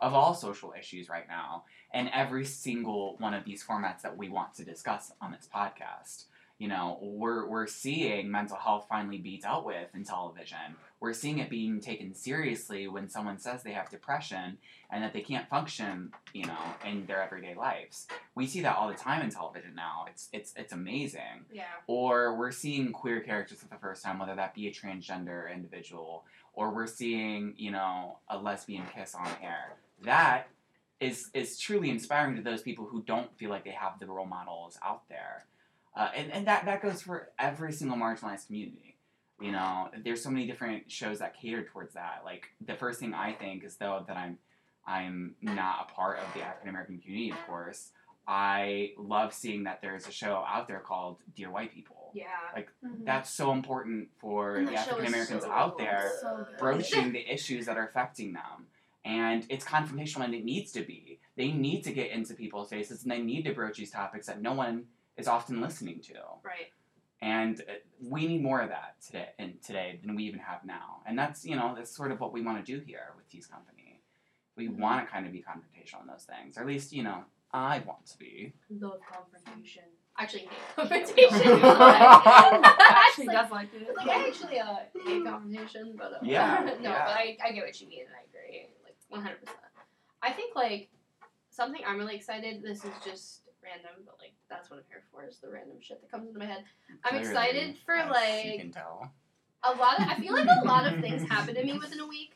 of 0.00 0.14
all 0.14 0.34
social 0.34 0.74
issues 0.78 1.08
right 1.08 1.28
now, 1.28 1.64
and 1.92 2.10
every 2.12 2.44
single 2.44 3.16
one 3.18 3.34
of 3.34 3.44
these 3.44 3.64
formats 3.64 4.02
that 4.02 4.16
we 4.16 4.28
want 4.28 4.54
to 4.54 4.64
discuss 4.64 5.12
on 5.20 5.32
this 5.32 5.48
podcast. 5.54 6.24
You 6.58 6.68
know, 6.68 6.98
we're, 7.02 7.48
we're 7.48 7.66
seeing 7.66 8.30
mental 8.30 8.56
health 8.56 8.86
finally 8.88 9.18
be 9.18 9.38
dealt 9.38 9.66
with 9.66 9.88
in 9.92 10.04
television. 10.04 10.76
We're 11.00 11.12
seeing 11.12 11.38
it 11.38 11.50
being 11.50 11.80
taken 11.80 12.14
seriously 12.14 12.86
when 12.86 13.08
someone 13.08 13.38
says 13.38 13.64
they 13.64 13.72
have 13.72 13.90
depression 13.90 14.58
and 14.88 15.02
that 15.02 15.12
they 15.12 15.20
can't 15.20 15.48
function, 15.48 16.12
you 16.32 16.46
know, 16.46 16.56
in 16.86 17.06
their 17.06 17.20
everyday 17.20 17.54
lives. 17.54 18.06
We 18.36 18.46
see 18.46 18.60
that 18.60 18.76
all 18.76 18.88
the 18.88 18.94
time 18.94 19.20
in 19.22 19.30
television 19.30 19.74
now. 19.74 20.06
It's 20.08 20.28
it's 20.32 20.54
it's 20.56 20.72
amazing. 20.72 21.44
Yeah. 21.52 21.64
Or 21.88 22.36
we're 22.36 22.52
seeing 22.52 22.92
queer 22.92 23.20
characters 23.20 23.58
for 23.58 23.66
the 23.66 23.76
first 23.76 24.04
time, 24.04 24.20
whether 24.20 24.36
that 24.36 24.54
be 24.54 24.68
a 24.68 24.72
transgender 24.72 25.52
individual, 25.52 26.24
or 26.54 26.70
we're 26.70 26.86
seeing, 26.86 27.54
you 27.56 27.70
know, 27.70 28.18
a 28.28 28.38
lesbian 28.38 28.84
kiss 28.94 29.14
on 29.14 29.28
air. 29.42 29.76
That 30.02 30.48
is 31.00 31.30
is 31.34 31.58
truly 31.58 31.90
inspiring 31.90 32.36
to 32.36 32.42
those 32.42 32.62
people 32.62 32.86
who 32.86 33.02
don't 33.02 33.36
feel 33.36 33.50
like 33.50 33.64
they 33.64 33.70
have 33.70 33.98
the 33.98 34.06
role 34.06 34.26
models 34.26 34.78
out 34.84 35.08
there. 35.08 35.44
Uh, 35.96 36.08
and, 36.16 36.32
and 36.32 36.46
that, 36.46 36.64
that 36.64 36.82
goes 36.82 37.02
for 37.02 37.30
every 37.38 37.72
single 37.72 37.96
marginalized 37.96 38.46
community. 38.46 38.96
You 39.40 39.52
know, 39.52 39.90
there's 40.04 40.22
so 40.22 40.30
many 40.30 40.46
different 40.46 40.90
shows 40.90 41.18
that 41.18 41.40
cater 41.40 41.64
towards 41.64 41.94
that. 41.94 42.22
Like 42.24 42.46
the 42.64 42.74
first 42.74 43.00
thing 43.00 43.14
I 43.14 43.32
think 43.32 43.64
is 43.64 43.76
though 43.76 44.04
that 44.06 44.16
I'm 44.16 44.38
I'm 44.86 45.34
not 45.40 45.88
a 45.88 45.94
part 45.94 46.18
of 46.18 46.26
the 46.34 46.42
African 46.42 46.68
American 46.68 46.98
community, 46.98 47.30
of 47.30 47.46
course. 47.46 47.90
I 48.26 48.92
love 48.96 49.34
seeing 49.34 49.64
that 49.64 49.80
there's 49.82 50.06
a 50.08 50.12
show 50.12 50.44
out 50.48 50.66
there 50.68 50.80
called 50.80 51.18
Dear 51.36 51.50
White 51.50 51.72
People. 51.72 52.10
Yeah. 52.14 52.26
Like 52.54 52.68
that's 53.02 53.28
so 53.30 53.52
important 53.52 54.08
for 54.18 54.56
And 54.56 54.68
the 54.68 54.72
that 54.72 54.88
African 54.88 55.06
Americans 55.06 55.42
so 55.44 55.50
out 55.52 55.76
cool. 55.76 55.84
there 55.86 56.12
so 56.20 56.46
broaching 56.58 57.12
the 57.18 57.32
issues 57.32 57.66
that 57.66 57.76
are 57.76 57.86
affecting 57.86 58.32
them. 58.32 58.66
And 59.04 59.44
it's 59.50 59.64
confrontational 59.66 60.24
and 60.24 60.34
it 60.34 60.44
needs 60.44 60.72
to 60.72 60.82
be. 60.82 61.18
They 61.36 61.52
need 61.52 61.82
to 61.84 61.92
get 61.92 62.10
into 62.12 62.32
people's 62.34 62.70
faces 62.70 63.02
and 63.02 63.12
they 63.12 63.20
need 63.20 63.42
to 63.44 63.52
broach 63.52 63.76
these 63.76 63.90
topics 63.90 64.26
that 64.28 64.40
no 64.40 64.54
one 64.54 64.84
is 65.18 65.28
often 65.28 65.60
listening 65.60 66.00
to. 66.04 66.14
Right. 66.42 66.70
And 67.20 67.60
uh, 67.60 67.74
we 68.02 68.26
need 68.26 68.42
more 68.42 68.60
of 68.60 68.70
that 68.70 68.96
today 69.04 69.28
and 69.38 69.60
today 69.62 69.98
than 70.02 70.14
we 70.14 70.24
even 70.24 70.40
have 70.40 70.64
now. 70.64 71.02
And 71.06 71.18
that's, 71.18 71.44
you 71.44 71.56
know, 71.56 71.74
that's 71.76 71.94
sort 71.94 72.12
of 72.12 72.20
what 72.20 72.32
we 72.32 72.40
want 72.42 72.64
to 72.64 72.72
do 72.72 72.82
here 72.84 73.12
with 73.16 73.28
Tease 73.28 73.46
Company. 73.46 74.00
We 74.56 74.68
Mhm. 74.68 74.78
want 74.78 75.04
to 75.06 75.12
kind 75.12 75.26
of 75.26 75.32
be 75.32 75.42
confrontational 75.42 76.02
in 76.02 76.06
those 76.06 76.24
things. 76.24 76.56
Or 76.56 76.62
at 76.62 76.66
least, 76.66 76.92
you 76.92 77.02
know, 77.02 77.24
I 77.54 77.78
want 77.86 78.04
to 78.06 78.18
be. 78.18 78.52
Love 78.68 78.98
confrontation. 79.10 79.84
Actually, 80.18 80.40
hate 80.40 80.50
confrontation. 80.76 81.52
Actually, 81.64 82.64
Actually, 82.64 83.26
does 83.26 83.50
like 83.50 83.68
it. 83.74 83.96
like 83.96 84.08
I 84.08 84.28
actually 84.28 84.58
uh, 84.58 84.76
hate 85.06 85.24
confrontation, 85.24 85.94
but 85.96 86.12
uh, 86.14 86.18
Yeah, 86.22 86.64
no, 86.80 86.90
yeah. 86.90 87.04
but 87.06 87.14
I, 87.14 87.36
I 87.44 87.52
get 87.52 87.64
what 87.64 87.80
you 87.80 87.88
mean, 87.88 88.00
and 88.00 88.10
I 88.14 88.22
agree, 88.28 88.66
like 88.84 88.96
one 89.08 89.22
hundred 89.22 89.40
percent. 89.40 89.58
I 90.22 90.32
think 90.32 90.54
like 90.56 90.88
something 91.50 91.80
I'm 91.86 91.98
really 91.98 92.16
excited. 92.16 92.62
This 92.62 92.84
is 92.84 92.92
just 93.04 93.42
random, 93.62 94.02
but 94.04 94.16
like 94.20 94.32
that's 94.50 94.68
what 94.70 94.78
I'm 94.80 94.84
here 94.88 95.02
for 95.12 95.24
is 95.26 95.38
the 95.38 95.48
random 95.48 95.76
shit 95.80 96.00
that 96.00 96.10
comes 96.10 96.26
into 96.28 96.38
my 96.40 96.46
head. 96.46 96.64
I'm 97.04 97.10
Clearly, 97.10 97.28
excited 97.28 97.76
for 97.86 97.94
as 97.94 98.06
you 98.06 98.12
like 98.50 98.60
can 98.60 98.72
tell. 98.72 99.12
a 99.64 99.72
lot 99.76 100.00
of 100.00 100.08
I 100.08 100.16
feel 100.16 100.32
like 100.34 100.48
a 100.48 100.66
lot 100.66 100.86
of 100.92 101.00
things 101.00 101.28
happen 101.30 101.54
to 101.54 101.64
me 101.64 101.78
within 101.78 102.00
a 102.00 102.06
week. 102.06 102.32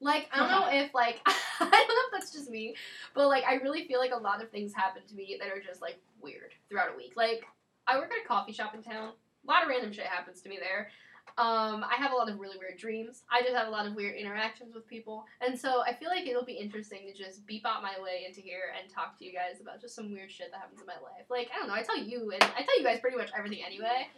Like 0.00 0.28
I 0.32 0.38
don't 0.38 0.50
know 0.50 0.68
if 0.70 0.94
like 0.94 1.20
I 1.26 1.34
don't 1.60 1.70
know 1.70 2.02
if 2.06 2.12
that's 2.12 2.32
just 2.32 2.50
me, 2.50 2.76
but 3.14 3.28
like 3.28 3.44
I 3.44 3.54
really 3.54 3.86
feel 3.86 3.98
like 3.98 4.12
a 4.12 4.18
lot 4.18 4.42
of 4.42 4.50
things 4.50 4.72
happen 4.72 5.02
to 5.08 5.14
me 5.14 5.36
that 5.40 5.48
are 5.48 5.60
just 5.60 5.82
like 5.82 5.98
weird 6.20 6.52
throughout 6.68 6.92
a 6.94 6.96
week. 6.96 7.14
Like 7.16 7.44
I 7.86 7.98
work 7.98 8.12
at 8.12 8.24
a 8.24 8.28
coffee 8.28 8.52
shop 8.52 8.74
in 8.74 8.82
town. 8.82 9.12
A 9.44 9.46
lot 9.50 9.62
of 9.62 9.68
random 9.68 9.92
shit 9.92 10.06
happens 10.06 10.40
to 10.42 10.48
me 10.48 10.58
there. 10.60 10.88
Um, 11.36 11.84
I 11.84 11.94
have 11.96 12.12
a 12.12 12.16
lot 12.16 12.28
of 12.28 12.40
really 12.40 12.58
weird 12.58 12.78
dreams. 12.78 13.22
I 13.30 13.42
just 13.42 13.54
have 13.54 13.68
a 13.68 13.70
lot 13.70 13.86
of 13.86 13.94
weird 13.94 14.16
interactions 14.16 14.74
with 14.74 14.88
people, 14.88 15.24
and 15.40 15.58
so 15.58 15.82
I 15.82 15.94
feel 15.94 16.08
like 16.08 16.26
it'll 16.26 16.44
be 16.44 16.54
interesting 16.54 17.00
to 17.06 17.16
just 17.16 17.46
beep 17.46 17.64
out 17.64 17.82
my 17.82 17.94
way 18.02 18.24
into 18.26 18.40
here 18.40 18.72
and 18.76 18.92
talk 18.92 19.18
to 19.18 19.24
you 19.24 19.32
guys 19.32 19.60
about 19.60 19.80
just 19.80 19.94
some 19.94 20.12
weird 20.12 20.32
shit 20.32 20.50
that 20.50 20.60
happens 20.60 20.80
in 20.80 20.86
my 20.86 20.94
life. 20.94 21.26
Like 21.28 21.48
I 21.54 21.58
don't 21.58 21.68
know, 21.68 21.74
I 21.74 21.82
tell 21.82 21.98
you 21.98 22.32
and 22.32 22.42
I 22.42 22.62
tell 22.62 22.78
you 22.78 22.84
guys 22.84 22.98
pretty 23.00 23.16
much 23.16 23.30
everything 23.36 23.60
anyway, 23.64 24.08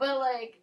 but 0.00 0.18
like 0.18 0.60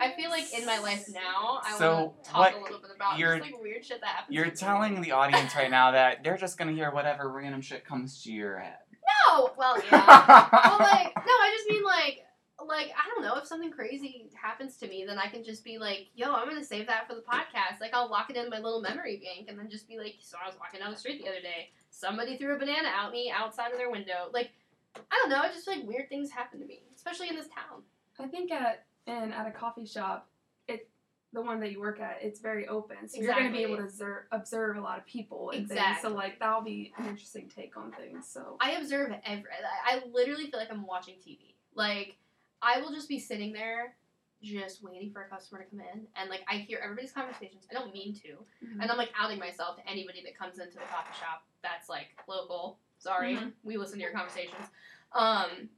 I 0.00 0.12
feel 0.12 0.30
like 0.30 0.52
in 0.56 0.64
my 0.64 0.78
life 0.78 1.06
now, 1.12 1.60
I 1.64 1.76
So, 1.76 1.94
want 1.94 2.24
to 2.24 2.30
talk 2.30 2.54
a 2.54 2.58
little 2.60 2.78
bit 2.80 2.90
about 2.94 3.18
you're- 3.18 3.38
just 3.38 3.50
like 3.52 3.60
weird 3.60 3.84
shit 3.84 4.00
that 4.00 4.06
happens. 4.08 4.34
You're 4.34 4.44
to 4.46 4.50
me. 4.50 4.56
telling 4.56 5.00
the 5.02 5.12
audience 5.12 5.54
right 5.56 5.70
now 5.70 5.90
that 5.92 6.22
they're 6.22 6.36
just 6.36 6.56
gonna 6.58 6.72
hear 6.72 6.90
whatever 6.90 7.28
random 7.30 7.60
shit 7.60 7.84
comes 7.84 8.22
to 8.24 8.32
your 8.32 8.58
head. 8.58 8.78
no, 9.26 9.50
well, 9.58 9.76
yeah, 9.90 9.90
well, 10.52 10.78
like 10.78 11.14
no, 11.16 11.32
I 11.32 11.54
just 11.56 11.68
mean 11.70 11.82
like, 11.84 12.24
like 12.66 12.90
I 12.96 13.08
don't 13.08 13.22
know 13.22 13.36
if 13.36 13.46
something 13.46 13.70
crazy 13.70 14.30
happens 14.40 14.76
to 14.78 14.86
me, 14.88 15.04
then 15.06 15.18
I 15.18 15.28
can 15.28 15.42
just 15.44 15.64
be 15.64 15.78
like, 15.78 16.08
yo, 16.14 16.32
I'm 16.32 16.48
gonna 16.48 16.64
save 16.64 16.86
that 16.86 17.08
for 17.08 17.14
the 17.14 17.22
podcast. 17.22 17.80
Like 17.80 17.92
I'll 17.94 18.08
lock 18.10 18.30
it 18.30 18.36
in 18.36 18.50
my 18.50 18.58
little 18.58 18.80
memory 18.80 19.16
bank, 19.24 19.48
and 19.48 19.58
then 19.58 19.68
just 19.70 19.88
be 19.88 19.98
like, 19.98 20.14
so 20.20 20.36
I 20.42 20.46
was 20.46 20.56
walking 20.58 20.80
down 20.80 20.90
the 20.92 20.98
street 20.98 21.22
the 21.22 21.28
other 21.28 21.40
day, 21.40 21.70
somebody 21.90 22.36
threw 22.36 22.54
a 22.54 22.58
banana 22.58 22.88
at 22.88 23.10
me 23.10 23.32
outside 23.34 23.72
of 23.72 23.78
their 23.78 23.90
window. 23.90 24.28
Like 24.32 24.50
I 24.96 25.16
don't 25.22 25.30
know, 25.30 25.42
it's 25.44 25.54
just 25.54 25.66
feel 25.66 25.76
like 25.78 25.86
weird 25.86 26.08
things 26.08 26.30
happen 26.30 26.60
to 26.60 26.66
me, 26.66 26.82
especially 26.96 27.28
in 27.28 27.36
this 27.36 27.48
town. 27.48 27.82
I 28.20 28.26
think 28.26 28.50
at 28.50 28.84
and 29.08 29.32
at 29.32 29.46
a 29.46 29.50
coffee 29.50 29.86
shop, 29.86 30.28
it 30.68 30.88
the 31.32 31.42
one 31.42 31.60
that 31.60 31.72
you 31.72 31.80
work 31.80 32.00
at, 32.00 32.18
it's 32.22 32.40
very 32.40 32.66
open, 32.68 33.06
so 33.08 33.20
you're 33.20 33.34
going 33.34 33.46
to 33.48 33.52
be 33.52 33.62
able 33.62 33.76
to 33.76 33.82
observe, 33.82 34.24
observe 34.32 34.76
a 34.78 34.80
lot 34.80 34.98
of 34.98 35.04
people 35.04 35.50
and 35.50 35.68
things. 35.68 35.72
Exactly. 35.78 36.08
So 36.10 36.14
like 36.16 36.38
that'll 36.38 36.62
be 36.62 36.92
an 36.98 37.06
interesting 37.06 37.50
take 37.54 37.76
on 37.76 37.92
things. 37.92 38.26
So 38.26 38.56
I 38.60 38.72
observe 38.72 39.12
every. 39.24 39.44
I 39.86 39.96
I 39.96 40.00
literally 40.10 40.50
feel 40.50 40.58
like 40.60 40.70
I'm 40.70 40.86
watching 40.86 41.14
TV. 41.16 41.54
Like 41.74 42.16
I 42.62 42.80
will 42.80 42.90
just 42.92 43.08
be 43.08 43.18
sitting 43.18 43.52
there, 43.52 43.94
just 44.42 44.82
waiting 44.82 45.10
for 45.12 45.22
a 45.22 45.28
customer 45.28 45.62
to 45.62 45.68
come 45.70 45.80
in, 45.80 46.06
and 46.16 46.30
like 46.30 46.40
I 46.48 46.56
hear 46.58 46.80
everybody's 46.82 47.12
conversations. 47.12 47.66
I 47.70 47.74
don't 47.74 47.92
mean 47.92 48.14
to, 48.14 48.28
Mhm. 48.64 48.80
and 48.82 48.90
I'm 48.90 48.96
like 48.96 49.12
outing 49.18 49.38
myself 49.38 49.76
to 49.76 49.86
anybody 49.88 50.22
that 50.24 50.36
comes 50.36 50.58
into 50.58 50.74
the 50.74 50.84
coffee 50.90 51.14
shop 51.20 51.44
that's 51.62 51.88
like 51.88 52.08
local. 52.26 52.78
Sorry, 52.98 53.34
Mhm. 53.36 53.52
we 53.62 53.76
listen 53.76 53.98
to 53.98 54.02
your 54.02 54.12
conversations. 54.12 54.66
Um, 55.12 55.68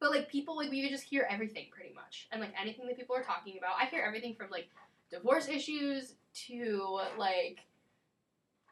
but 0.00 0.10
like 0.10 0.28
people, 0.28 0.56
like 0.56 0.70
we 0.70 0.88
just 0.88 1.04
hear 1.04 1.26
everything 1.30 1.66
pretty 1.70 1.94
much, 1.94 2.28
and 2.32 2.40
like 2.40 2.52
anything 2.60 2.86
that 2.86 2.96
people 2.96 3.16
are 3.16 3.22
talking 3.22 3.56
about. 3.58 3.72
I 3.80 3.86
hear 3.86 4.02
everything 4.06 4.34
from 4.34 4.50
like 4.50 4.68
divorce 5.10 5.48
issues 5.48 6.14
to 6.46 7.00
like 7.18 7.60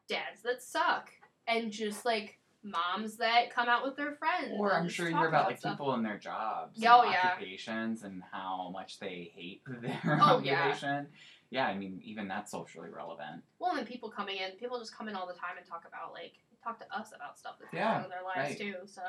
dads 0.09 0.43
that 0.43 0.63
suck 0.63 1.11
and 1.47 1.71
just 1.73 2.05
like 2.05 2.39
moms 2.63 3.17
that 3.19 3.51
come 3.55 3.69
out 3.69 3.85
with 3.85 3.97
their 3.97 4.13
friends. 4.13 4.53
Or 4.59 4.75
I'm 4.75 4.89
sure 4.89 5.09
you 5.09 5.17
hear 5.17 5.29
about 5.29 5.47
like 5.47 5.59
stuff. 5.59 5.73
people 5.73 5.95
in 5.95 6.03
their 6.03 6.19
jobs, 6.19 6.79
Yeah, 6.81 6.95
and 6.99 7.09
oh, 7.09 7.11
yeah. 7.11 7.27
occupations, 7.35 8.03
and 8.03 8.23
how 8.33 8.71
much 8.73 8.99
they 8.99 9.31
hate 9.35 9.63
their 9.83 10.19
Oh, 10.23 10.41
yeah. 10.43 10.63
occupation. 10.63 11.07
Yeah, 11.51 11.67
I 11.67 11.77
mean, 11.77 12.01
even 12.03 12.27
that's 12.27 12.51
socially 12.51 12.89
relevant. 12.91 13.43
Well, 13.59 13.71
and 13.71 13.79
then 13.79 13.87
people 13.87 14.11
coming 14.11 14.39
in, 14.39 14.53
people 14.59 14.79
just 14.79 14.97
come 14.97 15.09
in 15.09 15.15
all 15.15 15.27
the 15.27 15.35
time 15.35 15.57
and 15.57 15.67
talk 15.67 15.85
about 15.87 16.13
like 16.13 16.33
talk 16.63 16.79
to 16.81 16.99
us 16.99 17.13
about 17.15 17.39
stuff 17.39 17.57
that's 17.61 17.73
Yeah, 17.73 17.85
going 17.85 17.97
on 17.99 18.05
in 18.05 18.11
their 18.11 18.23
lives 18.25 18.51
right. 18.51 18.59
too. 18.59 18.75
So 18.87 19.03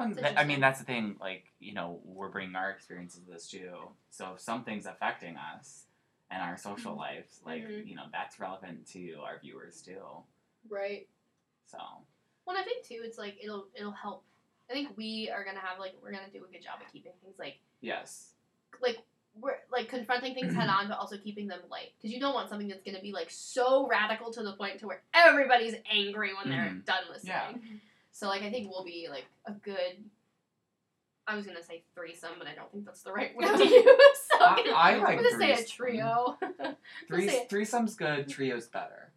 Well, 0.00 0.08
and 0.08 0.18
It's 0.18 0.26
th- 0.28 0.38
I 0.40 0.44
mean, 0.44 0.60
that's 0.60 0.78
the 0.78 0.86
thing. 0.86 1.16
Like, 1.20 1.44
you 1.60 1.74
know, 1.74 2.00
we're 2.04 2.30
bringing 2.30 2.56
our 2.56 2.70
experiences 2.70 3.20
to 3.22 3.30
this 3.30 3.46
too. 3.50 3.70
So 4.10 4.32
if 4.34 4.40
something's 4.40 4.86
affecting 4.86 5.36
us 5.36 5.84
and 6.30 6.42
our 6.42 6.56
social 6.56 6.92
Mm-hmm. 6.92 7.00
lives, 7.00 7.40
like, 7.44 7.64
Mhm. 7.64 7.86
you 7.86 7.96
know, 7.96 8.06
that's 8.10 8.40
relevant 8.40 8.86
to 8.92 9.16
our 9.22 9.38
viewers 9.40 9.82
too. 9.82 10.02
right. 10.70 11.06
So 11.66 11.78
Well, 12.46 12.56
I 12.56 12.62
think 12.64 12.84
too, 12.86 13.02
it's 13.04 13.18
like 13.18 13.36
it'll 13.42 13.68
it'll 13.74 13.92
help. 13.92 14.24
I 14.70 14.72
think 14.72 14.96
we 14.96 15.30
are 15.30 15.44
gonna 15.44 15.60
have 15.60 15.78
like 15.78 15.94
we're 16.02 16.10
gonna 16.12 16.30
do 16.32 16.44
a 16.44 16.48
good 16.52 16.62
job 16.62 16.80
of 16.84 16.90
keeping 16.92 17.12
things 17.22 17.38
like 17.38 17.58
yes, 17.82 18.32
like 18.80 18.98
we're 19.34 19.58
like 19.70 19.88
confronting 19.88 20.34
things 20.34 20.54
head 20.54 20.68
on, 20.68 20.88
but 20.88 20.98
also 20.98 21.16
keeping 21.18 21.46
them 21.46 21.60
light 21.70 21.92
because 21.96 22.12
you 22.12 22.18
don't 22.20 22.34
want 22.34 22.48
something 22.48 22.66
that's 22.68 22.82
gonna 22.82 23.00
be 23.02 23.12
like 23.12 23.30
so 23.30 23.86
radical 23.86 24.32
to 24.32 24.42
the 24.42 24.52
point 24.54 24.80
to 24.80 24.86
where 24.86 25.02
everybody's 25.14 25.74
angry 25.90 26.32
when 26.34 26.48
they're 26.50 26.70
Mhm. 26.70 26.84
done 26.86 27.04
listening. 27.10 27.32
Yeah. 27.32 27.52
So 28.20 28.28
like 28.28 28.42
I 28.42 28.50
think 28.50 28.70
we'll 28.70 28.84
be 28.84 29.08
like 29.10 29.24
a 29.46 29.52
good. 29.52 30.04
I 31.26 31.36
was 31.36 31.46
gonna 31.46 31.62
say 31.62 31.84
threesome, 31.94 32.32
but 32.38 32.46
I 32.46 32.54
don't 32.54 32.70
think 32.70 32.84
that's 32.84 33.00
the 33.00 33.12
right 33.12 33.34
word 33.34 33.56
to 33.56 33.64
use. 33.64 33.84
So 34.30 34.44
I'm 34.44 34.56
gonna, 34.56 34.76
I 34.76 34.90
I'm 34.90 35.02
like 35.02 35.16
gonna 35.16 35.38
say 35.38 35.52
a 35.52 35.64
trio. 35.64 36.36
Three 37.08 37.28
say 37.28 37.36
it. 37.38 37.48
threesome's 37.48 37.94
good. 37.94 38.28
Trio's 38.28 38.66
better. 38.66 39.12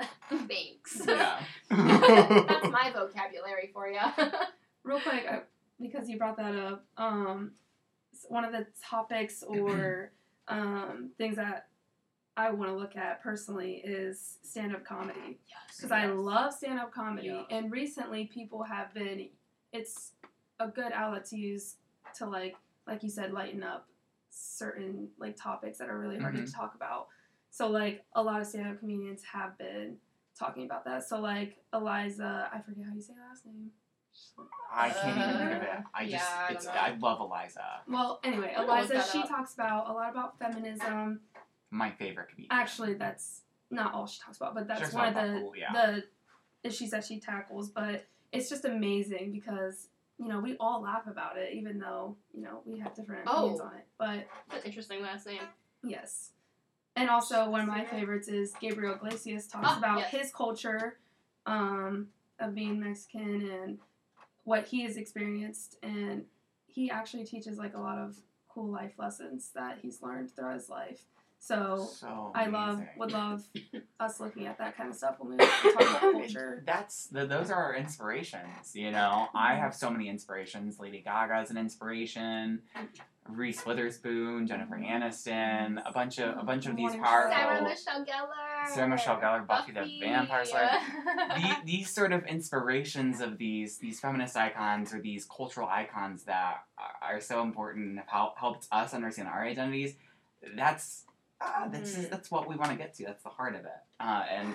Thanks. 0.28 1.02
Yeah. 1.06 1.38
that's 1.70 2.68
my 2.68 2.90
vocabulary 2.92 3.70
for 3.72 3.86
you. 3.88 4.00
Real 4.82 4.98
quick, 4.98 5.24
I, 5.30 5.42
because 5.80 6.08
you 6.08 6.18
brought 6.18 6.36
that 6.38 6.56
up, 6.56 6.84
um, 6.96 7.52
one 8.28 8.44
of 8.44 8.50
the 8.50 8.66
topics 8.84 9.44
or 9.44 10.10
um, 10.48 11.10
things 11.16 11.36
that 11.36 11.68
I 12.36 12.50
want 12.50 12.70
to 12.70 12.76
look 12.76 12.96
at 12.96 13.22
personally 13.22 13.82
is 13.84 14.38
stand 14.42 14.74
up 14.74 14.84
comedy. 14.84 15.38
Because 15.76 15.92
I 15.92 16.06
love 16.06 16.54
stand 16.54 16.78
up 16.78 16.92
comedy, 16.92 17.28
Yeah. 17.28 17.44
and 17.50 17.70
recently 17.70 18.26
people 18.26 18.62
have 18.62 18.94
been, 18.94 19.28
it's 19.72 20.12
a 20.58 20.68
good 20.68 20.92
outlet 20.92 21.24
to 21.26 21.36
use 21.36 21.76
to, 22.16 22.26
like, 22.26 22.56
like 22.86 23.02
you 23.02 23.10
said, 23.10 23.32
lighten 23.32 23.62
up 23.62 23.86
certain 24.30 25.08
like 25.18 25.36
topics 25.36 25.76
that 25.78 25.90
are 25.90 25.98
really 25.98 26.18
hard 26.18 26.34
Mhm. 26.34 26.46
to 26.46 26.52
talk 26.52 26.74
about. 26.74 27.08
So 27.50 27.68
like 27.68 28.06
a 28.14 28.22
lot 28.22 28.40
of 28.40 28.46
stand 28.46 28.66
up 28.68 28.78
comedians 28.78 29.22
have 29.24 29.58
been 29.58 29.98
talking 30.34 30.64
about 30.64 30.84
that. 30.86 31.04
So 31.04 31.20
like 31.20 31.62
Eliza, 31.74 32.48
I 32.50 32.60
forget 32.60 32.86
how 32.86 32.94
you 32.94 33.00
say 33.02 33.12
her 33.12 33.20
last 33.28 33.44
name. 33.44 33.70
I 34.70 34.88
can't 34.90 35.18
even 35.18 35.38
think 35.38 35.50
of 35.52 35.62
it. 35.62 35.68
Uh, 35.68 35.82
I 35.94 36.02
just, 36.04 36.12
yeah, 36.12 36.46
I 36.48 36.52
it's, 36.52 36.64
know. 36.64 36.70
I 36.72 36.96
love 36.96 37.20
Eliza. 37.20 37.80
Well, 37.86 38.20
anyway, 38.24 38.54
I'm 38.56 38.66
gonna 38.66 38.80
look 38.82 38.90
Eliza, 38.90 39.12
she 39.12 39.22
talks 39.28 39.52
about 39.54 39.88
a 39.90 39.92
lot 39.92 40.10
about 40.10 40.38
feminism. 40.38 41.20
My 41.72 41.90
favorite 41.90 42.28
comedian. 42.28 42.48
Actually, 42.52 42.94
that's 42.94 43.40
not 43.70 43.94
all 43.94 44.06
she 44.06 44.20
talks 44.20 44.36
about, 44.36 44.54
but 44.54 44.68
that's 44.68 44.92
one 44.92 45.08
of 45.08 45.14
the 45.14 45.40
cool, 45.40 45.54
yeah. 45.56 45.72
the 45.72 46.04
issues 46.68 46.90
that 46.90 47.02
she 47.02 47.18
tackles. 47.18 47.70
But 47.70 48.04
it's 48.30 48.50
just 48.50 48.66
amazing 48.66 49.32
because 49.32 49.88
you 50.18 50.28
know 50.28 50.38
we 50.38 50.54
all 50.60 50.82
laugh 50.82 51.06
about 51.06 51.38
it, 51.38 51.54
even 51.54 51.78
though 51.78 52.14
you 52.34 52.42
know 52.42 52.60
we 52.66 52.78
have 52.80 52.94
different 52.94 53.26
opinions 53.26 53.60
Oh. 53.62 53.64
on 53.68 53.74
it. 53.76 53.86
But 53.98 54.26
That's 54.50 54.66
interesting 54.66 55.00
last 55.00 55.26
name. 55.26 55.40
yes, 55.82 56.32
and 56.94 57.08
also 57.08 57.48
one 57.48 57.62
of 57.62 57.68
my 57.68 57.86
favorites 57.86 58.28
is 58.28 58.52
Gabriel 58.60 58.94
Iglesias 58.94 59.46
talks 59.46 59.66
Ah, 59.70 59.78
about 59.78 59.98
yes. 60.00 60.10
his 60.10 60.30
culture 60.30 60.98
um, 61.46 62.08
of 62.38 62.54
being 62.54 62.80
Mexican 62.80 63.48
and 63.50 63.78
what 64.44 64.66
he 64.66 64.82
has 64.82 64.98
experienced, 64.98 65.78
and 65.82 66.26
he 66.66 66.90
actually 66.90 67.24
teaches 67.24 67.56
like 67.56 67.72
a 67.74 67.80
lot 67.80 67.96
of 67.96 68.18
cool 68.50 68.68
life 68.70 68.92
lessons 68.98 69.48
that 69.54 69.78
he's 69.80 70.02
learned 70.02 70.30
throughout 70.30 70.52
his 70.52 70.68
life. 70.68 71.06
So 71.42 71.88
so 71.92 72.30
I 72.36 72.46
love 72.46 72.80
would 72.96 73.10
love 73.10 73.42
us 74.00 74.20
looking 74.20 74.46
at 74.46 74.58
that 74.58 74.76
kind 74.76 74.88
of 74.88 74.94
stuff 74.94 75.16
when 75.18 75.32
we 75.32 75.44
talk 75.44 75.74
about 75.74 76.00
culture. 76.12 76.62
That's 76.64 77.08
the, 77.08 77.26
those 77.26 77.50
are 77.50 77.56
our 77.56 77.74
inspirations. 77.74 78.74
You 78.74 78.92
know, 78.92 79.26
I 79.34 79.50
mm-hmm. 79.50 79.62
have 79.62 79.74
so 79.74 79.90
many 79.90 80.08
inspirations. 80.08 80.78
Lady 80.78 81.02
Gaga 81.04 81.40
is 81.42 81.50
an 81.50 81.56
inspiration. 81.56 82.60
Reese 83.28 83.66
Witherspoon, 83.66 84.46
Jennifer 84.46 84.76
mm-hmm. 84.76 85.02
Aniston, 85.02 85.82
a 85.84 85.90
bunch 85.90 86.20
of 86.20 86.38
a 86.38 86.44
bunch 86.44 86.66
of 86.66 86.76
these 86.76 86.92
Morning 86.92 87.02
powerful. 87.02 87.36
Sarah 87.36 87.62
Michelle 87.64 88.04
Gellar. 88.04 88.68
Sarah 88.72 88.88
Michelle 88.88 89.20
Gellar, 89.20 89.44
Buffy 89.44 89.72
the 89.72 89.98
Vampire 90.00 90.44
Slayer. 90.44 90.70
The, 91.32 91.56
these 91.64 91.90
sort 91.90 92.12
of 92.12 92.24
inspirations 92.26 93.20
of 93.20 93.36
these 93.36 93.78
these 93.78 93.98
feminist 93.98 94.36
icons 94.36 94.94
or 94.94 95.00
these 95.00 95.24
cultural 95.24 95.66
icons 95.68 96.22
that 96.24 96.62
are, 96.78 97.14
are 97.14 97.20
so 97.20 97.42
important 97.42 97.86
and 97.88 97.98
have 98.06 98.30
helped 98.36 98.68
us 98.70 98.94
understand 98.94 99.26
our 99.26 99.44
identities. 99.44 99.96
That's 100.56 101.04
uh, 101.42 101.68
that's 101.68 101.94
Mhm. 101.96 102.10
that's 102.10 102.30
what 102.30 102.48
we 102.48 102.56
want 102.56 102.70
to 102.70 102.76
get 102.76 102.94
to. 102.94 103.04
That's 103.04 103.22
the 103.22 103.28
heart 103.30 103.54
of 103.54 103.64
it. 103.64 103.80
Uh, 104.00 104.24
and 104.28 104.54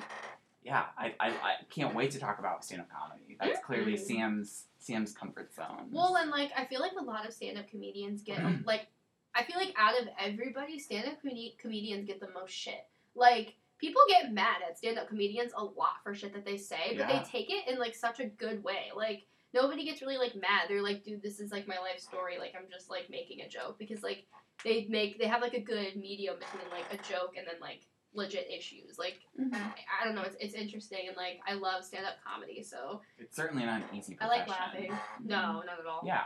yeah, 0.63 0.85
I, 0.97 1.13
I, 1.19 1.29
I 1.29 1.53
can't 1.69 1.95
wait 1.95 2.11
to 2.11 2.19
talk 2.19 2.39
about 2.39 2.65
stand 2.65 2.81
up 2.81 2.89
comedy. 2.89 3.37
That's 3.39 3.59
clearly 3.65 3.93
Mhm. 3.93 3.99
Sam's 3.99 4.63
Sam's 4.79 5.11
comfort 5.13 5.53
zone. 5.53 5.89
Well, 5.91 6.15
and 6.17 6.29
like 6.31 6.51
I 6.55 6.65
feel 6.65 6.79
like 6.81 6.93
a 6.99 7.03
lot 7.03 7.25
of 7.25 7.33
stand-up 7.33 7.67
comedians 7.69 8.21
get 8.21 8.39
like 8.65 8.87
I 9.35 9.43
feel 9.43 9.57
like 9.57 9.73
out 9.77 9.99
of 10.01 10.07
everybody, 10.19 10.79
stand-up 10.79 11.21
com- 11.21 11.31
comedians 11.59 12.05
get 12.07 12.19
the 12.19 12.29
most 12.29 12.51
shit. 12.53 12.87
Like 13.15 13.55
people 13.79 14.01
get 14.07 14.31
mad 14.33 14.57
at 14.67 14.77
stand-up 14.77 15.07
comedians 15.07 15.51
a 15.55 15.63
lot 15.63 16.01
for 16.03 16.15
shit 16.15 16.33
that 16.33 16.45
they 16.45 16.57
say, 16.57 16.95
but 16.97 16.97
Yeah. 17.09 17.19
they 17.23 17.29
take 17.29 17.49
it 17.51 17.67
in 17.67 17.77
like 17.79 17.93
such 17.95 18.19
a 18.19 18.25
good 18.25 18.63
way. 18.63 18.91
Like 18.95 19.25
nobody 19.53 19.85
gets 19.85 20.01
really 20.01 20.17
like 20.17 20.35
mad. 20.35 20.67
They're 20.67 20.81
like, 20.81 21.03
dude, 21.03 21.21
this 21.21 21.39
is 21.39 21.51
like 21.51 21.67
my 21.67 21.77
life 21.77 21.99
story. 21.99 22.37
Like 22.39 22.53
I'm 22.57 22.69
just 22.71 22.89
like 22.89 23.09
making 23.09 23.41
a 23.41 23.49
joke 23.49 23.77
because 23.79 24.03
like 24.03 24.25
they 24.63 24.87
make 24.89 25.19
they 25.19 25.27
have 25.27 25.41
like 25.41 25.53
a 25.53 25.61
good 25.61 25.95
medium 25.95 26.35
between 26.39 26.69
like 26.71 26.91
a 26.91 27.03
joke 27.09 27.35
and 27.37 27.47
then 27.47 27.59
like 27.61 27.81
legit 28.13 28.49
issues. 28.51 28.97
Like 28.97 29.19
mm-hmm. 29.39 29.53
I, 29.53 29.73
I 30.01 30.05
don't 30.05 30.15
know, 30.15 30.23
it's 30.23 30.35
it's 30.39 30.53
interesting 30.53 31.07
and 31.07 31.17
like 31.17 31.39
I 31.47 31.53
love 31.53 31.83
stand-up 31.83 32.15
comedy, 32.25 32.63
so 32.63 33.01
it's 33.17 33.35
certainly 33.35 33.65
not 33.65 33.81
an 33.81 33.97
easy 33.97 34.17
I 34.19 34.27
like 34.27 34.47
laughing. 34.47 34.91
No, 35.23 35.63
not 35.65 35.79
at 35.79 35.85
all. 35.85 36.01
Yeah. 36.05 36.23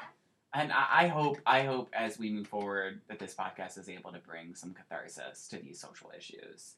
And 0.53 0.72
I, 0.72 1.03
I 1.03 1.07
hope 1.07 1.38
I 1.45 1.63
hope 1.63 1.89
as 1.93 2.19
we 2.19 2.32
move 2.32 2.47
forward 2.47 3.01
that 3.07 3.19
this 3.19 3.34
podcast 3.34 3.78
is 3.78 3.88
able 3.88 4.11
to 4.11 4.19
bring 4.19 4.55
some 4.55 4.74
catharsis 4.74 5.47
to 5.49 5.57
these 5.57 5.80
social 5.80 6.11
issues. 6.17 6.76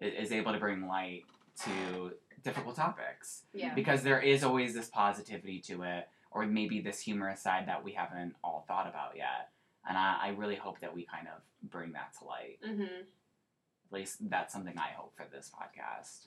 It 0.00 0.14
is 0.14 0.32
able 0.32 0.52
to 0.52 0.58
bring 0.58 0.86
light 0.86 1.24
to 1.64 2.12
difficult 2.42 2.76
topics. 2.76 3.42
Yeah. 3.52 3.74
Because 3.74 4.02
there 4.02 4.20
is 4.20 4.44
always 4.44 4.74
this 4.74 4.88
positivity 4.88 5.60
to 5.62 5.82
it, 5.82 6.08
or 6.30 6.46
maybe 6.46 6.80
this 6.80 7.00
humorous 7.00 7.40
side 7.42 7.66
that 7.68 7.82
we 7.84 7.92
haven't 7.92 8.34
all 8.44 8.64
thought 8.68 8.86
about 8.88 9.16
yet. 9.16 9.50
And 9.88 9.96
I, 9.96 10.16
I 10.20 10.28
really 10.30 10.56
hope 10.56 10.80
that 10.80 10.94
we 10.94 11.04
kind 11.04 11.28
of 11.28 11.40
bring 11.70 11.92
that 11.92 12.12
to 12.18 12.24
light. 12.24 12.58
Mm-hmm. 12.66 12.82
At 12.82 13.92
least 13.92 14.28
that's 14.28 14.52
something 14.52 14.76
I 14.76 14.90
hope 14.96 15.12
for 15.16 15.24
this 15.32 15.50
podcast 15.54 16.26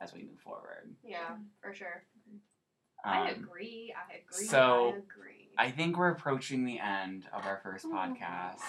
as 0.00 0.14
we 0.14 0.20
move 0.22 0.40
forward. 0.42 0.94
Yeah, 1.04 1.36
for 1.62 1.74
sure. 1.74 2.02
Um, 3.04 3.12
I 3.12 3.30
agree. 3.30 3.94
I 3.94 4.16
agree. 4.16 4.46
so, 4.46 4.94
I 4.94 4.98
agree. 4.98 5.48
I 5.58 5.70
think 5.70 5.96
we're 5.96 6.10
approaching 6.10 6.64
the 6.64 6.80
end 6.80 7.24
of 7.32 7.44
our 7.46 7.60
first 7.62 7.84
Oh. 7.86 7.90
podcast. 7.94 8.60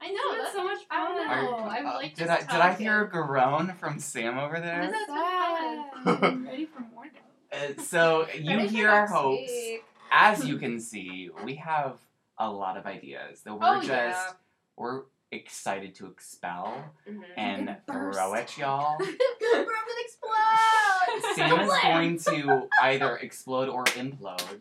I 0.00 0.08
know. 0.10 0.32
That's 0.32 0.42
That's 0.42 0.52
so 0.54 0.64
much 0.64 0.78
I 0.90 1.04
don't 1.08 1.16
know. 1.26 1.54
Are- 1.56 1.68
I 1.68 1.80
uh, 1.80 1.94
like 1.96 2.14
did 2.14 2.26
just 2.28 2.30
I 2.30 2.52
did 2.52 2.60
I 2.60 2.74
hear 2.74 3.02
a 3.02 3.08
groan 3.08 3.74
from 3.78 3.98
Sam 3.98 4.38
over 4.38 4.60
there? 4.60 4.90
That's 4.90 5.06
so 5.06 6.18
I'm 6.26 6.46
ready 6.46 6.66
for 6.66 6.80
more 6.94 7.04
though. 7.12 7.56
Uh, 7.58 7.82
so 7.82 8.26
you 8.38 8.58
hear 8.60 8.88
our 8.90 9.06
hopes. 9.06 9.50
week. 9.50 9.82
As 10.12 10.46
you 10.46 10.58
can 10.64 10.80
see, 10.80 11.30
we 11.44 11.56
have 11.56 11.98
a 12.38 12.48
lot 12.50 12.76
of 12.76 12.86
ideas 12.86 13.40
that 13.42 13.52
we're 13.54 13.58
Oh, 13.66 13.80
just 13.80 13.88
yeah. 13.88 14.32
we're 14.76 15.02
excited 15.32 15.94
to 15.96 16.06
expel 16.06 16.84
Mhm. 17.06 17.20
and 17.36 17.68
It 17.68 17.82
throw 17.86 18.34
at 18.34 18.56
y'all. 18.56 18.96
the 18.98 19.04
world 19.52 19.66
will 19.66 20.04
explode. 20.04 21.34
Sam 21.34 21.60
is 21.60 21.72
going 21.82 22.18
to 22.20 22.68
either 22.82 23.16
explode 23.16 23.68
or 23.68 23.84
implode. 23.84 24.60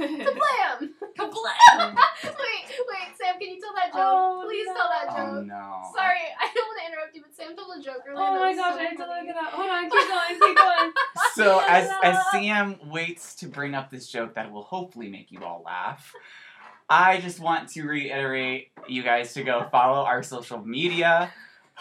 Kablam! 0.00 0.88
Kablam! 1.16 1.94
wait, 2.24 2.24
wait, 2.24 2.34
Sam, 2.34 2.57
can 3.38 3.48
you 3.54 3.60
tell 3.60 3.74
that 3.74 3.86
joke? 3.86 3.96
Oh, 3.96 4.42
Please 4.46 4.66
no. 4.66 4.74
tell 4.74 4.88
that 4.88 5.06
Oh 5.10 5.36
joke. 5.38 5.46
no. 5.46 5.82
Sorry, 5.94 6.18
I 6.40 6.50
don't 6.54 6.66
want 6.66 6.78
to 6.84 6.92
interrupt 6.92 7.14
you, 7.14 7.22
but 7.22 7.34
Sam 7.34 7.56
told 7.56 7.78
a 7.78 7.82
joke 7.82 8.02
earlier. 8.06 8.22
oh 8.26 8.38
my 8.40 8.54
gosh, 8.54 8.74
so 8.74 8.80
I 8.80 8.82
have 8.84 8.92
to 8.92 8.98
funny. 8.98 9.26
look 9.28 9.36
it 9.36 9.36
up. 9.36 9.52
Hold 9.52 9.70
on, 9.70 9.82
keep 9.90 10.08
going, 10.08 10.40
keep 10.40 10.56
going. 10.56 10.92
So 11.34 11.62
as 11.68 11.90
as 12.02 12.16
Sam 12.32 12.76
waits 12.90 13.34
to 13.36 13.46
bring 13.46 13.74
up 13.74 13.90
this 13.90 14.08
joke 14.08 14.34
that 14.34 14.50
will 14.52 14.62
hopefully 14.64 15.08
make 15.08 15.30
you 15.32 15.42
all 15.44 15.62
laugh, 15.64 16.12
I 16.90 17.20
just 17.20 17.40
want 17.40 17.68
to 17.70 17.82
reiterate 17.86 18.70
you 18.88 19.02
guys 19.02 19.34
to 19.34 19.42
go 19.44 19.66
follow 19.70 20.04
our 20.04 20.22
social 20.22 20.58
media, 20.64 21.30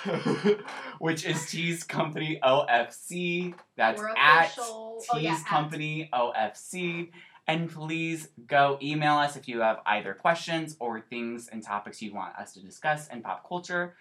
which 1.00 1.26
is 1.26 1.46
Tease 1.50 1.84
Company 1.84 2.40
OFC. 2.44 3.54
That's 3.76 4.00
We're 4.00 4.10
at. 4.18 4.50
Tease 4.50 4.60
Oh, 4.60 5.18
yeah, 5.20 5.34
at. 5.36 5.46
Company 5.46 6.10
OFC. 6.14 7.10
And 7.48 7.72
please 7.72 8.30
go 8.46 8.78
email 8.82 9.16
us 9.16 9.36
if 9.38 9.48
you 9.48 9.62
have 9.62 9.80
either 9.86 10.14
questions 10.14 10.76
or 10.80 11.00
things 11.00 11.48
and 11.48 11.64
topics 11.64 12.02
you 12.02 12.14
want 12.14 12.36
us 12.36 12.54
to 12.54 12.60
discuss 12.62 13.08
in 13.08 13.22
pop 13.22 13.48
culture. 13.48 13.96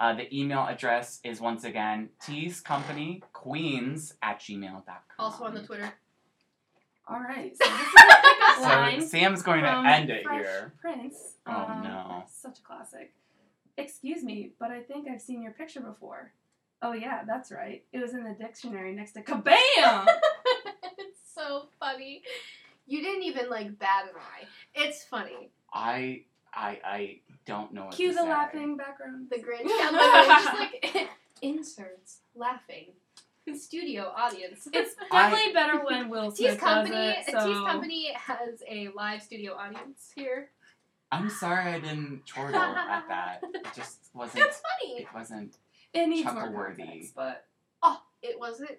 Uh, 0.00 0.14
the 0.14 0.32
email 0.36 0.60
address 0.66 1.18
is 1.24 1.40
once 1.40 1.64
again 1.64 2.08
teasecompanyqueens 2.24 4.12
at 4.22 4.40
gmail.com. 4.40 4.96
Also 5.18 5.44
on 5.44 5.54
the 5.54 5.62
Twitter. 5.62 5.92
All 7.08 7.20
right. 7.20 7.56
So 7.62 8.68
this 8.68 8.98
is 8.98 9.04
a 9.04 9.06
So 9.06 9.06
Sam's 9.08 9.42
going 9.42 9.62
to 9.62 9.70
end 9.70 10.10
it 10.10 10.24
Fresh 10.24 10.40
here. 10.42 10.72
Prince. 10.80 11.16
Oh, 11.46 11.52
Um, 11.68 11.82
no. 11.82 12.24
Such 12.30 12.58
a 12.58 12.62
classic. 12.62 13.12
Excuse 13.78 14.22
me, 14.22 14.50
but 14.60 14.70
I 14.70 14.80
think 14.80 15.08
I've 15.08 15.20
seen 15.20 15.42
your 15.42 15.52
picture 15.52 15.80
before. 15.80 16.32
Oh 16.82 16.92
yeah, 16.92 17.22
that's 17.26 17.50
right. 17.50 17.82
It 17.92 17.98
was 18.00 18.12
in 18.12 18.22
the 18.24 18.34
dictionary 18.34 18.94
next 18.94 19.12
to 19.12 19.22
kabam. 19.22 19.46
it's 20.98 21.18
so 21.34 21.68
funny. 21.80 22.22
You 22.86 23.02
didn't 23.02 23.22
even 23.24 23.48
like 23.50 23.78
bat 23.78 24.04
an 24.04 24.16
eye. 24.16 24.46
It's 24.74 25.04
funny. 25.04 25.50
I 25.72 26.24
I 26.52 26.80
I 26.84 27.20
don't 27.46 27.72
know 27.72 27.86
what 27.86 27.94
Cue 27.94 28.08
to 28.08 28.14
the 28.14 28.22
say. 28.22 28.28
laughing 28.28 28.76
background. 28.76 29.28
The 29.30 29.36
Grinch 29.36 29.64
got 29.68 29.92
literally 29.92 30.26
just 30.28 30.58
like 30.94 31.08
inserts 31.42 32.18
laughing. 32.34 32.92
Studio 33.56 34.12
audience. 34.16 34.68
It's 34.72 34.94
I- 35.10 35.30
definitely 35.30 35.52
better 35.52 35.84
when 35.84 36.08
Will 36.08 36.30
Tease 36.30 36.50
Smith 36.50 36.60
Company. 36.60 36.94
does 36.94 37.28
it. 37.28 37.34
Uh, 37.34 37.40
so. 37.40 37.46
Tease 37.48 37.66
Company 37.66 38.12
has 38.14 38.62
a 38.68 38.88
live 38.94 39.20
studio 39.22 39.54
audience 39.54 40.12
here. 40.14 40.50
I'm 41.10 41.28
sorry 41.28 41.72
I 41.74 41.80
didn't 41.80 42.22
chortle 42.32 42.60
at 42.60 43.06
that. 43.08 43.40
It 43.52 43.66
just 43.74 43.98
wasn't. 44.14 44.44
It's 44.44 44.60
funny. 44.60 45.00
It 45.02 45.08
wasn't. 45.12 45.56
It 45.92 46.06
needs 46.06 46.24
more 46.24 46.34
Chuckle-worthy. 46.44 46.82
context, 46.84 47.14
but 47.14 47.44
Oh, 47.82 48.00
it 48.22 48.38
wasn't 48.38 48.70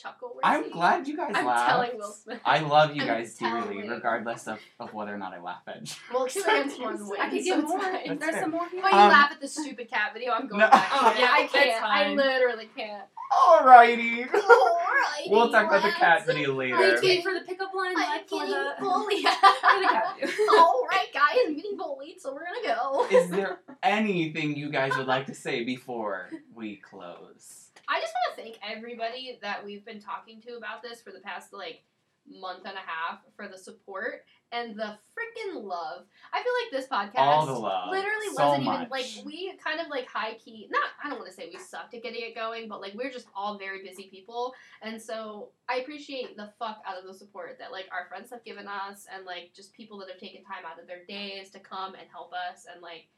chuckle 0.00 0.28
worthy. 0.34 0.40
I'm 0.44 0.70
glad 0.70 1.08
you 1.08 1.16
guys 1.16 1.32
I'm 1.34 1.44
laughed. 1.46 1.68
telling 1.70 1.90
Will 1.98 2.12
Smith. 2.12 2.40
I 2.44 2.60
love 2.60 2.94
you 2.94 3.02
I'm 3.02 3.08
guys 3.08 3.34
dearly, 3.34 3.88
regardless 3.88 4.46
of, 4.46 4.58
of 4.78 4.94
whether 4.94 5.12
or 5.14 5.18
not 5.18 5.32
I 5.34 5.40
laugh 5.40 5.62
at 5.66 5.80
you. 5.82 5.96
Well, 6.14 6.24
experience 6.24 6.78
one 6.78 7.08
win. 7.08 7.20
I 7.20 7.28
could 7.30 7.38
so 7.44 7.44
get 7.44 7.58
it's 7.58 7.68
more. 7.68 7.80
fine. 7.80 8.18
There's 8.18 8.30
fair. 8.32 8.42
some 8.42 8.50
more 8.52 8.68
here. 8.68 8.82
But 8.82 8.92
you 8.92 8.98
Um, 8.98 9.10
laugh 9.10 9.32
at 9.32 9.40
the 9.40 9.48
stupid 9.48 9.90
cat 9.90 10.12
video. 10.14 10.32
I'm 10.32 10.46
going 10.46 10.60
No. 10.60 10.70
back. 10.70 10.88
Oh, 10.92 11.14
yeah, 11.18 11.28
I 11.32 11.46
can't. 11.52 11.82
I 11.84 12.08
literally 12.14 12.68
can't. 12.76 13.04
Alrighty. 13.32 14.26
Alrighty, 14.30 15.30
we'll 15.30 15.50
talk 15.50 15.66
about 15.66 15.82
the 15.82 15.90
cat 15.90 16.20
lads. 16.20 16.26
video 16.26 16.58
Are 16.58 16.64
you 16.66 16.74
later. 16.76 17.00
waiting 17.02 17.22
for 17.22 17.34
the 17.34 17.40
pickup 17.40 17.74
line? 17.74 17.94
I'm 17.96 18.02
Like 18.10 18.28
for 18.28 18.36
getting 18.38 18.54
the, 18.54 18.74
bullied. 18.80 19.22
for 19.26 19.80
the 19.80 19.88
cat. 19.88 20.16
All 20.58 20.86
right, 20.90 21.08
guys, 21.12 21.36
I'm 21.46 21.54
getting 21.56 21.76
bullied, 21.76 22.20
so 22.20 22.32
we're 22.32 22.44
gonna 22.46 22.74
go. 22.74 23.06
Is 23.10 23.28
there 23.30 23.60
anything 23.82 24.56
you 24.56 24.70
guys 24.70 24.96
would 24.96 25.06
like 25.06 25.26
to 25.26 25.34
say 25.34 25.62
before 25.64 26.30
we 26.54 26.76
close? 26.76 27.67
I 27.88 28.00
just 28.00 28.12
want 28.12 28.36
to 28.36 28.42
thank 28.42 28.58
everybody 28.62 29.38
that 29.42 29.64
we've 29.64 29.84
been 29.84 30.00
talking 30.00 30.40
to 30.42 30.56
about 30.56 30.82
this 30.82 31.00
for 31.00 31.10
the 31.10 31.20
past 31.20 31.52
like 31.52 31.82
month 32.30 32.66
and 32.66 32.74
a 32.74 32.84
half 32.84 33.20
for 33.36 33.48
the 33.48 33.56
support 33.56 34.24
and 34.52 34.76
the 34.76 34.98
freaking 35.16 35.62
love. 35.62 36.04
I 36.32 36.42
feel 36.42 36.52
like 36.62 36.70
this 36.70 36.86
podcast 36.86 37.20
All 37.20 37.46
the 37.46 37.52
love. 37.52 37.90
literally 37.90 38.26
so 38.34 38.44
wasn't 38.46 38.64
much. 38.64 38.76
even 38.76 38.90
like 38.90 39.06
we 39.24 39.52
kind 39.62 39.80
of 39.80 39.88
like 39.88 40.06
high 40.06 40.34
key 40.34 40.68
not 40.70 40.90
I 41.02 41.08
don't 41.08 41.18
want 41.18 41.30
to 41.30 41.34
say 41.34 41.48
we 41.52 41.58
sucked 41.58 41.94
at 41.94 42.02
getting 42.02 42.22
it 42.22 42.34
going, 42.34 42.68
but 42.68 42.80
like 42.80 42.94
we're 42.94 43.10
just 43.10 43.28
all 43.34 43.58
very 43.58 43.82
busy 43.82 44.08
people. 44.10 44.54
And 44.82 45.00
so 45.00 45.50
I 45.68 45.76
appreciate 45.76 46.36
the 46.36 46.50
fuck 46.58 46.82
out 46.86 46.98
of 46.98 47.06
the 47.06 47.14
support 47.14 47.56
that 47.58 47.72
like 47.72 47.86
our 47.92 48.06
friends 48.08 48.30
have 48.30 48.44
given 48.44 48.66
us 48.68 49.06
and 49.14 49.24
like 49.24 49.52
just 49.54 49.72
people 49.72 49.98
that 50.00 50.10
have 50.10 50.20
taken 50.20 50.42
time 50.44 50.64
out 50.70 50.80
of 50.80 50.86
their 50.86 51.04
days 51.06 51.50
to 51.50 51.58
come 51.60 51.94
and 51.94 52.04
help 52.10 52.32
us 52.32 52.66
and 52.70 52.82
like 52.82 53.08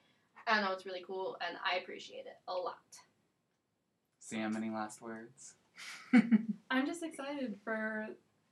I 0.47 0.55
don't 0.55 0.65
know, 0.65 0.73
it's 0.73 0.87
really 0.87 1.05
cool 1.07 1.37
and 1.47 1.57
I 1.65 1.79
appreciate 1.79 2.27
it 2.27 2.39
a 2.49 2.53
lot. 2.55 2.79
Sam, 4.21 4.55
any 4.57 4.71
last 4.71 5.01
words? 5.03 5.55
I'm 6.71 6.87
just 6.87 7.03
excited 7.03 7.57
for. 7.65 8.07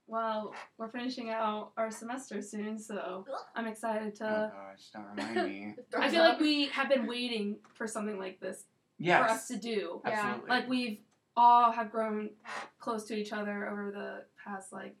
Well, 0.07 0.55
we're 0.79 0.89
finishing 0.89 1.29
out 1.29 1.71
our 1.77 1.91
semester 1.91 2.41
soon, 2.41 2.79
so 2.79 3.25
I'm 3.55 3.67
excited 3.67 4.15
to. 4.15 4.23
oh 4.25 4.27
to. 4.47 4.51
gosh, 4.51 4.89
don't 4.91 5.05
remind 5.15 5.47
me. 5.47 5.75
I 5.97 6.09
feel 6.09 6.23
like 6.23 6.39
we 6.39 6.65
have 6.69 6.89
been 6.89 7.05
waiting 7.05 7.57
for 7.75 7.85
something 7.87 8.17
like 8.17 8.39
this 8.39 8.63
Yes. 8.97 9.23
for 9.23 9.31
us 9.31 9.47
to 9.49 9.57
do. 9.57 10.01
Yeah. 10.05 10.37
Like 10.49 10.67
we've 10.67 10.97
all 11.37 11.71
have 11.71 11.91
grown 11.91 12.31
close 12.79 13.03
to 13.05 13.15
each 13.15 13.31
other 13.31 13.69
over 13.69 13.91
the 13.91 14.23
past 14.43 14.73
like 14.73 14.95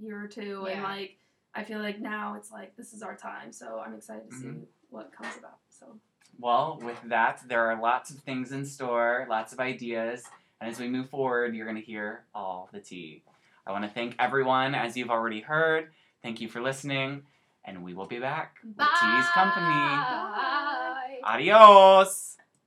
year 0.00 0.22
or 0.24 0.28
two, 0.28 0.66
and 0.70 0.84
like 0.84 1.18
I 1.56 1.64
feel 1.64 1.80
like 1.80 1.98
now 2.00 2.36
it's 2.36 2.52
like 2.52 2.76
this 2.76 2.92
is 2.92 3.02
our 3.02 3.16
time. 3.16 3.52
So 3.52 3.82
I'm 3.84 3.94
excited 3.94 4.30
to 4.30 4.36
see 4.36 4.46
Mhm. 4.46 4.66
what 4.90 5.10
comes 5.12 5.36
about. 5.36 5.58
So 5.68 5.98
Well, 6.40 6.78
with 6.82 6.98
that, 7.06 7.42
there 7.48 7.66
are 7.66 7.80
lots 7.80 8.10
of 8.10 8.18
things 8.20 8.52
in 8.52 8.64
store, 8.64 9.26
lots 9.28 9.52
of 9.52 9.58
ideas, 9.58 10.22
and 10.60 10.70
as 10.70 10.78
we 10.78 10.88
move 10.88 11.10
forward, 11.10 11.54
you're 11.54 11.66
going 11.66 11.76
to 11.76 11.82
hear 11.82 12.24
all 12.34 12.68
the 12.72 12.80
tea. 12.80 13.22
I 13.66 13.72
want 13.72 13.84
to 13.84 13.90
thank 13.90 14.14
everyone, 14.18 14.74
as 14.74 14.96
you've 14.96 15.10
already 15.10 15.40
heard. 15.40 15.90
Thank 16.22 16.40
you 16.40 16.48
for 16.48 16.60
listening, 16.60 17.22
and 17.64 17.82
we 17.82 17.92
will 17.92 18.06
be 18.06 18.18
back 18.18 18.56
with 18.64 18.76
Tea's 18.76 19.28
Company. 19.34 19.66
Bye. 19.66 21.18
Adios! 21.24 22.36